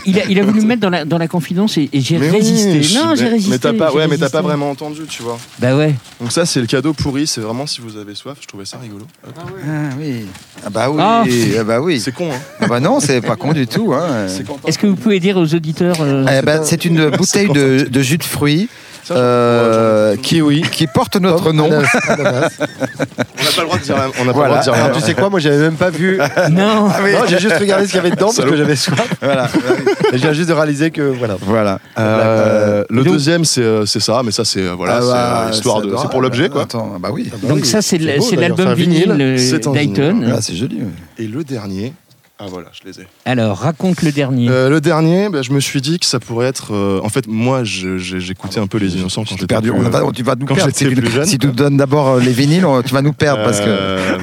il, 0.05 0.19
a, 0.19 0.25
il 0.25 0.39
a 0.39 0.43
voulu 0.43 0.61
me 0.61 0.65
mettre 0.67 0.81
dans 0.81 0.89
la, 0.89 1.05
dans 1.05 1.17
la 1.17 1.27
confidence 1.27 1.77
et, 1.77 1.89
et 1.93 2.01
j'ai 2.01 2.17
oui, 2.17 2.29
résisté. 2.29 2.81
non, 2.97 3.15
j'ai 3.15 3.23
mais- 3.23 3.29
résisté. 3.29 3.51
Mais 3.51 3.57
t'as 3.59 3.73
pas, 3.73 3.93
ouais, 3.93 4.07
mais 4.07 4.17
t'as 4.17 4.29
pas 4.29 4.41
vraiment 4.41 4.69
entendu, 4.69 5.01
tu 5.07 5.23
vois. 5.23 5.37
Bah 5.59 5.75
ouais. 5.75 5.95
Donc 6.19 6.31
ça, 6.31 6.45
c'est 6.45 6.59
le 6.59 6.67
cadeau 6.67 6.93
pourri. 6.93 7.25
C'est 7.27 7.41
vraiment 7.41 7.65
si 7.65 7.79
vous 7.81 7.97
avez 7.97 8.15
soif. 8.15 8.37
Je 8.41 8.47
trouvais 8.47 8.65
ça 8.65 8.77
rigolo. 8.81 9.05
Hop. 9.27 9.33
Ah 9.37 9.49
oui. 9.99 10.25
Ah 10.65 10.69
bah 10.69 10.89
oui. 10.89 10.97
Ah. 11.01 11.23
Ah 11.59 11.63
bah 11.63 11.79
oui. 11.81 11.99
C'est 11.99 12.11
con, 12.13 12.29
hein. 12.31 12.39
Ah 12.59 12.67
bah 12.67 12.79
non, 12.79 12.99
c'est 12.99 13.21
pas 13.21 13.35
con 13.37 13.53
du 13.53 13.65
tout. 13.67 13.93
Hein. 13.93 14.27
Est-ce 14.67 14.77
que 14.77 14.87
vous 14.87 14.95
pouvez 14.95 15.19
dire 15.19 15.37
aux 15.37 15.53
auditeurs 15.53 15.95
euh, 16.01 16.25
Eh 16.37 16.41
ben, 16.45 16.61
c'est 16.63 16.83
une 16.85 17.09
bouteille 17.11 17.49
de, 17.49 17.87
de 17.89 18.01
jus 18.01 18.17
de 18.17 18.23
fruits 18.23 18.67
Ça, 19.03 19.15
euh, 19.15 20.15
qui, 20.17 20.41
qui 20.71 20.87
porte 20.87 21.15
notre 21.15 21.53
nom. 21.53 21.65
Ananas, 21.65 21.89
ananas. 22.09 22.49
On 23.34 23.34
n'a 23.45 23.51
pas 23.51 23.61
le 23.61 23.67
droit 23.67 23.77
de 23.77 23.83
dire. 23.83 23.95
la- 23.95 24.07
On 24.21 24.25
n'a 24.25 24.31
pas 24.31 24.31
Voilà. 24.33 24.33
le 24.33 24.49
droit 24.49 24.57
de 24.59 24.63
dire. 24.63 24.73
Alors, 24.73 24.87
la- 24.89 24.93
tu 24.95 25.01
sais 25.01 25.13
quoi, 25.13 25.29
moi 25.29 25.39
j'avais 25.39 25.57
même 25.57 25.75
pas 25.75 25.89
vu. 25.89 26.19
Non. 26.51 26.87
Non, 26.87 26.91
j'ai 27.27 27.39
juste 27.39 27.57
regardé 27.57 27.85
ce 27.85 27.91
qu'il 27.91 27.97
y 27.97 28.05
avait 28.05 28.11
dedans 28.11 28.31
parce 28.35 28.49
que 28.49 28.55
j'avais 28.57 28.75
soif. 28.75 29.15
Voilà. 29.21 29.47
Et 30.11 30.17
je 30.17 30.21
viens 30.21 30.33
juste 30.33 30.49
de 30.49 30.53
réaliser 30.53 30.91
que 30.91 31.01
voilà. 31.01 31.37
voilà. 31.41 31.79
Euh, 31.97 32.83
le 32.89 33.03
Donc- 33.03 33.13
deuxième, 33.13 33.45
c'est 33.45 33.61
euh, 33.61 33.85
c'est 33.85 33.99
ça, 33.99 34.21
mais 34.23 34.31
ça, 34.31 34.45
c'est 34.45 34.61
euh, 34.61 34.73
voilà, 34.75 34.95
Ah 34.97 35.01
c'est 35.01 35.07
bah, 35.11 35.45
euh, 35.47 35.51
histoire 35.51 35.81
de. 35.81 35.95
C'est 36.01 36.09
pour 36.09 36.21
l'objet, 36.21 36.49
quoi. 36.49 36.63
Attends, 36.63 36.97
bah 36.99 37.09
oui. 37.11 37.31
Donc 37.43 37.65
ça, 37.65 37.81
c'est 37.81 37.97
le- 37.97 38.13
l'album 38.39 38.73
vinyle, 38.73 39.11
euh, 39.19 39.37
d'Ayton. 39.73 40.13
vinyle. 40.19 40.33
Ah, 40.35 40.41
c'est 40.41 40.55
joli. 40.55 40.79
Et 41.17 41.27
le 41.27 41.43
dernier. 41.43 41.93
Ah 42.37 42.47
voilà, 42.49 42.67
je 42.73 42.85
les 42.89 42.99
ai. 42.99 43.07
Alors, 43.23 43.57
raconte 43.59 44.01
le 44.01 44.11
dernier. 44.11 44.49
Euh, 44.49 44.69
le 44.69 44.81
dernier, 44.81 45.29
bah, 45.29 45.41
je 45.41 45.53
me 45.53 45.61
suis 45.61 45.79
dit 45.79 45.99
que 45.99 46.05
ça 46.05 46.19
pourrait 46.19 46.47
être. 46.47 46.73
euh, 46.73 46.99
en 47.01 47.07
fait, 47.07 47.27
moi, 47.27 47.63
j'écoutais 47.63 48.59
un 48.59 48.67
peu 48.67 48.77
les 48.77 48.97
innocents 48.97 49.23
quand 49.23 49.35
j'étais 49.37 49.47
perdu. 49.47 49.71
plus, 49.71 49.79
On 49.79 49.89
va- 49.89 50.11
tu 50.13 50.21
vas 50.23 50.35
nous 50.35 50.45
quand 50.45 50.55
perdre. 50.55 50.73
Si 50.75 50.85
tu, 50.85 50.93
plus 50.95 51.09
jeune. 51.11 51.25
si 51.25 51.37
tu 51.37 51.47
nous 51.47 51.53
donnes 51.53 51.77
d'abord 51.77 52.09
euh, 52.09 52.19
les 52.19 52.33
vinyles, 52.33 52.65
on- 52.65 52.81
tu 52.81 52.93
vas 52.93 53.01
nous 53.01 53.13
perdre 53.13 53.41
parce 53.43 53.61
que. 53.61 53.65
euh, 53.69 54.17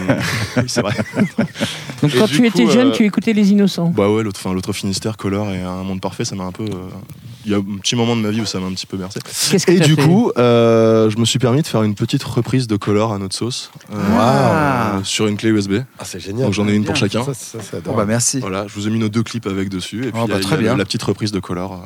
oui, 0.59 0.62
c'est 0.66 0.83
vrai. 0.83 0.94
Donc 2.02 2.15
et 2.15 2.19
quand 2.19 2.27
tu 2.27 2.38
coup, 2.38 2.44
étais 2.44 2.71
jeune, 2.71 2.88
euh, 2.88 2.92
tu 2.92 3.04
écoutais 3.06 3.33
Les 3.33 3.50
Innocents. 3.52 3.92
Bah 3.96 4.10
ouais, 4.10 4.23
l'autre 4.23 4.73
Finistère, 4.75 5.17
Color 5.17 5.50
et 5.52 5.63
un 5.63 5.83
monde 5.83 6.00
parfait, 6.02 6.27
ça 6.27 6.35
m'a 6.37 6.44
un 6.44 6.52
peu. 6.52 6.67
Il 7.44 7.50
y 7.50 7.54
a 7.54 7.58
un 7.58 7.62
petit 7.80 7.96
moment 7.96 8.14
de 8.14 8.20
ma 8.20 8.30
vie 8.30 8.40
où 8.40 8.46
ça 8.46 8.60
m'a 8.60 8.66
un 8.66 8.72
petit 8.72 8.86
peu 8.86 8.96
bercé. 8.96 9.18
Et 9.68 9.80
du 9.80 9.96
coup, 9.96 10.30
euh, 10.38 11.10
je 11.10 11.18
me 11.18 11.24
suis 11.24 11.38
permis 11.38 11.62
de 11.62 11.66
faire 11.66 11.82
une 11.82 11.94
petite 11.94 12.22
reprise 12.22 12.66
de 12.68 12.76
Color 12.76 13.12
à 13.12 13.18
notre 13.18 13.34
sauce 13.34 13.70
euh, 13.92 13.96
Ah. 14.18 14.96
euh, 14.98 15.00
sur 15.04 15.26
une 15.26 15.36
clé 15.36 15.50
USB. 15.50 15.74
Ah, 15.98 16.04
c'est 16.04 16.20
génial. 16.20 16.44
Donc 16.46 16.54
j'en 16.54 16.68
ai 16.68 16.74
une 16.74 16.84
pour 16.84 16.94
chacun. 16.96 17.24
Ça, 17.24 17.34
ça, 17.34 17.58
Bon, 17.58 17.78
adorable. 17.78 17.96
bah 18.02 18.04
merci. 18.06 18.38
Voilà, 18.40 18.66
je 18.68 18.74
vous 18.74 18.86
ai 18.86 18.90
mis 18.90 18.98
nos 18.98 19.08
deux 19.08 19.22
clips 19.22 19.46
avec 19.46 19.68
dessus 19.68 20.06
et 20.06 20.12
puis 20.12 20.20
Oh, 20.22 20.24
il 20.26 20.30
y 20.30 20.32
a- 20.32 20.34
bah, 20.36 20.40
y 20.40 20.44
très 20.44 20.54
a 20.54 20.58
bien. 20.58 20.76
la 20.76 20.84
petite 20.84 21.02
reprise 21.02 21.32
de 21.32 21.40
Color 21.40 21.72
euh, 21.72 21.76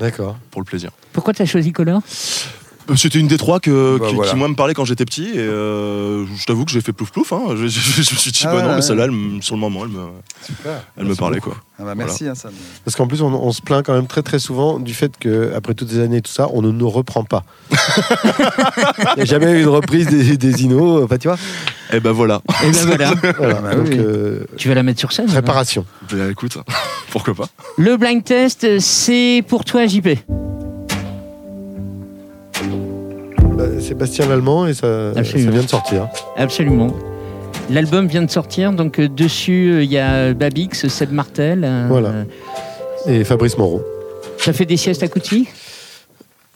D'accord. 0.00 0.36
pour 0.50 0.60
le 0.60 0.66
plaisir. 0.66 0.90
Pourquoi 1.12 1.32
t'as 1.32 1.46
choisi 1.46 1.72
Color? 1.72 2.00
C'était 2.94 3.18
une 3.18 3.26
des 3.26 3.36
trois 3.36 3.58
que, 3.58 3.98
Bah, 3.98 4.06
qui, 4.08 4.14
voilà. 4.14 4.30
qui, 4.30 4.36
moi 4.36 4.46
me 4.48 4.54
parlait 4.54 4.74
quand 4.74 4.84
j'étais 4.84 5.04
petit 5.04 5.24
et 5.34 5.38
euh, 5.38 6.24
je 6.36 6.44
t'avoue 6.44 6.64
que 6.64 6.70
j'ai 6.70 6.80
fait 6.80 6.92
plouf 6.92 7.10
plouf. 7.10 7.32
Hein. 7.32 7.40
Je, 7.56 7.66
je- 7.66 8.02
je 8.02 8.14
me 8.14 8.16
suis 8.18 8.30
dit 8.30 8.42
Ah 8.44 8.52
bah 8.54 8.62
non 8.62 8.68
ouais, 8.68 8.74
mais 8.76 8.82
celle-là 8.82 9.04
elle 9.04 9.10
me- 9.10 9.40
sur 9.40 9.54
le 9.56 9.60
moment 9.60 9.80
elle 9.84 9.90
me, 9.90 10.04
Super. 10.44 10.82
elle 10.96 11.06
me 11.06 11.14
parlait 11.16 11.40
quoi. 11.40 11.56
Ah 11.78 11.82
bah 11.84 11.94
merci. 11.96 12.28
hein, 12.28 12.34
ça 12.36 12.48
me- 12.48 12.54
Parce 12.84 12.96
qu'en 12.96 13.06
plus, 13.08 13.22
on, 13.22 13.26
on 13.34 13.52
se 13.52 13.60
plaint 13.60 13.84
quand 13.84 13.92
même 13.94 14.06
très 14.06 14.22
très 14.22 14.38
souvent 14.38 14.78
du 14.78 14.94
fait 14.94 15.18
que 15.18 15.52
après 15.54 15.74
toutes 15.74 15.90
ces 15.90 15.98
années 16.00 16.18
et 16.18 16.22
tout 16.22 16.30
ça, 16.32 16.46
on 16.52 16.62
ne 16.62 16.70
nous 16.70 16.88
reprend 16.88 17.24
pas. 17.24 17.44
Il 17.70 19.16
n'y 19.16 19.22
a 19.22 19.24
jamais 19.24 19.50
eu 19.52 19.62
une 19.62 19.68
reprise 19.68 20.06
des, 20.06 20.36
des 20.36 20.62
Inos, 20.62 21.02
enfin 21.04 21.18
tu 21.18 21.28
vois. 21.28 21.38
Et 21.92 22.00
ben 22.00 22.12
voilà. 22.12 22.40
Et 22.64 22.70
ben 22.70 22.86
voilà. 22.86 23.14
Voilà. 23.36 23.54
bah 23.54 23.74
Donc, 23.74 23.86
oui. 23.88 23.96
euh, 23.98 24.44
tu 24.56 24.68
vas 24.68 24.74
la 24.74 24.82
mettre 24.82 24.98
sur 25.00 25.12
scène. 25.12 25.26
alors. 25.26 25.36
réparation. 25.36 25.84
Bah, 26.10 26.30
écoute, 26.30 26.56
pourquoi 27.10 27.34
pas. 27.34 27.48
Le 27.78 27.96
blind 27.96 28.22
test, 28.24 28.78
c'est 28.80 29.44
pour 29.46 29.64
toi, 29.64 29.86
JP. 29.86 30.08
Sébastien 33.80 34.28
Lallemand 34.28 34.66
et 34.66 34.74
ça, 34.74 35.14
ça 35.14 35.20
vient 35.22 35.62
de 35.62 35.68
sortir. 35.68 36.08
Absolument. 36.36 36.88
L'album 37.70 38.06
vient 38.06 38.22
de 38.22 38.30
sortir, 38.30 38.72
donc 38.72 38.98
euh, 39.00 39.08
dessus 39.08 39.70
euh, 39.72 39.82
il 39.82 39.90
y 39.90 39.98
a 39.98 40.32
Babix, 40.34 40.86
Seb 40.88 41.10
Martel. 41.12 41.62
euh, 41.64 41.86
Voilà. 41.88 42.12
Et 43.06 43.24
Fabrice 43.24 43.58
Moreau. 43.58 43.82
T'as 44.44 44.52
fait 44.52 44.66
des 44.66 44.76
siestes 44.76 45.02
à 45.02 45.08
Couty 45.08 45.48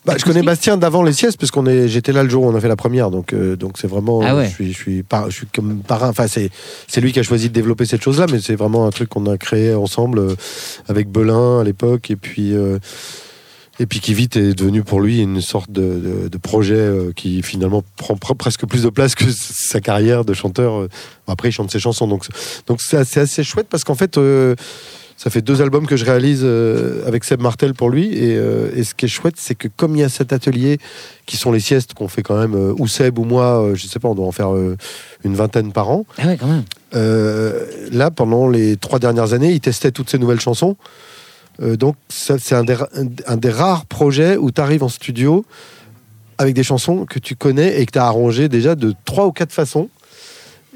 Bah, 0.05 0.13
je 0.17 0.23
connais 0.23 0.41
Bastien 0.41 0.77
d'avant 0.77 1.03
les 1.03 1.11
siestes 1.13 1.37
parce 1.37 1.51
qu'on 1.51 1.65
est, 1.65 1.87
j'étais 1.89 2.13
là 2.13 2.23
le 2.23 2.29
jour 2.29 2.43
où 2.43 2.47
on 2.49 2.55
a 2.55 2.61
fait 2.61 2.67
la 2.69 2.75
première, 2.77 3.09
donc 3.11 3.33
euh, 3.33 3.55
donc 3.57 3.73
c'est 3.77 3.87
vraiment, 3.87 4.21
Ah 4.23 4.35
ouais. 4.35 4.45
je 4.45 4.51
suis 4.53 4.71
je 4.73 4.77
suis 4.77 5.03
par- 5.03 5.29
je 5.29 5.35
suis 5.35 5.47
comme 5.47 5.79
parrain. 5.79 6.09
Enfin 6.09 6.27
c'est 6.27 6.49
c'est 6.87 7.01
lui 7.01 7.11
qui 7.11 7.19
a 7.19 7.23
choisi 7.23 7.49
de 7.49 7.53
développer 7.53 7.85
cette 7.85 8.01
chose-là, 8.03 8.25
mais 8.31 8.39
c'est 8.39 8.55
vraiment 8.55 8.85
un 8.85 8.91
truc 8.91 9.09
qu'on 9.09 9.25
a 9.25 9.37
créé 9.37 9.73
ensemble 9.73 10.19
euh, 10.19 10.35
avec 10.87 11.09
Belin 11.09 11.59
à 11.59 11.63
l'époque 11.63 12.09
et 12.11 12.15
puis 12.15 12.53
euh, 12.55 12.79
et 13.79 13.85
puis 13.85 13.99
qui 13.99 14.13
vite 14.13 14.35
est 14.35 14.53
devenu 14.53 14.83
pour 14.83 15.01
lui 15.01 15.21
une 15.21 15.41
sorte 15.41 15.71
de, 15.71 15.81
de- 15.81 16.27
de 16.27 16.37
projet 16.37 16.75
euh, 16.75 17.11
qui 17.15 17.41
finalement 17.41 17.83
prend 17.97 18.15
pr- 18.15 18.35
presque 18.35 18.65
plus 18.65 18.83
de 18.83 18.89
place 18.89 19.15
que 19.15 19.25
sa 19.31 19.79
carrière 19.81 20.25
de 20.25 20.33
chanteur. 20.33 20.81
euh. 20.81 20.87
Après 21.27 21.49
il 21.49 21.51
chante 21.51 21.71
ses 21.71 21.79
chansons, 21.79 22.07
donc 22.07 22.25
donc 22.67 22.81
c'est 22.81 22.97
assez, 22.97 23.19
assez 23.19 23.43
chouette 23.43 23.67
parce 23.69 23.83
qu'en 23.83 23.95
fait. 23.95 24.17
euh, 24.17 24.55
Ça 25.23 25.29
fait 25.29 25.43
deux 25.43 25.61
albums 25.61 25.85
que 25.85 25.97
je 25.97 26.03
réalise 26.05 26.43
avec 27.05 27.23
Seb 27.23 27.41
Martel 27.41 27.75
pour 27.75 27.91
lui. 27.91 28.05
Et, 28.17 28.35
euh, 28.37 28.71
et 28.75 28.83
ce 28.83 28.95
qui 28.95 29.05
est 29.05 29.07
chouette, 29.07 29.35
c'est 29.37 29.53
que 29.53 29.67
comme 29.67 29.95
il 29.95 29.99
y 29.99 30.03
a 30.03 30.09
cet 30.09 30.33
atelier 30.33 30.79
qui 31.27 31.37
sont 31.37 31.51
les 31.51 31.59
siestes 31.59 31.93
qu'on 31.93 32.07
fait 32.07 32.23
quand 32.23 32.39
même, 32.39 32.55
euh, 32.55 32.73
ou 32.79 32.87
Seb 32.87 33.19
ou 33.19 33.23
moi, 33.23 33.61
euh, 33.61 33.75
je 33.75 33.85
sais 33.85 33.99
pas, 33.99 34.07
on 34.09 34.15
doit 34.15 34.25
en 34.25 34.31
faire 34.31 34.49
une 35.23 35.35
vingtaine 35.35 35.71
par 35.73 35.89
an. 35.91 36.07
Ah 36.17 36.25
ouais, 36.25 36.37
quand 36.37 36.47
même. 36.47 36.63
Là, 37.91 38.09
pendant 38.09 38.47
les 38.49 38.77
trois 38.77 38.97
dernières 38.97 39.33
années, 39.33 39.51
il 39.51 39.59
testait 39.59 39.91
toutes 39.91 40.09
ces 40.09 40.17
nouvelles 40.17 40.39
chansons. 40.41 40.75
Euh, 41.61 41.75
donc, 41.77 41.95
c'est 42.09 42.53
un 42.53 42.63
des, 42.63 42.73
ra- 42.75 42.89
un 43.27 43.37
des 43.37 43.49
rares 43.51 43.85
projets 43.85 44.37
où 44.37 44.51
tu 44.51 44.61
arrives 44.61 44.83
en 44.83 44.89
studio 44.89 45.45
avec 46.37 46.55
des 46.55 46.63
chansons 46.63 47.05
que 47.05 47.19
tu 47.19 47.35
connais 47.35 47.79
et 47.81 47.85
que 47.85 47.91
tu 47.91 47.99
as 47.99 48.05
arrangées 48.05 48.49
déjà 48.49 48.75
de 48.75 48.93
trois 49.05 49.27
ou 49.27 49.31
quatre 49.31 49.51
façons. 49.51 49.89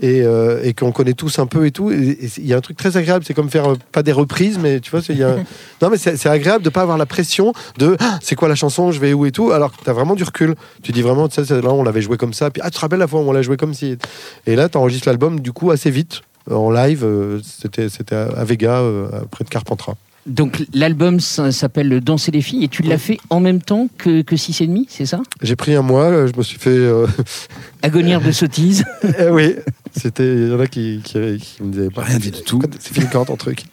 Et, 0.02 0.24
euh, 0.24 0.60
et 0.62 0.74
qu'on 0.74 0.92
connaît 0.92 1.14
tous 1.14 1.40
un 1.40 1.46
peu 1.46 1.66
et 1.66 1.72
tout. 1.72 1.90
Il 1.90 2.46
y 2.46 2.54
a 2.54 2.58
un 2.58 2.62
truc 2.62 2.76
très 2.76 2.98
agréable, 2.98 3.24
c'est 3.26 3.34
comme 3.34 3.50
faire 3.50 3.72
euh, 3.72 3.76
pas 3.94 4.04
des 4.04 4.12
reprises, 4.12 4.60
mais 4.62 4.82
tu 4.82 4.92
vois, 4.92 5.00
y 5.08 5.24
a... 5.24 5.38
non 5.82 5.90
mais 5.90 5.96
c'est 5.98 6.26
agréable 6.28 6.66
de 6.66 6.70
pas 6.70 6.82
avoir 6.82 6.98
la 6.98 7.06
pression 7.06 7.54
de 7.78 7.96
Ah, 8.02 8.20
c'est 8.22 8.36
quoi 8.36 8.50
la 8.50 8.56
chanson, 8.56 8.92
je 8.92 9.00
vais 9.00 9.14
où 9.14 9.26
et 9.26 9.32
tout, 9.32 9.54
alors 9.54 9.72
que 9.72 9.82
tu 9.82 9.90
as 9.90 9.94
vraiment 9.94 10.16
du 10.16 10.24
recul. 10.26 10.56
Tu 10.84 10.92
dis 10.92 11.02
vraiment, 11.02 11.30
tu 11.30 11.42
sais, 11.46 11.62
là 11.62 11.70
on 11.72 11.82
l'avait 11.82 12.02
joué 12.02 12.18
comme 12.18 12.34
ça, 12.34 12.52
puis 12.52 12.62
ah 12.62 12.70
tu 12.70 12.76
te 12.76 12.82
rappelles 12.82 13.00
la 13.00 13.08
fois 13.08 13.22
où 13.22 13.24
on 13.24 13.32
l'a 13.32 13.42
joué 13.42 13.56
comme 13.56 13.74
si. 13.74 13.98
Et 14.46 14.58
là 14.58 14.68
tu 14.68 14.78
enregistres 14.78 15.08
l'album 15.08 15.40
du 15.40 15.54
coup 15.54 15.72
assez 15.72 15.92
vite 15.92 16.24
en 16.52 16.70
live. 16.72 17.06
euh, 17.06 17.40
C'était 17.42 18.16
à 18.16 18.44
Vega, 18.44 18.80
euh, 18.80 19.08
près 19.32 19.46
de 19.46 19.50
Carpentras. 19.50 19.96
Donc 20.26 20.66
l'album 20.74 21.20
s'appelle 21.20 22.02
Danser 22.02 22.32
les 22.32 22.42
filles 22.42 22.64
et 22.64 22.68
tu 22.68 22.82
l'as 22.82 22.98
fait 22.98 23.20
en 23.30 23.40
même 23.40 23.62
temps 23.62 23.88
que, 23.98 24.24
que 24.24 24.36
6 24.36 24.62
et 24.62 24.68
demi, 24.68 24.88
c'est 24.90 25.06
ça? 25.06 25.22
J'ai 25.42 25.56
pris 25.56 25.76
un 25.76 25.84
mois, 25.84 26.26
je 26.26 26.32
me 26.36 26.42
suis 26.42 26.58
fait. 26.58 26.72
euh, 26.72 27.06
Agonir 27.84 28.20
de 28.22 28.32
sottise. 28.32 28.84
eh 29.20 29.30
oui, 29.30 29.56
c'était. 29.96 30.26
Il 30.36 30.50
y 30.50 30.54
en 30.54 30.60
a 30.60 30.66
qui, 30.66 31.00
qui, 31.04 31.38
qui 31.38 31.62
me 31.64 31.72
disaient. 31.72 31.90
Rien 31.96 32.18
dit 32.18 32.32
du 32.32 32.42
tout. 32.42 32.60
C'est 32.80 32.92
fini 32.94 33.06
quand 33.12 33.26
ton 33.26 33.36
truc? 33.36 33.64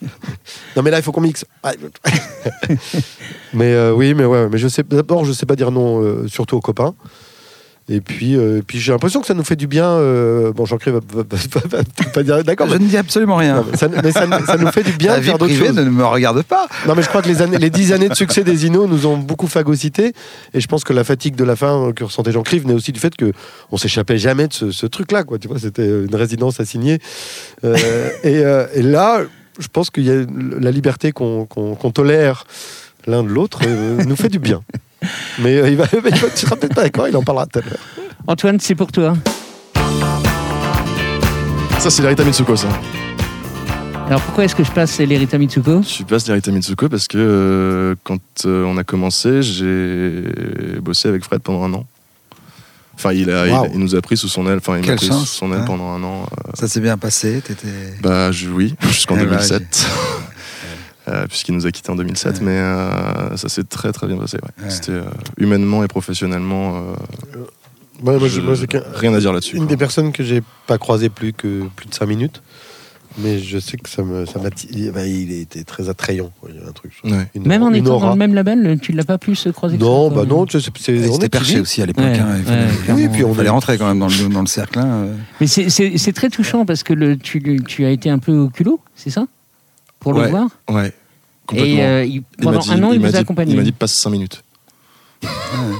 Non, 0.76 0.82
mais 0.82 0.90
là, 0.90 0.98
il 0.98 1.02
faut 1.02 1.12
qu'on 1.12 1.22
mixe. 1.22 1.46
Mais 3.54 3.72
euh, 3.72 3.92
oui, 3.94 4.14
mais 4.14 4.24
ouais, 4.24 4.48
mais 4.50 4.58
je 4.58 4.68
sais. 4.68 4.82
D'abord, 4.82 5.24
je 5.24 5.32
sais 5.32 5.46
pas 5.46 5.56
dire 5.56 5.70
non, 5.70 6.02
euh, 6.02 6.26
surtout 6.26 6.56
aux 6.56 6.60
copains. 6.60 6.94
Et 7.88 8.00
puis, 8.00 8.36
euh, 8.36 8.62
puis 8.64 8.78
j'ai 8.78 8.92
l'impression 8.92 9.20
que 9.20 9.26
ça 9.26 9.34
nous 9.34 9.42
fait 9.42 9.56
du 9.56 9.66
bien. 9.66 9.86
euh, 9.90 10.52
bon, 10.52 10.64
Jean-Claude 10.64 10.94
va, 10.94 11.22
va- 11.22 11.26
va- 11.28 11.36
va- 11.60 11.78
va 11.78 11.84
peut-être 11.84 12.12
pas 12.12 12.22
dire 12.22 12.44
d'accord. 12.44 12.68
Je 12.68 12.74
Mais, 12.74 12.78
ne 12.78 12.88
dis 12.88 12.96
absolument 12.96 13.36
rien. 13.36 13.56
non, 13.56 13.66
mais 13.70 13.76
ça, 13.76 13.88
mais 13.88 14.12
ça- 14.12 14.46
ça 14.46 14.56
nous 14.56 14.70
fait 14.70 14.84
du 14.84 14.92
bien 14.92 15.10
La 15.12 15.16
de 15.16 15.22
vie 15.22 15.28
faire 15.30 15.38
d'autres 15.38 15.52
privée 15.52 15.66
choses. 15.68 15.76
ne 15.76 15.90
me 15.90 16.04
regarde 16.04 16.42
pas. 16.44 16.68
Non, 16.86 16.94
mais 16.94 17.02
je 17.02 17.08
crois 17.08 17.22
que 17.22 17.28
les, 17.28 17.42
années, 17.42 17.58
les 17.58 17.70
dix 17.70 17.92
années 17.92 18.08
de 18.08 18.14
succès 18.14 18.44
des 18.44 18.66
Inos 18.66 18.88
nous 18.88 19.06
ont 19.06 19.16
beaucoup 19.16 19.48
phagocyté. 19.48 20.12
Et 20.54 20.60
je 20.60 20.66
pense 20.68 20.84
que 20.84 20.92
la 20.92 21.02
fatigue 21.02 21.34
de 21.34 21.42
la 21.44 21.56
fin 21.56 21.88
euh, 21.88 21.92
que 21.92 22.04
ressentait 22.04 22.30
Jean-Claude 22.32 22.62
venait 22.62 22.74
aussi 22.74 22.92
du 22.92 23.00
fait 23.00 23.16
que 23.16 23.32
on 23.72 23.76
s'échappait 23.76 24.16
jamais 24.18 24.46
de 24.46 24.52
ce, 24.52 24.70
ce 24.70 24.86
truc-là. 24.86 25.24
Quoi. 25.24 25.38
Tu 25.38 25.48
vois, 25.48 25.58
c'était 25.58 25.86
une 25.86 26.14
résidence 26.14 26.60
assignée. 26.60 27.00
Euh, 27.64 27.76
et, 28.22 28.38
euh, 28.44 28.66
et 28.74 28.82
là, 28.82 29.22
je 29.58 29.66
pense 29.68 29.90
qu'il 29.90 30.04
y 30.04 30.10
a 30.10 30.22
la 30.60 30.70
liberté 30.70 31.10
qu'on 31.12 31.46
qu'on- 31.46 31.74
qu'on 31.74 31.90
tolère 31.90 32.44
l'un 33.08 33.24
de 33.24 33.28
l'autre 33.28 33.58
euh, 33.66 34.02
nous 34.04 34.16
fait 34.16 34.28
du 34.28 34.38
bien. 34.38 34.62
Mais 35.38 35.56
euh, 35.58 35.68
il 35.70 35.76
va, 35.76 35.84
il 35.92 36.00
va- 36.00 36.10
tu 36.10 36.46
seras 36.46 36.56
peut-être 36.56 36.74
pas 36.74 36.82
d'accord, 36.82 37.08
il 37.08 37.16
en 37.16 37.22
parlera 37.22 37.46
tout 37.46 37.58
à 37.58 37.62
l'heure. 37.62 37.78
Antoine, 38.26 38.60
c'est 38.60 38.74
pour 38.74 38.92
toi. 38.92 39.14
Ça, 41.78 41.90
c'est 41.90 42.02
l'Erita 42.02 42.22
Mitsuko, 42.24 42.54
ça. 42.56 42.68
Alors 44.06 44.20
pourquoi 44.20 44.44
est-ce 44.44 44.54
que 44.54 44.62
je 44.64 44.70
passe 44.70 44.98
l'Erita 45.00 45.38
Mitsuko 45.38 45.82
Je 45.82 46.02
passe 46.04 46.28
l'Erita 46.28 46.50
Mitsuko 46.50 46.88
parce 46.88 47.08
que 47.08 47.16
euh, 47.18 47.94
quand 48.04 48.18
euh, 48.46 48.64
on 48.64 48.76
a 48.76 48.84
commencé, 48.84 49.42
j'ai 49.42 50.22
bossé 50.80 51.08
avec 51.08 51.24
Fred 51.24 51.40
pendant 51.40 51.64
un 51.64 51.72
an. 51.74 51.86
Enfin, 52.94 53.12
il, 53.12 53.30
a, 53.30 53.46
il- 53.46 53.52
Wow. 53.52 53.66
il, 53.72 53.80
nous 53.80 53.94
a 53.96 54.00
pris 54.02 54.16
sous 54.16 54.28
son 54.28 54.46
aile, 54.46 54.58
enfin, 54.58 54.78
il 54.78 54.86
m'a 54.86 54.96
pris 54.96 55.06
sous 55.06 55.24
son 55.24 55.50
aile 55.52 55.60
hein. 55.60 55.64
pendant 55.66 55.90
un 55.92 56.02
an. 56.04 56.24
euh, 56.46 56.50
Ça 56.54 56.68
s'est 56.68 56.80
bien 56.80 56.98
passé. 56.98 57.40
T'étais. 57.44 57.68
bah, 58.02 58.30
je- 58.30 58.48
oui, 58.50 58.74
jusqu'en 58.82 59.14
Eh 59.16 59.24
bah, 59.24 59.36
2007. 59.36 59.86
Euh, 61.12 61.26
Puisqu'il 61.26 61.54
nous 61.54 61.66
a 61.66 61.70
quittés 61.70 61.90
en 61.90 61.96
2007, 61.96 62.34
Ouais. 62.34 62.38
mais 62.42 62.50
euh, 62.58 63.36
ça 63.36 63.48
s'est 63.48 63.64
très 63.64 63.92
très 63.92 64.06
bien 64.06 64.16
passé. 64.16 64.38
ouais. 64.42 64.64
Ouais. 64.64 64.70
C'était 64.70 64.92
euh, 64.92 65.02
humainement 65.38 65.84
et 65.84 65.88
professionnellement. 65.88 66.76
euh, 66.76 66.80
Moi, 68.02 68.18
moi, 68.18 68.28
je- 68.28 68.40
moi, 68.40 68.54
rien 68.94 69.14
à 69.14 69.18
dire 69.20 69.32
là-dessus. 69.32 69.56
Une 69.56 69.62
quoi. 69.64 69.68
des 69.70 69.76
personnes 69.76 70.12
que 70.12 70.24
j'ai 70.24 70.42
pas 70.66 70.78
croisé 70.78 71.08
plus 71.08 71.32
que 71.32 71.64
plus 71.76 71.86
de 71.86 71.94
5 71.94 72.06
minutes. 72.06 72.42
Mais 73.18 73.38
je 73.40 73.58
sais 73.58 73.76
que 73.76 73.90
ça 73.90 74.02
me, 74.02 74.24
ça 74.24 74.38
m'a, 74.38 74.48
il, 74.70 74.90
bah, 74.90 75.06
il 75.06 75.30
était 75.32 75.64
très 75.64 75.90
attrayant. 75.90 76.30
quoi. 76.40 76.48
Il 76.50 76.58
y 76.58 76.64
a 76.64 76.66
un 76.66 76.72
truc. 76.72 76.92
Ouais. 77.04 77.28
Une- 77.34 77.46
Même 77.46 77.62
en 77.62 77.68
une 77.68 77.74
étant 77.84 77.96
aura. 77.96 78.06
dans 78.06 78.12
le 78.14 78.18
même 78.18 78.32
label, 78.34 78.78
tu 78.80 78.92
l'as 78.92 79.04
pas 79.04 79.18
plus 79.18 79.46
croisé 79.52 79.76
que 79.76 79.82
Non, 79.82 80.08
ça, 80.08 80.16
bah 80.16 80.24
non, 80.24 80.46
tu 80.46 80.58
sais, 80.58 80.70
c'est, 80.80 80.94
Il 80.96 81.10
on 81.10 81.16
était 81.16 81.26
est 81.26 81.28
perché 81.28 81.60
aussi 81.60 81.82
à 81.82 81.86
l'époque. 81.86 82.04
Ouais, 82.06 82.18
hein, 82.18 82.38
oui, 82.88 83.08
puis 83.12 83.22
on 83.22 83.34
est- 83.38 83.48
rentrer 83.50 83.76
quand 83.76 83.86
même 83.86 83.98
dans 83.98 84.06
le, 84.08 84.28
dans 84.32 84.40
le 84.40 84.46
cercle. 84.46 84.78
hein. 84.78 85.08
Mais 85.42 85.46
c'est- 85.46 86.12
très 86.14 86.30
touchant 86.30 86.64
parce 86.64 86.82
que 86.82 86.94
le, 86.94 87.18
tu, 87.18 87.60
tu 87.68 87.84
as 87.84 87.90
été 87.90 88.08
un 88.08 88.18
peu 88.18 88.32
au 88.32 88.48
culot, 88.48 88.80
c'est 88.96 89.10
ça? 89.10 89.26
Pour 90.00 90.14
le 90.14 90.20
Ouais. 90.20 90.30
voir? 90.30 90.48
Ouais. 90.70 90.94
Et 91.54 91.82
euh, 91.82 92.04
il- 92.04 92.12
Il 92.14 92.20
m'a 92.44 92.52
pendant 92.52 92.58
dit- 92.60 92.70
un 92.72 92.82
an, 92.84 92.92
il, 92.92 93.00
m'a 93.00 93.08
vous 93.08 93.14
a 93.14 93.18
dit- 93.18 93.22
accompagné. 93.22 93.52
Il 93.52 93.56
m'a 93.56 93.62
dit 93.62 93.72
passe 93.72 93.94
5 93.94 94.10
minutes. 94.10 94.42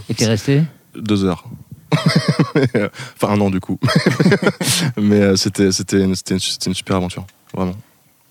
Et 0.08 0.14
t'es 0.14 0.26
resté 0.26 0.62
Deux 0.96 1.24
heures. 1.24 1.44
enfin, 1.94 3.28
un 3.34 3.40
an 3.40 3.50
du 3.50 3.60
coup. 3.60 3.78
Mais 4.96 5.20
euh, 5.20 5.36
c'était, 5.36 5.72
c'était, 5.72 6.02
une, 6.02 6.14
c'était, 6.14 6.36
une, 6.36 6.74
super 6.74 6.96
aventure, 6.96 7.26
vraiment. 7.54 7.74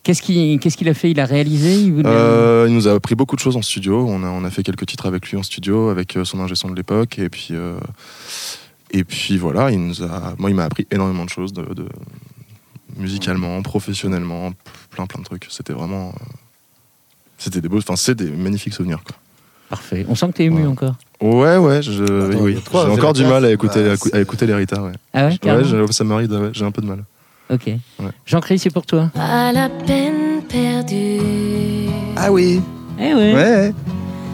Qu'est-ce 0.04 0.22
qu'il 0.24 0.60
qu'est-ce 0.60 0.78
qu'il 0.78 0.90
a 0.90 0.96
fait? 0.96 1.12
Il 1.12 1.20
a 1.20 1.26
réalisé? 1.26 1.76
Il 1.76 2.02
Euh, 2.06 2.66
il 2.68 2.74
nous 2.74 2.88
a 2.88 2.94
appris 2.94 3.14
beaucoup 3.14 3.36
de 3.36 3.42
choses 3.42 3.56
en 3.56 3.62
studio. 3.62 4.04
On 4.10 4.24
a, 4.24 4.28
on 4.30 4.44
a 4.44 4.50
fait 4.50 4.64
quelques 4.64 4.88
titres 4.88 5.06
avec 5.06 5.30
lui 5.30 5.38
en 5.38 5.44
studio, 5.44 5.90
avec 5.90 6.18
son 6.24 6.40
ingé 6.40 6.56
son 6.56 6.70
de 6.72 6.76
l'époque. 6.76 7.20
Et 7.20 7.30
puis, 7.30 7.50
euh, 7.52 7.78
et 8.90 9.04
puis 9.04 9.38
voilà, 9.38 9.70
il 9.70 9.80
nous 9.86 10.02
a, 10.02 10.34
moi, 10.40 10.50
il 10.50 10.56
m'a 10.56 10.64
appris 10.64 10.88
énormément 10.90 11.24
de 11.26 11.30
choses, 11.30 11.54
de, 11.54 11.62
de- 11.76 11.88
musicalement, 12.98 13.62
professionnellement, 13.62 14.52
plein 14.90 15.06
plein 15.06 15.20
de 15.20 15.26
trucs. 15.26 15.46
C'était 15.52 15.74
vraiment. 15.74 16.14
C'était 17.44 17.62
des 17.62 17.70
beaux, 17.70 17.78
enfin, 17.80 17.96
c'est 17.96 18.16
des 18.16 18.30
magnifiques 18.30 18.74
souvenirs. 18.74 19.00
Quoi. 19.06 19.16
Parfait. 19.70 20.06
On 20.10 20.16
sent 20.16 20.28
que 20.28 20.32
t'es 20.34 20.46
ému 20.46 20.62
Ouais. 20.64 20.68
encore. 20.68 20.96
Ouais, 21.22 21.58
ouais, 21.58 21.82
je, 21.82 22.04
Attends, 22.04 22.42
oui, 22.42 22.58
j'ai 22.72 22.78
encore 22.92 23.14
du 23.14 23.24
mal 23.26 23.46
à 23.46 23.52
écouter, 23.52 23.84
Bah, 23.84 23.92
à, 23.94 23.98
cou- 23.98 24.10
à 24.14 24.20
écouter 24.20 24.46
l'Erita, 24.46 24.82
ouais. 24.82 24.92
Ah 25.14 25.28
ouais, 25.28 25.38
Ouais, 25.44 25.92
ça 25.92 26.04
m'arrive, 26.04 26.32
ouais, 26.32 26.50
j'ai 26.54 26.66
un 26.66 26.72
peu 26.72 26.82
de 26.82 26.88
mal. 26.88 27.04
Ok. 27.54 27.70
Jean-Christ, 28.26 28.64
c'est 28.64 28.70
pour 28.74 28.86
toi. 28.86 29.10
Pas 29.14 29.52
la 29.52 29.70
peine 29.70 30.42
perdue. 30.48 31.90
Ah 32.18 32.32
oui. 32.32 32.62
Eh 33.00 33.14
ouais. 33.14 33.34
Ouais. 33.34 33.74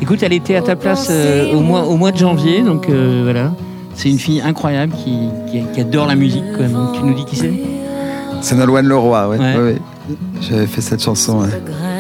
Écoute, 0.02 0.22
elle 0.24 0.34
était 0.34 0.56
à 0.56 0.62
ta 0.62 0.76
place 0.76 1.08
euh, 1.10 1.52
au, 1.54 1.60
mois, 1.62 1.84
au 1.86 1.98
mois 1.98 2.12
de 2.12 2.18
janvier, 2.18 2.62
donc 2.62 2.90
euh, 2.90 3.22
voilà. 3.24 3.52
C'est 3.96 4.10
une 4.10 4.20
fille 4.20 4.42
incroyable 4.42 4.94
qui, 4.94 5.30
qui, 5.52 5.64
qui 5.74 5.82
adore 5.82 6.06
la 6.08 6.16
musique. 6.16 6.44
Quoi. 6.56 6.68
Donc, 6.68 6.94
tu 6.94 7.02
nous 7.04 7.14
dis 7.16 7.26
qui 7.26 7.36
c'est 7.36 7.52
C'est 8.42 8.56
Nolwenn 8.56 8.86
Leroy. 8.88 9.28
Ouais. 9.30 9.38
Ouais. 9.40 9.56
ouais, 9.56 9.62
ouais. 9.64 9.78
J'avais 10.42 10.68
fait 10.68 10.82
cette 10.82 11.02
chanson. 11.02 11.48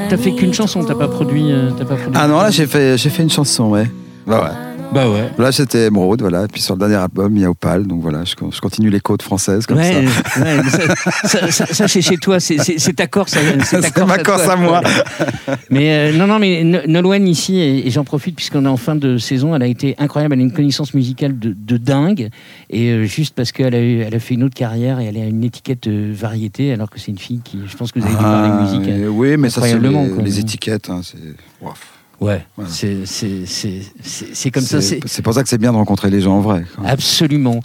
T'as 0.10 0.18
fait 0.18 0.34
qu'une 0.34 0.54
chanson, 0.54 0.84
t'as 0.84 0.96
pas 0.96 1.08
produit. 1.08 1.52
euh, 1.52 1.72
t'as 1.78 1.86
pas 1.86 1.96
produit 1.96 2.14
Ah 2.16 2.28
non, 2.28 2.38
là 2.42 2.50
j'ai 2.50 2.66
fait, 2.68 2.98
j'ai 2.98 3.10
fait 3.10 3.24
une 3.24 3.30
chanson, 3.30 3.66
ouais. 3.66 3.90
Bah 4.26 4.42
ouais. 4.44 4.67
Bah 4.94 5.10
ouais. 5.10 5.30
Là 5.38 5.52
c'était 5.52 5.86
Emeraude, 5.88 6.22
voilà. 6.22 6.46
Et 6.46 6.48
puis 6.48 6.62
sur 6.62 6.76
le 6.76 6.80
dernier 6.80 6.96
album, 6.96 7.36
il 7.36 7.42
y 7.42 7.46
a 7.46 7.50
Opal, 7.50 7.86
donc 7.86 8.02
voilà, 8.02 8.24
je, 8.24 8.34
je 8.52 8.62
continue 8.62 8.90
les 8.90 9.00
côtes 9.02 9.22
françaises 9.22 9.66
comme 9.66 9.78
Ouais, 9.78 10.06
ça. 10.34 10.42
ouais, 10.42 10.58
ça, 10.70 11.28
ça- 11.28 11.52
ça- 11.52 11.66
ça, 11.74 11.88
c'est 11.88 12.02
chez 12.02 12.18
toi, 12.18 12.40
c'est- 12.40 12.58
ta 12.96 13.06
Corse. 13.08 13.36
à- 13.36 13.64
C'est 13.64 13.98
ma 14.06 14.18
Corse 14.20 14.48
à 14.48 14.56
moi. 14.56 14.82
Mais 15.70 15.92
euh, 15.92 16.18
non, 16.18 16.26
non, 16.28 16.40
mais 16.40 16.64
No- 16.64 16.80
Nolwenn 16.88 17.28
ici, 17.28 17.58
et, 17.58 17.86
et 17.88 17.92
j'en 17.92 18.04
profite 18.06 18.36
puisqu'on 18.36 18.66
est 18.66 18.70
en 18.70 18.78
fin 18.78 18.96
de 18.96 19.18
saison, 19.18 19.54
elle 19.56 19.64
a 19.64 19.68
été 19.68 19.96
incroyable, 19.98 20.34
elle 20.36 20.40
a 20.40 20.44
une 20.44 20.54
connaissance 20.54 20.94
musicale 20.94 21.38
de, 21.38 21.54
de 21.58 21.78
dingue, 21.78 22.30
et 22.70 22.90
euh, 22.92 23.04
juste 23.04 23.36
parce 23.36 23.52
qu'elle 23.52 23.76
a, 23.76 23.82
eu- 23.82 24.00
elle 24.00 24.16
a 24.16 24.20
fait 24.20 24.36
une 24.36 24.44
autre 24.44 24.56
carrière 24.56 25.00
et 25.00 25.06
elle 25.06 25.18
a 25.18 25.26
une 25.26 25.44
étiquette 25.44 25.88
euh, 25.88 26.14
variété, 26.16 26.72
alors 26.72 26.90
que 26.90 27.00
c'est 27.00 27.12
une 27.12 27.18
fille 27.20 27.42
qui, 27.44 27.60
je 27.68 27.76
pense 27.76 27.92
que 27.92 28.00
vous 28.00 28.06
avez 28.06 28.16
dû 28.16 28.22
parler 28.22 28.50
Ah, 28.52 28.62
musique. 28.64 28.90
hein. 28.90 29.08
oui, 29.12 29.36
mais 29.38 29.50
ça 29.50 29.62
c'est 29.62 29.78
les, 29.80 30.24
les 30.24 30.40
étiquettes. 30.40 30.90
hein, 30.90 31.02
c'est. 31.04 31.18
Ouais, 32.20 32.44
Voilà. 32.56 32.72
c'est 32.72 33.06
c'est- 33.06 33.46
c'est- 33.46 33.82
c'est- 34.02 34.28
c'est 34.34 34.50
comme 34.52 34.64
ça. 34.64 34.82
C'est 34.82 35.22
pour 35.22 35.34
ça 35.34 35.44
que 35.44 35.50
c'est 35.50 35.60
bien 35.60 35.72
de 35.72 35.78
rencontrer 35.78 36.10
les 36.10 36.22
gens 36.22 36.38
en 36.38 36.42
vrai. 36.42 36.64
quoi. 36.76 36.88
Absolument. 36.90 37.60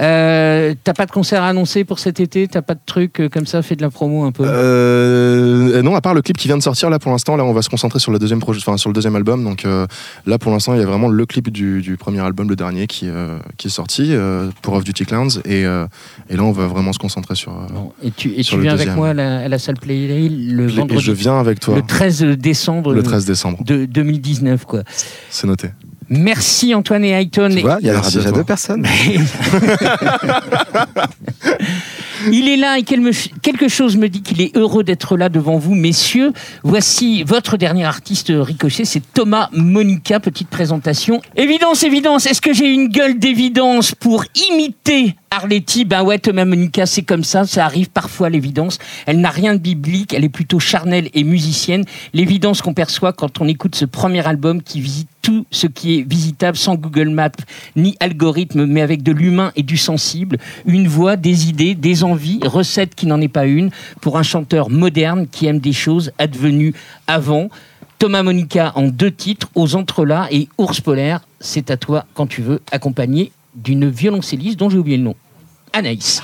Euh, 0.00 0.74
T'as 0.84 0.92
pas 0.92 1.06
de 1.06 1.10
concert 1.10 1.42
à 1.42 1.48
annoncer 1.48 1.84
pour 1.84 1.98
cet 1.98 2.20
été? 2.20 2.46
T'as 2.48 2.60
pas 2.62 2.74
de 2.74 2.80
truc 2.84 3.20
euh, 3.20 3.28
comme 3.28 3.46
ça? 3.46 3.62
Fais 3.62 3.76
de 3.76 3.82
la 3.82 3.90
promo 3.90 4.24
un 4.24 4.32
peu. 4.32 4.44
Euh, 4.46 5.82
non, 5.82 5.94
à 5.94 6.00
part 6.00 6.14
le 6.14 6.22
clip 6.22 6.36
qui 6.36 6.48
vient 6.48 6.56
de 6.58 6.62
sortir 6.62 6.90
là 6.90 6.98
pour 6.98 7.12
l'instant, 7.12 7.36
là 7.36 7.44
on 7.44 7.52
va 7.52 7.62
se 7.62 7.68
concentrer 7.70 7.98
sur 7.98 8.12
le 8.12 8.18
deuxième 8.18 8.40
projet, 8.40 8.60
enfin 8.64 8.76
sur 8.76 8.90
le 8.90 8.94
deuxième 8.94 9.16
album. 9.16 9.44
Donc 9.44 9.64
euh, 9.64 9.86
là 10.26 10.38
pour 10.38 10.52
l'instant 10.52 10.74
il 10.74 10.80
y 10.80 10.82
a 10.82 10.86
vraiment 10.86 11.08
le 11.08 11.26
clip 11.26 11.50
du, 11.50 11.80
du 11.80 11.96
premier 11.96 12.20
album, 12.20 12.48
le 12.48 12.56
dernier 12.56 12.86
qui, 12.86 13.08
euh, 13.08 13.38
qui 13.56 13.68
est 13.68 13.70
sorti 13.70 14.08
euh, 14.10 14.50
pour 14.62 14.74
Off 14.74 14.84
Duty 14.84 15.04
Clowns 15.06 15.30
et, 15.44 15.64
euh, 15.64 15.86
et 16.28 16.36
là 16.36 16.42
on 16.44 16.52
va 16.52 16.66
vraiment 16.66 16.92
se 16.92 16.98
concentrer 16.98 17.34
sur. 17.36 17.52
euh, 17.52 17.66
Bon, 17.72 17.92
et 18.02 18.10
tu, 18.10 18.32
et 18.34 18.42
sur 18.42 18.52
tu 18.52 18.56
le 18.58 18.62
viens 18.64 18.72
avec 18.74 18.94
moi 18.96 19.10
à 19.10 19.14
la, 19.14 19.38
à 19.40 19.48
la 19.48 19.58
salle 19.58 19.76
Play 19.76 20.06
le 20.28 20.64
et 20.68 20.72
vendredi, 20.72 21.00
je 21.02 21.12
viens 21.12 21.38
avec 21.38 21.60
toi 21.60 21.76
le 21.76 21.82
13 21.82 22.22
décembre 22.38 22.92
le 22.92 23.02
13 23.02 23.24
décembre. 23.24 23.62
de 23.64 23.86
2019. 23.94 24.64
Quoi. 24.66 24.82
C'est 25.30 25.46
noté. 25.46 25.70
Merci 26.08 26.74
Antoine 26.74 27.04
et 27.04 27.12
Ayton. 27.12 27.48
Tu 27.50 27.60
vois, 27.60 27.78
il 27.80 27.88
y 27.88 27.90
aura 27.90 28.08
déjà 28.08 28.30
deux 28.30 28.44
personnes. 28.44 28.86
Il 32.32 32.48
est 32.48 32.56
là 32.56 32.78
et 32.78 32.84
quelque 32.84 33.68
chose 33.68 33.96
me 33.96 34.08
dit 34.08 34.22
qu'il 34.22 34.40
est 34.40 34.56
heureux 34.56 34.82
d'être 34.82 35.16
là 35.16 35.28
devant 35.28 35.58
vous, 35.58 35.74
messieurs. 35.74 36.32
Voici 36.62 37.22
votre 37.22 37.56
dernier 37.56 37.84
artiste 37.84 38.32
ricochet, 38.34 38.84
c'est 38.84 39.02
Thomas 39.12 39.50
Monica. 39.52 40.20
Petite 40.20 40.48
présentation. 40.48 41.20
Évidence, 41.36 41.82
évidence. 41.82 42.26
Est-ce 42.26 42.40
que 42.40 42.54
j'ai 42.54 42.72
une 42.72 42.88
gueule 42.88 43.18
d'évidence 43.18 43.94
pour 43.94 44.24
imiter 44.50 45.16
Arletty? 45.30 45.84
Ben 45.84 46.02
ouais, 46.02 46.18
Thomas 46.18 46.46
Monica, 46.46 46.86
c'est 46.86 47.02
comme 47.02 47.24
ça. 47.24 47.44
Ça 47.44 47.66
arrive 47.66 47.90
parfois 47.90 48.30
l'évidence. 48.30 48.78
Elle 49.06 49.20
n'a 49.20 49.30
rien 49.30 49.54
de 49.54 49.60
biblique. 49.60 50.14
Elle 50.14 50.24
est 50.24 50.30
plutôt 50.30 50.60
charnelle 50.60 51.10
et 51.12 51.24
musicienne. 51.24 51.84
L'évidence 52.14 52.62
qu'on 52.62 52.74
perçoit 52.74 53.12
quand 53.12 53.40
on 53.42 53.48
écoute 53.48 53.74
ce 53.74 53.84
premier 53.84 54.26
album 54.26 54.62
qui 54.62 54.80
visite 54.80 55.08
tout 55.24 55.46
ce 55.50 55.66
qui 55.66 55.98
est 55.98 56.02
visitable 56.02 56.56
sans 56.58 56.74
Google 56.74 57.08
Maps 57.08 57.30
ni 57.76 57.96
algorithme, 57.98 58.66
mais 58.66 58.82
avec 58.82 59.02
de 59.02 59.10
l'humain 59.10 59.52
et 59.56 59.62
du 59.62 59.78
sensible, 59.78 60.36
une 60.66 60.86
voix, 60.86 61.16
des 61.16 61.48
idées, 61.48 61.74
des 61.74 62.04
envies, 62.04 62.40
recette 62.44 62.94
qui 62.94 63.06
n'en 63.06 63.20
est 63.22 63.28
pas 63.28 63.46
une, 63.46 63.70
pour 64.02 64.18
un 64.18 64.22
chanteur 64.22 64.68
moderne 64.68 65.26
qui 65.26 65.46
aime 65.46 65.60
des 65.60 65.72
choses 65.72 66.12
advenues 66.18 66.74
avant. 67.06 67.48
Thomas 67.98 68.22
Monica 68.22 68.72
en 68.74 68.88
deux 68.88 69.10
titres, 69.10 69.48
aux 69.54 69.74
entrelacs 69.76 70.28
et 70.30 70.48
Ours 70.58 70.82
polaire, 70.82 71.26
c'est 71.40 71.70
à 71.70 71.78
toi 71.78 72.04
quand 72.12 72.26
tu 72.26 72.42
veux, 72.42 72.60
accompagné 72.70 73.32
d'une 73.54 73.88
violoncelliste 73.88 74.58
dont 74.58 74.68
j'ai 74.68 74.78
oublié 74.78 74.98
le 74.98 75.04
nom. 75.04 75.14
Anaïs. 75.72 76.20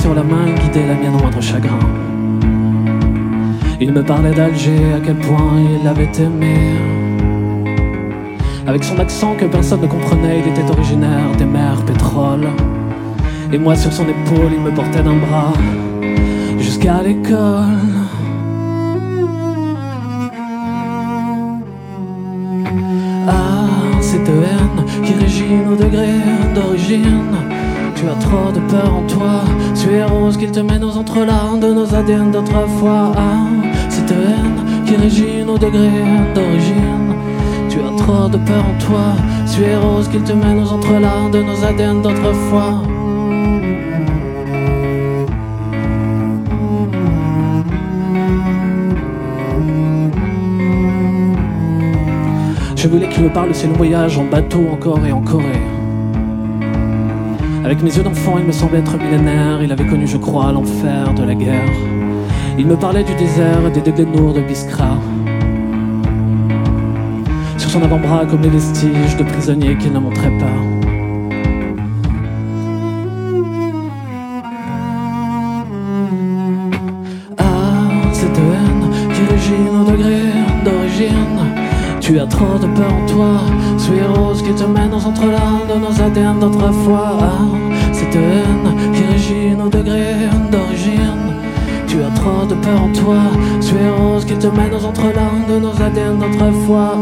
Sur 0.00 0.14
la 0.14 0.22
main 0.22 0.46
guidait 0.62 0.86
la 0.86 0.94
mienne 0.94 1.14
au 1.14 1.18
moindre 1.18 1.42
chagrin. 1.42 1.78
Il 3.80 3.92
me 3.92 4.02
parlait 4.02 4.32
d'Alger, 4.32 4.92
à 4.96 5.00
quel 5.04 5.16
point 5.16 5.52
il 5.58 5.84
l'avait 5.84 6.10
aimé. 6.18 6.56
Avec 8.66 8.82
son 8.84 8.98
accent 8.98 9.34
que 9.36 9.44
personne 9.44 9.82
ne 9.82 9.86
comprenait, 9.86 10.40
il 10.40 10.48
était 10.52 10.70
originaire 10.70 11.30
des 11.36 11.44
mers 11.44 11.82
pétrole. 11.84 12.48
Et 13.52 13.58
moi 13.58 13.76
sur 13.76 13.92
son 13.92 14.04
épaule, 14.04 14.52
il 14.52 14.60
me 14.60 14.70
portait 14.70 15.02
d'un 15.02 15.16
bras 15.16 15.52
jusqu'à 16.58 17.02
l'école. 17.02 17.80
Ah, 23.28 23.66
cette 24.00 24.28
haine 24.28 24.78
qui 25.04 25.12
régit 25.14 25.56
nos 25.66 25.76
degrés 25.76 26.20
d'origine. 26.54 27.34
Tu 28.00 28.08
as 28.08 28.14
trop 28.14 28.50
de 28.50 28.60
peur 28.60 28.94
en 28.94 29.02
toi. 29.02 29.42
Tu 29.78 29.92
es 29.92 30.02
rose 30.02 30.38
qu'il 30.38 30.50
te 30.50 30.60
mène 30.60 30.82
aux 30.82 30.96
entrelacs 30.96 31.60
de 31.60 31.70
nos 31.70 31.94
ADN 31.94 32.30
d'autrefois. 32.30 33.12
Ah, 33.14 33.46
cette 33.90 34.10
haine 34.10 34.86
qui 34.86 34.96
régit 34.96 35.44
nos 35.44 35.58
degrés 35.58 36.06
d'origine. 36.34 37.14
Tu 37.68 37.78
as 37.78 37.94
trop 38.02 38.26
de 38.26 38.38
peur 38.38 38.64
en 38.64 38.82
toi. 38.82 39.12
Tu 39.54 39.64
es 39.64 39.76
rose 39.76 40.08
qu'il 40.08 40.22
te 40.22 40.32
mène 40.32 40.60
aux 40.60 40.72
entrelacs 40.72 41.30
de 41.30 41.42
nos 41.42 41.62
ADN 41.62 42.00
d'autrefois. 42.00 42.80
Je 52.76 52.88
voulais 52.88 53.10
qu'il 53.10 53.24
me 53.24 53.30
parle 53.30 53.50
de 53.50 53.54
ses 53.54 53.68
voyages 53.68 54.16
en 54.16 54.24
bateau 54.24 54.64
encore 54.72 55.04
et 55.04 55.12
en 55.12 55.20
Corée. 55.20 55.79
Avec 57.70 57.84
mes 57.84 57.96
yeux 57.96 58.02
d'enfant, 58.02 58.34
il 58.36 58.44
me 58.46 58.50
semblait 58.50 58.80
être 58.80 58.98
millénaire. 58.98 59.62
Il 59.62 59.70
avait 59.70 59.86
connu, 59.86 60.04
je 60.04 60.16
crois, 60.16 60.50
l'enfer 60.50 61.14
de 61.14 61.22
la 61.22 61.36
guerre. 61.36 61.70
Il 62.58 62.66
me 62.66 62.74
parlait 62.74 63.04
du 63.04 63.14
désert 63.14 63.64
et 63.64 63.70
des 63.70 63.80
degrés 63.80 64.06
lourds 64.06 64.32
de 64.32 64.40
Biskra. 64.40 64.98
Sur 67.58 67.70
son 67.70 67.80
avant-bras, 67.80 68.26
comme 68.26 68.42
les 68.42 68.48
vestiges 68.48 69.16
de 69.16 69.22
prisonniers 69.22 69.78
qu'il 69.78 69.92
ne 69.92 70.00
montrait 70.00 70.36
pas. 70.36 70.46
Ah, 77.38 78.12
cette 78.12 78.36
haine 78.36 78.90
qui 79.14 79.32
régit 79.32 79.62
nos 79.72 79.84
degrés 79.92 80.32
d'origine? 80.64 81.38
Tu 82.00 82.18
as 82.18 82.26
trop 82.26 82.58
de 82.58 82.66
peur 82.66 82.92
en 82.92 83.06
toi. 83.06 83.40
Tu 83.82 83.96
es 83.96 84.06
rose 84.06 84.42
qui 84.42 84.52
te 84.54 84.64
mène 84.64 84.92
aux 84.92 85.06
entrelacs 85.06 85.66
de 85.68 85.78
nos 85.78 86.00
ADN 86.00 86.38
d'autrefois. 86.38 87.18
Cette 87.92 88.14
haine 88.14 88.92
qui 88.94 89.02
régit 89.04 89.56
nos 89.56 89.68
degrés 89.68 90.28
d'origine. 90.52 91.34
Tu 91.88 91.96
as 92.02 92.14
trop 92.14 92.46
de 92.46 92.54
peur 92.54 92.82
en 92.82 92.92
toi. 92.92 93.16
Tu 93.60 93.74
es 93.74 93.90
rose 93.90 94.24
qui 94.24 94.34
te 94.34 94.46
mène 94.48 94.74
aux 94.74 94.84
entrelacs 94.84 95.46
de 95.48 95.58
nos 95.58 95.82
ADN 95.82 96.18
d'autrefois. 96.18 97.00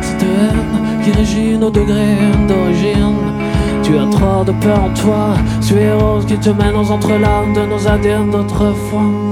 Cette 0.00 0.22
haine 0.22 1.02
qui 1.04 1.12
régit 1.12 1.56
nos 1.56 1.70
degrés 1.70 2.18
d'origine. 2.48 3.16
Tu 3.82 3.96
as 3.96 4.06
trop 4.06 4.44
de 4.44 4.52
peur 4.52 4.84
en 4.84 4.94
toi. 4.94 5.34
Tu 5.66 5.74
es 5.74 5.92
rose 5.94 6.26
qui 6.26 6.36
te 6.36 6.50
mène 6.50 6.74
aux 6.74 6.90
entrelacs 6.90 7.52
de 7.54 7.66
nos 7.66 7.86
ADN 7.86 8.30
d'autrefois. 8.30 9.31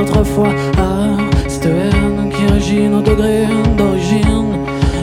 D'autrefois. 0.00 0.48
Ah, 0.78 1.16
cette 1.48 1.66
haine 1.66 2.30
qui 2.30 2.52
régit 2.52 2.88
nos 2.88 3.02
degrés 3.02 3.46
d'origine. 3.76 4.52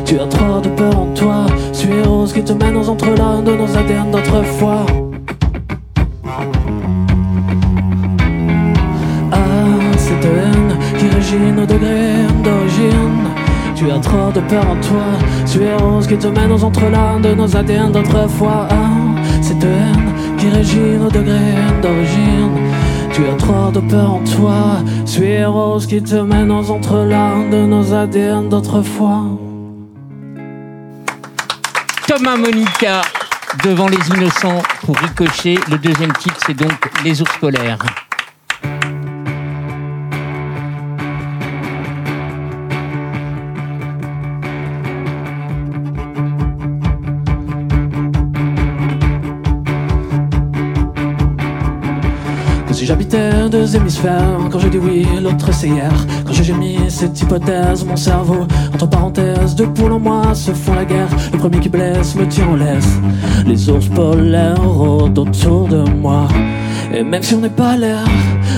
Tu 0.05 0.19
as 0.19 0.27
trop 0.27 0.59
de 0.59 0.69
peur 0.69 0.99
en 0.99 1.13
toi. 1.13 1.45
Tu 1.73 1.87
es 1.93 2.03
rose 2.03 2.33
qui 2.33 2.43
te 2.43 2.53
mène 2.53 2.75
aux 2.75 2.89
entrelacs 2.89 3.43
de 3.43 3.53
nos 3.55 3.77
ADN 3.77 4.11
d'autrefois. 4.11 4.85
Ah, 9.31 9.37
cette 9.97 10.25
haine 10.25 10.73
qui 10.97 11.07
régit 11.15 11.51
nos 11.55 11.65
degrés 11.65 12.25
d'origine. 12.43 13.23
Tu 13.75 13.91
as 13.91 13.99
trop 13.99 14.31
de 14.33 14.41
peur 14.41 14.65
en 14.73 14.77
toi. 14.87 15.07
Tu 15.51 15.63
es 15.63 15.75
rose 15.75 16.07
qui 16.07 16.17
te 16.17 16.27
mène 16.27 16.51
aux 16.51 16.63
entrelacs 16.63 17.21
de 17.21 17.35
nos 17.35 17.55
ADN 17.55 17.91
d'autrefois. 17.91 18.67
Ah, 18.71 19.21
cette 19.41 19.63
haine 19.63 20.09
qui 20.37 20.49
régit 20.49 20.97
nos 20.99 21.09
degrés 21.09 21.59
d'origine. 21.83 22.66
Tu 23.17 23.25
as 23.25 23.35
trop 23.35 23.71
de 23.71 23.79
peur 23.79 24.13
en 24.13 24.23
toi. 24.25 24.83
Tu 25.11 25.25
es 25.25 25.43
rose 25.43 25.87
qui 25.87 26.03
te 26.03 26.13
mène 26.13 26.51
aux 26.51 26.69
entrelacs 26.69 27.49
de 27.49 27.65
nos 27.65 27.91
ADN 27.91 28.47
d'autrefois. 28.47 29.23
Thomas 32.05 32.37
Monica 32.37 33.01
devant 33.63 33.87
les 33.87 34.07
innocents 34.09 34.61
pour 34.85 34.95
ricocher. 34.97 35.57
Le 35.67 35.79
deuxième 35.79 36.13
titre, 36.13 36.37
c'est 36.45 36.53
donc 36.53 36.91
Les 37.03 37.19
ours 37.19 37.35
polaires. 37.39 37.79
J'habitais 52.87 53.49
deux 53.49 53.75
hémisphères. 53.75 54.39
Quand 54.49 54.59
j'ai 54.59 54.69
dit 54.69 54.77
oui, 54.77 55.05
l'autre 55.21 55.53
c'est 55.53 55.67
hier. 55.67 55.91
Quand 56.25 56.31
j'ai 56.31 56.45
gémi 56.45 56.77
cette 56.87 57.19
hypothèse 57.21 57.83
Mon 57.83 57.97
cerveau, 57.97 58.47
entre 58.73 58.87
parenthèses 58.87 59.55
Deux 59.55 59.67
poules 59.67 59.91
en 59.91 59.99
moi 59.99 60.33
se 60.33 60.51
font 60.51 60.73
la 60.73 60.85
guerre. 60.85 61.09
Le 61.33 61.37
premier 61.37 61.59
qui 61.59 61.67
blesse 61.67 62.15
me 62.15 62.25
tire 62.27 62.49
en 62.49 62.55
laisse. 62.55 62.99
Les 63.45 63.69
ours 63.69 63.87
polaires 63.87 64.63
rôdent 64.63 65.19
autour 65.19 65.67
de 65.67 65.83
moi. 65.99 66.29
Et 66.93 67.03
même 67.03 67.21
si 67.21 67.33
on 67.33 67.41
n'est 67.41 67.49
pas 67.49 67.75
l'air 67.75 68.05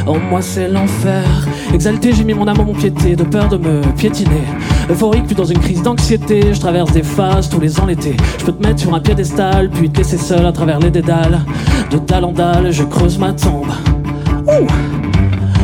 En 0.05 0.19
moi 0.19 0.43
c'est 0.43 0.67
l'enfer. 0.67 1.25
Exalté 1.73 2.13
j'ai 2.13 2.23
mis 2.23 2.35
mon 2.35 2.45
mon 2.45 2.73
piété 2.73 3.15
De 3.15 3.23
peur 3.23 3.49
de 3.49 3.57
me 3.57 3.81
piétiner. 3.97 4.43
Euphorique 4.91 5.25
puis 5.25 5.35
dans 5.35 5.45
une 5.45 5.59
crise 5.59 5.81
d'anxiété 5.81 6.53
Je 6.53 6.59
traverse 6.59 6.91
des 6.91 7.03
phases 7.03 7.49
tous 7.49 7.59
les 7.59 7.79
ans 7.79 7.87
l'été. 7.87 8.15
Je 8.37 8.45
peux 8.45 8.51
te 8.51 8.61
mettre 8.61 8.79
sur 8.79 8.93
un 8.93 8.99
piédestal 8.99 9.71
Puis 9.71 9.89
te 9.89 9.97
laisser 9.97 10.19
seul 10.19 10.45
à 10.45 10.51
travers 10.51 10.79
les 10.79 10.91
dédales. 10.91 11.39
De 11.89 11.97
dalle 11.97 12.25
en 12.25 12.31
dalle 12.31 12.71
je 12.71 12.83
creuse 12.83 13.17
ma 13.17 13.33
tombe. 13.33 13.71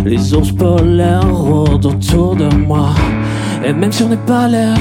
Les 0.06 0.34
ours 0.34 0.52
polaires 0.52 1.34
rôdent 1.34 1.86
autour 1.86 2.36
de 2.36 2.48
moi. 2.56 2.90
Et 3.66 3.74
même 3.74 3.92
si 3.92 4.04
on 4.04 4.10
n'est 4.10 4.26
pas 4.28 4.48
l'air, 4.48 4.78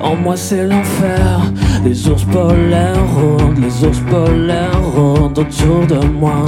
en 0.00 0.14
moi 0.14 0.36
c'est 0.36 0.66
l'enfer. 0.66 1.40
Les 1.84 2.08
ours 2.08 2.24
polaires 2.24 3.04
rôdent, 3.14 3.58
les 3.58 3.84
ours 3.84 4.00
polaires 4.10 4.82
rôdent 4.94 5.38
autour 5.38 5.86
de 5.86 6.06
moi. 6.06 6.44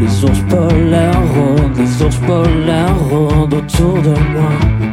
Les 0.00 0.24
ours 0.24 0.40
polaires 0.48 1.22
rôdent, 1.34 1.76
les 1.78 2.02
ours 2.02 2.16
polaires 2.26 2.96
rôdent 3.10 3.54
autour 3.54 4.02
de 4.02 4.14
moi. 4.34 4.91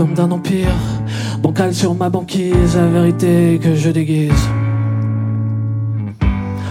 Comme 0.00 0.14
d'un 0.14 0.30
empire. 0.30 0.72
Bancal 1.42 1.74
sur 1.74 1.94
ma 1.94 2.08
banquise, 2.08 2.74
la 2.74 2.86
vérité 2.86 3.60
que 3.62 3.74
je 3.74 3.90
déguise. 3.90 4.48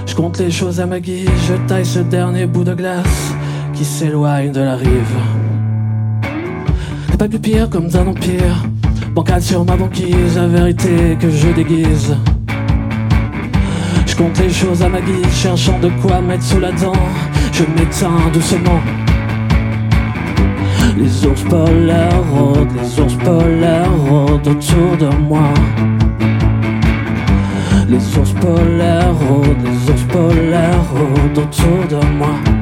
Je 0.07 0.15
compte 0.15 0.39
les 0.39 0.49
choses 0.49 0.80
à 0.80 0.88
ma 0.88 0.99
guise, 0.99 1.30
je 1.47 1.53
taille 1.67 1.86
ce 1.86 1.99
dernier 1.99 2.47
bout 2.47 2.63
de 2.63 2.73
glace 2.73 3.32
Qui 3.75 3.86
s'éloigne 3.86 4.51
de 4.51 4.61
la 4.61 4.75
rive. 4.75 5.15
Pas 7.19 7.27
vu 7.27 7.38
pire 7.38 7.69
comme 7.69 7.88
d'un 7.88 8.07
empire. 8.07 8.65
Bancal 9.13 9.43
sur 9.43 9.63
ma 9.63 9.75
banquise, 9.75 10.36
la 10.36 10.47
vérité 10.47 11.15
que 11.19 11.30
je 11.30 11.49
déguise. 11.49 12.15
Je 14.07 14.15
compte 14.15 14.39
les 14.39 14.49
choses 14.49 14.82
à 14.82 14.89
ma 14.89 15.01
guise, 15.01 15.36
cherchant 15.36 15.77
de 15.77 15.89
quoi 16.01 16.19
mettre 16.19 16.43
sous 16.43 16.59
la 16.59 16.71
dent. 16.71 16.93
Je 17.51 17.63
m'éteins 17.75 18.32
doucement 18.34 18.82
les 21.00 21.26
ours 21.26 21.43
polaires 21.43 22.24
rôdent, 22.34 22.74
les 22.76 23.00
ours 23.00 23.16
polaires 23.16 23.97
rôdent 24.10 24.47
autour 24.47 24.97
de 24.97 25.16
moi. 25.24 25.54
Les 27.88 28.18
ours 28.18 28.34
polaires 28.34 29.16
rôdent, 29.16 29.64
les 29.64 29.91
ours 29.91 30.04
polaires 30.04 30.84
rôdent 30.91 31.38
autour 31.38 31.88
de 31.89 32.06
moi. 32.18 32.59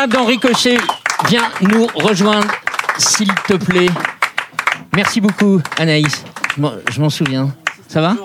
Monica 0.00 0.06
dans 0.06 0.24
Ricochet, 0.24 0.78
viens 1.28 1.42
nous 1.60 1.86
rejoindre, 1.94 2.46
s'il 2.98 3.28
te 3.46 3.54
plaît. 3.54 3.88
Merci 4.94 5.20
beaucoup, 5.20 5.60
Anaïs. 5.78 6.24
Je 6.56 6.60
m'en- 6.60 6.72
Je 6.90 7.00
m'en 7.00 7.10
souviens. 7.10 7.52
Ça 7.88 8.00
va 8.00 8.16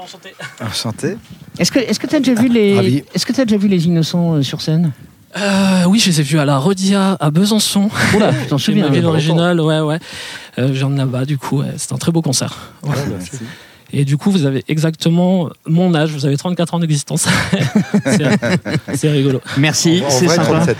Enchanté. 0.61 1.17
Est-ce 1.57 1.71
que 1.71 1.79
est-ce 1.79 1.99
que 1.99 2.07
t'as 2.07 2.19
déjà 2.19 2.39
vu 2.39 2.47
les 2.49 3.03
est-ce 3.13 3.25
que 3.25 3.33
t'as 3.33 3.45
déjà 3.45 3.57
vu 3.57 3.67
les 3.67 3.85
innocents 3.87 4.35
euh, 4.35 4.41
sur 4.43 4.61
scène? 4.61 4.91
Euh, 5.37 5.83
oui, 5.87 5.99
je 5.99 6.09
les 6.11 6.19
ai 6.21 6.23
vus 6.23 6.39
à 6.39 6.45
la 6.45 6.57
Rodia 6.57 7.17
à 7.19 7.29
Besançon. 7.31 7.89
Oula, 8.15 8.31
tu 8.31 8.47
t'en 8.47 8.57
C'est 8.57 8.65
souviens 8.65 8.89
ville 8.91 9.05
originale, 9.05 9.59
ouais, 9.59 9.79
ouais. 9.79 9.99
Euh, 10.59 10.67
je 10.67 10.73
viens 10.73 10.89
de 10.89 10.97
là-bas, 10.97 11.25
du 11.25 11.37
coup, 11.37 11.59
ouais, 11.61 11.73
c'était 11.77 11.93
un 11.93 11.97
très 11.97 12.11
beau 12.11 12.21
concert. 12.21 12.53
Ouais. 12.83 12.93
Et 13.91 14.05
du 14.05 14.17
coup, 14.17 14.31
vous 14.31 14.45
avez 14.45 14.63
exactement 14.67 15.49
mon 15.67 15.93
âge, 15.95 16.11
vous 16.11 16.25
avez 16.25 16.37
34 16.37 16.75
ans 16.75 16.79
d'existence. 16.79 17.27
c'est 18.05 18.95
c'est 18.95 19.09
rigolo. 19.09 19.41
Merci, 19.57 20.03
c'est 20.09 20.27
sympa. 20.27 20.43
37. 20.43 20.77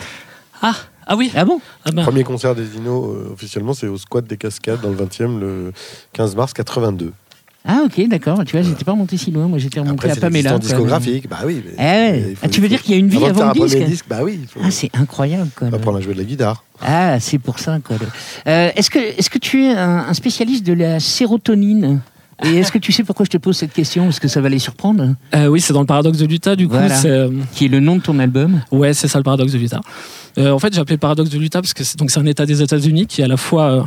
Ah, 0.62 0.76
ah 1.08 1.16
oui, 1.16 1.32
Ah 1.36 1.46
bon 1.46 1.60
ah 1.86 1.92
ben, 1.92 2.04
Premier 2.04 2.24
concert 2.24 2.56
des 2.56 2.76
Inos 2.78 3.06
euh, 3.16 3.34
officiellement, 3.34 3.74
c'est 3.74 3.88
au 3.88 3.98
Squat 3.98 4.26
des 4.26 4.38
Cascades 4.38 4.82
dans 4.82 4.90
le 4.90 4.96
20e 4.96 5.40
le 5.40 5.74
15 6.14 6.36
mars 6.36 6.54
82. 6.54 7.12
Ah 7.68 7.82
ok, 7.84 8.08
d'accord. 8.08 8.44
Tu 8.46 8.56
vois, 8.56 8.62
j'étais 8.62 8.84
pas 8.84 8.92
remonté 8.92 9.18
si 9.18 9.32
loin. 9.32 9.48
Moi, 9.48 9.58
j'étais 9.58 9.80
remonté 9.80 10.08
Après, 10.08 10.12
à 10.12 10.22
Pamela. 10.22 10.60
discographique, 10.60 11.28
bah 11.28 11.40
oui. 11.46 11.64
mais- 11.66 11.74
Ah 11.80 12.12
ouais. 12.12 12.36
Ah, 12.44 12.48
tu 12.48 12.62
veux 12.62 12.68
dire 12.70 12.80
qu'il 12.84 12.92
y 12.94 12.96
a 12.96 13.00
une 13.00 13.08
vie 13.10 13.18
avant 13.26 13.52
faire 13.54 13.54
le 13.56 13.82
un 13.84 13.88
disque 13.88 14.06
Bah 14.08 14.20
oui, 14.22 14.40
faut 14.48 14.60
Ah, 14.64 14.70
c'est 14.70 14.92
incroyable 14.96 15.50
quoi. 15.56 15.70
apprendre 15.70 15.98
à 15.98 16.02
jouer 16.02 16.14
de 16.14 16.20
la 16.20 16.26
guitare. 16.26 16.64
Ah, 16.82 17.20
c'est 17.20 17.40
pour 17.40 17.58
ça 17.58 17.80
quoi. 17.84 17.96
Euh, 18.48 18.70
est-ce 18.76 18.92
que 18.92 19.00
est-ce 19.00 19.32
que 19.32 19.40
tu 19.40 19.66
es 19.66 19.72
un, 19.72 20.06
un 20.08 20.14
spécialiste 20.14 20.64
de 20.64 20.74
la 20.74 21.00
sérotonine? 21.00 22.02
Et 22.44 22.58
est-ce 22.58 22.72
que 22.72 22.78
tu 22.78 22.92
sais 22.92 23.04
pourquoi 23.04 23.26
je 23.26 23.30
te 23.30 23.38
pose 23.38 23.56
cette 23.56 23.74
question? 23.74 24.04
Parce 24.04 24.20
que 24.20 24.28
ça 24.28 24.42
va 24.42 24.50
les 24.50 24.60
surprendre? 24.60 25.16
Euh, 25.34 25.48
oui, 25.48 25.62
c'est 25.62 25.74
dans 25.74 25.80
le 25.80 25.86
paradoxe 25.86 26.18
de 26.18 26.26
l'Utah, 26.26 26.56
du 26.56 26.68
coup. 26.68 26.74
Voilà. 26.74 27.02
euh, 27.06 27.30
Qui 27.54 27.66
est 27.66 27.70
le 27.70 27.80
nom 27.80 27.96
de 27.96 28.02
ton 28.02 28.20
album 28.20 28.62
Ouais, 28.72 28.94
c'est 28.94 29.08
ça 29.08 29.18
le 29.18 29.24
paradoxe 29.24 29.54
de 29.54 29.58
l'Utah. 29.58 29.82
Euh, 30.38 30.52
en 30.52 30.60
fait, 30.60 30.74
j'ai 30.74 30.82
appelé 30.82 30.98
paradoxe 30.98 31.30
de 31.30 31.40
l'Utah 31.40 31.62
parce 31.62 31.74
que 31.74 31.84
c'est, 31.84 31.98
donc 31.98 32.12
c'est 32.12 32.20
un 32.20 32.26
État 32.26 32.46
des 32.46 32.62
États-Unis 32.62 33.08
qui 33.08 33.22
est 33.22 33.24
à 33.24 33.28
la 33.28 33.38
fois 33.38 33.72
euh, 33.72 33.84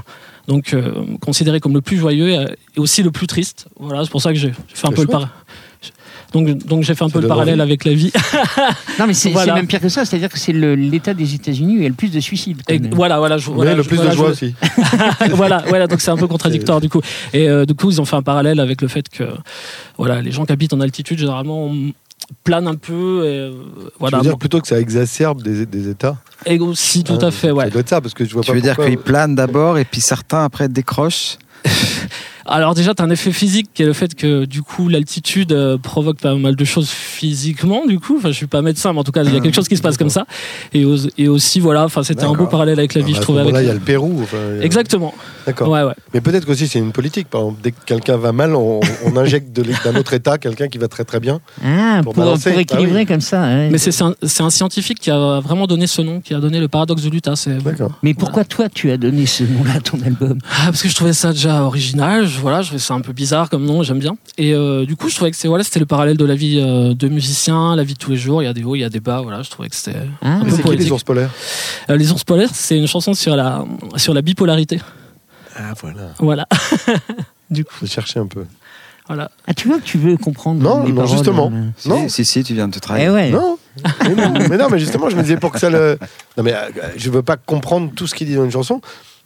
donc 0.46 0.72
euh, 0.72 1.04
considéré 1.20 1.60
comme 1.60 1.74
le 1.74 1.82
plus 1.82 1.98
joyeux 1.98 2.30
et, 2.30 2.46
aussi 2.78 3.02
le 3.02 3.10
plus 3.10 3.26
triste. 3.26 3.68
Voilà, 3.78 4.04
c'est 4.04 4.10
pour 4.10 4.22
ça 4.22 4.32
que 4.32 4.38
j'ai, 4.38 4.52
fait 4.72 4.86
un 4.86 4.92
peu 4.92 5.02
le 5.02 5.12
chouette. 5.12 5.28
Donc, 6.32 6.58
donc 6.66 6.82
j'ai 6.82 6.94
fait 6.94 7.04
un 7.04 7.08
Ça 7.08 7.14
peu 7.14 7.20
le 7.20 7.26
parallèle 7.28 7.54
envie. 7.60 7.70
avec 7.70 7.84
la 7.84 7.94
vie. 7.94 8.12
Non, 8.98 9.06
mais 9.06 9.14
c'est 9.14 9.30
Voilà. 9.30 9.54
même 9.54 9.66
pire 9.66 9.80
que 9.80 9.88
ça. 9.88 10.04
C'est-à-dire 10.04 10.28
que 10.28 10.38
c'est 10.38 10.52
le- 10.52 10.74
l'État 10.74 11.14
des 11.14 11.34
États-Unis 11.34 11.74
où 11.74 11.76
il 11.78 11.82
y 11.82 11.86
a 11.86 11.88
le 11.88 11.94
plus 11.94 12.10
de 12.10 12.20
suicides. 12.20 12.60
Et 12.68 12.78
voilà, 12.92 13.18
voilà. 13.18 13.38
Je, 13.38 13.48
Mais 13.48 13.54
voilà, 13.56 13.74
le 13.74 13.82
je- 13.82 13.88
plus 13.88 13.96
voilà, 13.96 14.10
de 14.10 14.14
je- 14.16 14.20
joie 14.20 14.30
aussi. 14.30 14.54
voilà, 15.34 15.64
voilà, 15.68 15.86
donc 15.86 16.00
c'est 16.00 16.10
un 16.10 16.16
peu 16.16 16.26
contradictoire 16.26 16.80
du 16.80 16.88
coup. 16.88 17.00
Et 17.32 17.48
euh, 17.48 17.64
du 17.64 17.74
coup, 17.74 17.90
ils 17.90 18.00
ont 18.00 18.04
fait 18.04 18.16
un 18.16 18.22
parallèle 18.22 18.58
avec 18.60 18.82
le 18.82 18.88
fait 18.88 19.08
que 19.08 19.24
voilà, 19.96 20.20
les 20.20 20.30
gens 20.32 20.44
qui 20.44 20.52
habitent 20.52 20.72
en 20.74 20.80
altitude 20.80 21.18
généralement 21.18 21.72
planent 22.44 22.66
un 22.68 22.74
peu. 22.74 23.22
Et, 23.24 23.28
euh, 23.28 23.52
Tu 24.08 24.14
veux 24.16 24.20
dire 24.22 24.36
plutôt 24.38 24.60
que 24.60 24.66
ça 24.68 24.78
exacerbe 24.80 25.42
des, 25.42 25.64
des 25.64 25.88
états? 25.88 26.16
Et 26.44 26.58
aussi, 26.58 27.04
tout 27.04 27.18
Ah, 27.22 27.26
à 27.26 27.30
fait, 27.30 27.52
ouais. 27.52 27.64
Ça 27.64 27.70
doit 27.70 27.80
être 27.80 27.88
ça, 27.88 28.00
parce 28.00 28.12
que 28.14 28.24
je 28.24 28.34
vois 28.34 28.42
Tu 28.42 28.48
pas 28.50 28.54
veux 28.54 28.60
dire 28.60 28.76
qu'ils 28.76 28.98
planent 28.98 29.34
d'abord 29.34 29.78
et 29.78 29.84
puis 29.84 30.00
certains 30.00 30.44
après 30.44 30.68
décrochent? 30.68 31.38
Alors 32.50 32.74
déjà, 32.74 32.94
tu 32.94 33.02
as 33.02 33.04
un 33.04 33.10
effet 33.10 33.30
physique 33.32 33.68
qui 33.74 33.82
est 33.82 33.86
le 33.86 33.92
fait 33.92 34.14
que 34.14 34.44
du 34.46 34.62
coup, 34.62 34.88
l'altitude 34.88 35.52
euh, 35.52 35.76
provoque 35.78 36.18
pas 36.18 36.34
mal 36.34 36.56
de 36.56 36.64
choses 36.64 36.88
physiquement. 36.90 37.84
Du 37.86 38.00
coup, 38.00 38.16
enfin, 38.18 38.28
je 38.28 38.32
suis 38.36 38.46
pas 38.46 38.62
médecin, 38.62 38.92
mais 38.94 39.00
en 39.00 39.04
tout 39.04 39.12
cas, 39.12 39.22
il 39.22 39.30
y 39.30 39.34
a 39.34 39.38
Ah, 39.38 39.40
quelque 39.42 39.54
chose 39.54 39.68
qui 39.68 39.76
se 39.76 39.82
passe 39.82 39.96
comme 39.98 40.08
ça. 40.08 40.24
Et, 40.72 40.84
aux- 40.86 40.96
et 41.18 41.28
aussi, 41.28 41.60
voilà, 41.60 41.84
enfin, 41.84 42.02
c'était 42.02 42.24
un 42.24 42.32
beau 42.32 42.46
parallèle 42.46 42.78
avec 42.78 42.94
la 42.94 43.02
vie, 43.02 43.12
bah, 43.12 43.16
je 43.16 43.20
ce 43.20 43.22
trouvais. 43.22 43.40
Avec... 43.40 43.52
moment-là, 43.52 43.64
il 43.64 43.68
y 43.68 43.70
a 43.70 43.74
le 43.74 43.80
Pérou. 43.80 44.20
enfin, 44.22 44.38
a- 44.60 44.64
Exactement. 44.64 45.12
D'accord. 45.46 45.68
Ouais, 45.68 45.82
ouais. 45.82 45.92
Mais 46.14 46.20
peut-être 46.22 46.46
qu'aussi 46.46 46.68
c'est 46.68 46.78
une 46.78 46.92
politique. 46.92 47.28
Par 47.28 47.42
exemple, 47.42 47.60
dès 47.62 47.72
que 47.72 47.76
quelqu'un 47.84 48.16
va 48.16 48.32
mal, 48.32 48.54
on, 48.54 48.80
on 49.04 49.16
injecte 49.18 49.48
d'un 49.84 49.94
autre 49.96 50.14
état 50.14 50.38
quelqu'un 50.38 50.68
qui 50.68 50.78
va 50.78 50.88
très 50.88 51.04
très 51.04 51.20
bien. 51.20 51.40
Ah, 51.64 52.00
Pour 52.02 52.14
pour, 52.14 52.24
balancer. 52.24 52.50
pour 52.50 52.60
équilibrer 52.60 52.92
Ah 52.96 53.00
oui. 53.00 53.06
comme 53.06 53.20
ça. 53.20 53.42
ouais. 53.42 53.68
Mais 53.70 53.78
c'est 53.78 53.92
c'est 53.92 54.02
un, 54.04 54.14
un 54.46 54.50
scientifique 54.50 55.00
qui 55.00 55.10
a 55.10 55.40
vraiment 55.40 55.66
donné 55.66 55.86
ce 55.86 56.00
nom, 56.02 56.20
qui 56.20 56.32
a 56.34 56.38
donné 56.40 56.60
le 56.60 56.68
paradoxe 56.68 57.02
de 57.02 57.10
D'accord. 57.64 57.92
Mais 58.02 58.14
pourquoi 58.14 58.44
toi 58.44 58.68
tu 58.68 58.90
as 58.90 58.96
donné 58.96 59.26
ce 59.26 59.42
nom-là 59.44 59.74
à 59.76 59.80
ton 59.80 59.98
album? 60.04 60.38
Ah, 60.50 60.66
parce 60.66 60.82
que 60.82 60.88
je 60.88 60.94
trouvais 60.94 61.12
ça 61.12 61.32
déjà 61.32 61.62
original, 61.64 62.26
je, 62.26 62.37
voilà, 62.40 62.62
ça 62.62 62.94
un 62.94 63.00
peu 63.00 63.12
bizarre 63.12 63.48
comme 63.50 63.64
nom, 63.64 63.82
j'aime 63.82 63.98
bien. 63.98 64.16
Et 64.36 64.52
euh, 64.54 64.84
du 64.86 64.96
coup, 64.96 65.08
je 65.08 65.14
trouvais 65.16 65.30
que 65.30 65.36
c'est 65.36 65.48
voilà, 65.48 65.64
c'était 65.64 65.80
le 65.80 65.86
parallèle 65.86 66.16
de 66.16 66.24
la 66.24 66.34
vie 66.34 66.58
euh, 66.60 66.94
de 66.94 67.08
musicien, 67.08 67.76
la 67.76 67.84
vie 67.84 67.94
de 67.94 67.98
tous 67.98 68.10
les 68.10 68.16
jours. 68.16 68.42
Il 68.42 68.46
y 68.46 68.48
a 68.48 68.52
des 68.52 68.64
hauts, 68.64 68.74
il 68.74 68.80
y 68.80 68.84
a 68.84 68.88
des 68.90 69.00
bas. 69.00 69.20
Voilà, 69.22 69.42
je 69.42 69.50
trouvais 69.50 69.68
que 69.68 69.76
c'était 69.76 69.98
Ah, 70.22 70.40
c'est 70.48 70.62
qui 70.62 70.76
les 70.76 70.90
ours 70.92 71.04
polaires 71.04 71.30
Euh, 71.90 71.96
les 71.96 72.10
ours 72.12 72.24
polaires, 72.24 72.50
c'est 72.52 72.76
une 72.76 72.86
chanson 72.86 73.14
sur 73.14 73.36
la 73.36 73.64
sur 73.96 74.14
la 74.14 74.22
bipolarité. 74.22 74.80
Ah 75.56 75.74
voilà. 75.80 76.00
Voilà. 76.18 76.46
du 77.50 77.64
coup, 77.64 77.74
Je 77.82 77.86
cherchais 77.86 78.20
un 78.20 78.26
peu. 78.26 78.44
voilà. 79.06 79.30
Ah, 79.46 79.54
tu 79.54 79.68
vois 79.68 79.78
que 79.78 79.84
tu 79.84 79.98
veux 79.98 80.16
comprendre 80.16 80.62
Non, 80.62 80.84
les 80.84 80.90
non, 80.92 81.02
paroles, 81.02 81.10
justement. 81.16 81.50
euh, 81.52 81.68
Si, 81.76 81.88
Non. 81.88 82.08
si, 82.08 82.24
si, 82.24 82.44
tu 82.44 82.54
viens 82.54 82.68
de 82.68 82.72
te 82.72 82.78
Eh 82.78 82.80
trahir. 82.80 83.12
ouais. 83.12 83.30
Non. 83.30 83.58
mais 84.04 84.14
non, 84.14 84.32
mais 84.50 84.56
non, 84.56 84.68
mais 84.70 84.78
justement, 84.78 85.08
je 85.08 85.16
me 85.16 85.22
disais 85.22 85.36
pour 85.36 85.52
que 85.52 85.58
ça 85.60 85.70
le. 85.70 85.98
Non, 86.36 86.42
mais 86.44 86.52
euh, 86.54 86.68
je 86.96 87.10
veux 87.10 87.22
pas 87.22 87.36
comprendre 87.36 87.90
tout 87.94 88.06
ce 88.06 88.14
qu'il 88.14 88.26
dit 88.26 88.34
dans 88.34 88.44
une 88.44 88.50
chanson, 88.50 88.80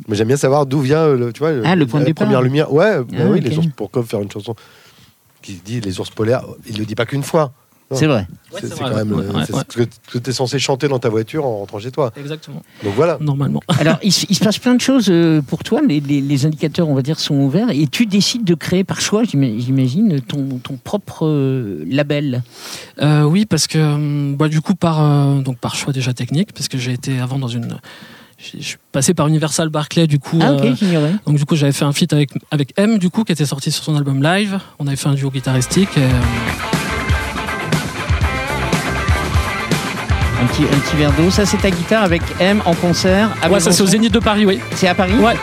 mais 0.09 0.17
j'aime 0.17 0.29
bien 0.29 0.37
savoir 0.37 0.67
d'où 0.67 0.81
vient 0.81 1.09
le, 1.09 1.33
tu 1.33 1.41
vois, 1.41 1.53
Ah, 1.65 1.77
le 1.77 1.87
point 1.87 2.01
de 2.01 2.05
la 2.05 2.11
départ. 2.11 2.27
première 2.27 2.43
lumière. 2.43 2.73
Ouais, 2.73 2.99
bah 3.01 3.05
Ah, 3.21 3.23
oui, 3.31 3.39
ok. 3.39 3.45
les 3.45 3.59
ours. 3.59 3.67
Pourquoi 3.77 4.03
faire 4.03 4.21
une 4.21 4.31
chanson 4.31 4.55
qui 5.43 5.55
dit 5.65 5.81
les 5.81 6.01
ours 6.01 6.11
polaires 6.11 6.45
Il 6.69 6.79
le 6.79 6.85
dit 6.85 6.95
pas 6.95 7.07
qu'une 7.07 7.23
fois. 7.23 7.53
C'est 7.95 8.07
vrai. 8.07 8.27
C'est 8.59 8.71
quand 8.79 8.95
même 8.95 9.13
ouais, 9.13 9.23
euh, 9.23 9.33
ouais, 9.39 9.45
ce 9.69 9.83
que 10.13 10.19
tu 10.19 10.31
es 10.31 10.33
censé 10.33 10.59
chanter 10.59 10.89
dans 10.89 10.99
ta 10.99 11.11
voiture 11.11 11.45
en 11.45 11.59
rentrant 11.59 11.79
chez 11.79 11.91
toi. 11.91 12.11
Exactement. 12.17 12.63
Donc 12.83 12.95
voilà. 12.95 13.19
Normalement. 13.21 13.61
Alors, 13.79 13.99
il, 14.03 14.11
se- 14.13 14.25
il 14.31 14.35
se 14.35 14.43
passe 14.43 14.57
plein 14.59 14.75
de 14.75 14.81
choses 14.81 15.09
euh, 15.11 15.43
pour 15.43 15.63
toi. 15.63 15.83
Les, 15.87 16.01
les- 16.01 16.23
les 16.23 16.47
indicateurs, 16.47 16.89
on 16.89 16.95
va 16.95 17.03
dire, 17.03 17.21
sont 17.21 17.35
ouverts. 17.35 17.69
Et 17.71 17.87
tu 17.87 18.07
décides 18.07 18.45
de 18.45 18.55
créer 18.55 18.83
par 18.83 19.03
choix, 19.03 19.25
j'ima- 19.25 19.59
j'imagine, 19.59 20.23
ton, 20.23 20.59
ton 20.63 20.79
propre 20.83 21.27
euh, 21.27 21.85
label. 21.87 22.43
Euh, 23.03 23.25
oui, 23.25 23.45
parce 23.45 23.67
que 23.67 23.77
hum, 23.79 24.37
bah, 24.37 24.49
du 24.49 24.63
coup 24.63 24.75
par 24.75 25.03
euh, 25.03 25.41
donc 25.43 25.59
par 25.59 25.75
choix 25.75 25.93
déjà 25.93 26.15
technique, 26.15 26.55
parce 26.55 26.69
que 26.69 26.79
j'ai 26.79 26.93
été 26.95 27.19
avant 27.19 27.39
dans 27.39 27.49
une 27.49 27.77
je 28.43 28.63
suis 28.63 28.77
passé 28.91 29.15
par 29.15 29.29
Universal 29.29 29.69
Barclay 29.69 30.07
du 30.07 30.19
coup. 30.19 30.39
Ah, 30.43 30.53
ok, 30.53 30.65
euh, 30.65 30.75
j'ignorais. 30.75 31.13
Donc 31.27 31.37
du 31.37 31.45
coup 31.45 31.55
j'avais 31.57 31.73
fait 31.73 31.85
un 31.85 31.93
feat 31.93 32.13
avec, 32.13 32.31
avec 32.51 32.73
M 32.77 32.99
du 32.99 33.09
coup 33.11 33.25
qui 33.25 33.33
était 33.33 33.47
sorti 33.47 33.71
sur 33.71 33.85
son 33.85 33.97
album 33.97 34.23
live. 34.23 34.59
On 34.79 34.87
avait 34.87 34.97
fait 34.97 35.09
un 35.09 35.15
duo 35.15 35.31
guitaristique. 35.31 35.97
Et, 35.97 36.03
euh, 36.03 36.09
Un 40.41 40.47
petit, 40.47 40.63
un 40.65 40.79
petit 40.81 40.97
verre 40.97 41.13
d'eau. 41.13 41.31
Ça, 41.31 41.47
c'est 41.47 41.59
ta 41.59 41.71
guitare 41.71 42.03
avec 42.03 42.21
M 42.41 42.61
en 42.65 42.75
concert. 42.75 43.31
à 43.43 43.49
ouais, 43.49 43.61
ça 43.61 43.71
c'est 43.71 43.83
au. 43.83 43.87
Zénith 43.87 44.13
de 44.13 44.19
Paris, 44.19 44.45
oui. 44.45 44.59
C'est 44.75 44.89
à 44.89 44.95
Paris 44.95 45.15
Ouais. 45.15 45.37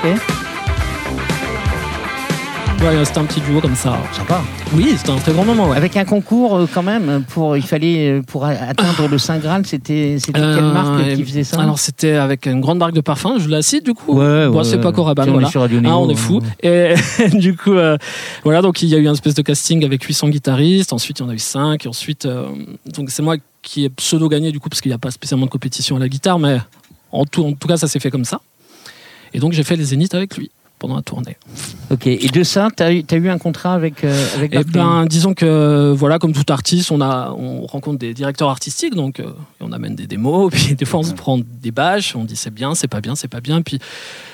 Ouais, 2.82 3.04
c'était 3.04 3.20
un 3.20 3.26
petit 3.26 3.42
duo 3.42 3.60
comme 3.60 3.76
ça. 3.76 3.98
Sympa. 4.14 4.42
Oui, 4.74 4.94
c'était 4.98 5.10
un 5.10 5.18
très 5.18 5.34
grand 5.34 5.44
moment. 5.44 5.68
Ouais. 5.70 5.76
Avec 5.76 5.98
un 5.98 6.06
concours 6.06 6.56
euh, 6.56 6.66
quand 6.74 6.82
même, 6.82 7.24
pour, 7.28 7.58
il 7.58 7.62
fallait, 7.64 8.10
euh, 8.10 8.22
pour 8.22 8.46
a- 8.46 8.50
atteindre 8.52 9.08
le 9.10 9.18
Saint 9.18 9.38
Graal, 9.38 9.66
c'était 9.66 10.16
c'était 10.18 10.40
quelle 10.40 10.44
Euh, 10.44 10.72
marque 10.74 11.14
qui 11.16 11.24
faisait 11.26 11.44
ça? 11.44 11.60
Alors 11.62 11.78
c'était 11.78 12.14
avec 12.14 12.46
une 12.46 12.62
grande 12.62 12.78
marque 12.78 12.94
de 12.94 13.02
parfum. 13.02 13.36
Je 13.38 13.50
la 13.50 13.62
cite 13.62 13.84
du 13.84 13.94
coup. 13.94 14.14
Ouais, 14.14 14.48
Bon, 14.48 14.60
ouais, 14.60 14.64
c'est 14.64 14.80
pas 14.80 14.90
ouais. 14.90 14.94
Coraban, 14.96 15.24
Si 15.24 15.30
on 15.30 15.32
est 15.32 15.34
voilà. 15.34 15.50
sur 15.50 15.62
Radio 15.62 15.82
Ah, 15.84 15.98
on 15.98 16.10
est 16.10 16.14
hein. 16.14 16.16
fou. 16.16 16.42
Et 16.64 16.94
du 17.34 17.58
coup, 17.58 17.74
euh, 17.74 17.98
voilà, 18.46 18.62
donc 18.62 18.82
il 18.82 18.88
y 18.88 18.96
a 18.96 18.98
eu 18.98 19.08
un 19.10 19.14
espèce 19.14 19.36
de 19.36 19.42
casting 19.42 19.84
avec 19.84 20.02
800 20.04 20.30
guitaristes. 20.30 20.94
Ensuite, 20.94 21.20
il 21.20 21.24
y 21.24 21.26
en 21.26 21.30
a 21.30 21.34
eu 21.34 21.40
5. 21.40 21.86
Et 21.86 21.90
ensuite, 21.90 22.26
euh, 22.26 22.46
donc 22.94 23.10
c'est 23.10 23.22
moi 23.22 23.36
qui 23.62 23.84
ai 23.84 23.90
pseudo 23.90 24.30
gagné 24.30 24.54
du 24.54 24.62
coup, 24.62 24.70
parce 24.70 24.80
qu'il 24.80 24.90
n'y 24.90 24.96
a 24.96 25.00
pas 25.00 25.12
spécialement 25.12 25.48
de 25.48 25.52
compétition 25.52 25.98
à 25.98 26.00
la 26.00 26.08
guitare, 26.08 26.40
mais 26.40 26.60
en 27.12 27.26
tout, 27.26 27.44
en 27.44 27.52
tout 27.52 27.68
cas, 27.68 27.76
ça 27.76 27.90
s'est 27.90 28.00
fait 28.00 28.10
comme 28.10 28.26
ça. 28.26 28.40
Et 29.34 29.40
donc 29.40 29.52
j'ai 29.52 29.64
fait 29.64 29.76
les 29.76 29.84
zéniths 29.84 30.16
avec 30.16 30.38
lui 30.38 30.50
pendant 30.80 30.96
la 30.96 31.02
tournée. 31.02 31.38
Ok. 31.92 32.08
Et 32.08 32.28
de 32.30 32.44
ça, 32.44 32.70
tu 32.76 32.82
as, 32.82 32.94
eu- 32.94 33.04
t'as 33.04 33.18
eu 33.18 33.30
un 33.30 33.38
contrat 33.38 33.74
avec, 33.74 34.04
euh, 34.04 34.26
avec 34.36 34.54
Et 34.54 34.56
Barclay 34.56 34.74
ben, 34.74 35.06
disons 35.06 35.34
que 35.34 35.94
voilà, 35.96 36.18
comme 36.18 36.34
tout 36.34 36.52
artiste, 36.52 36.92
on 36.92 37.02
a, 37.02 37.32
on 37.38 37.66
rencontre 37.68 38.00
des 38.00 38.14
directeurs 38.14 38.50
artistiques, 38.50 38.96
donc 38.96 39.20
euh, 39.20 39.32
on 39.60 39.72
amène 39.72 39.96
des 39.96 40.08
démos, 40.08 40.52
puis 40.52 40.76
des 40.76 40.86
fois 40.86 41.02
on 41.02 41.04
se 41.04 41.14
prend 41.14 41.38
des 41.40 41.72
bâches, 41.72 42.16
on 42.16 42.24
dit 42.24 42.36
c'est 42.36 42.54
bien, 42.54 42.74
c'est 42.74 42.88
pas 42.88 43.02
bien, 43.02 43.16
c'est 43.16 43.28
pas 43.28 43.42
bien, 43.42 43.62
puis 43.62 43.80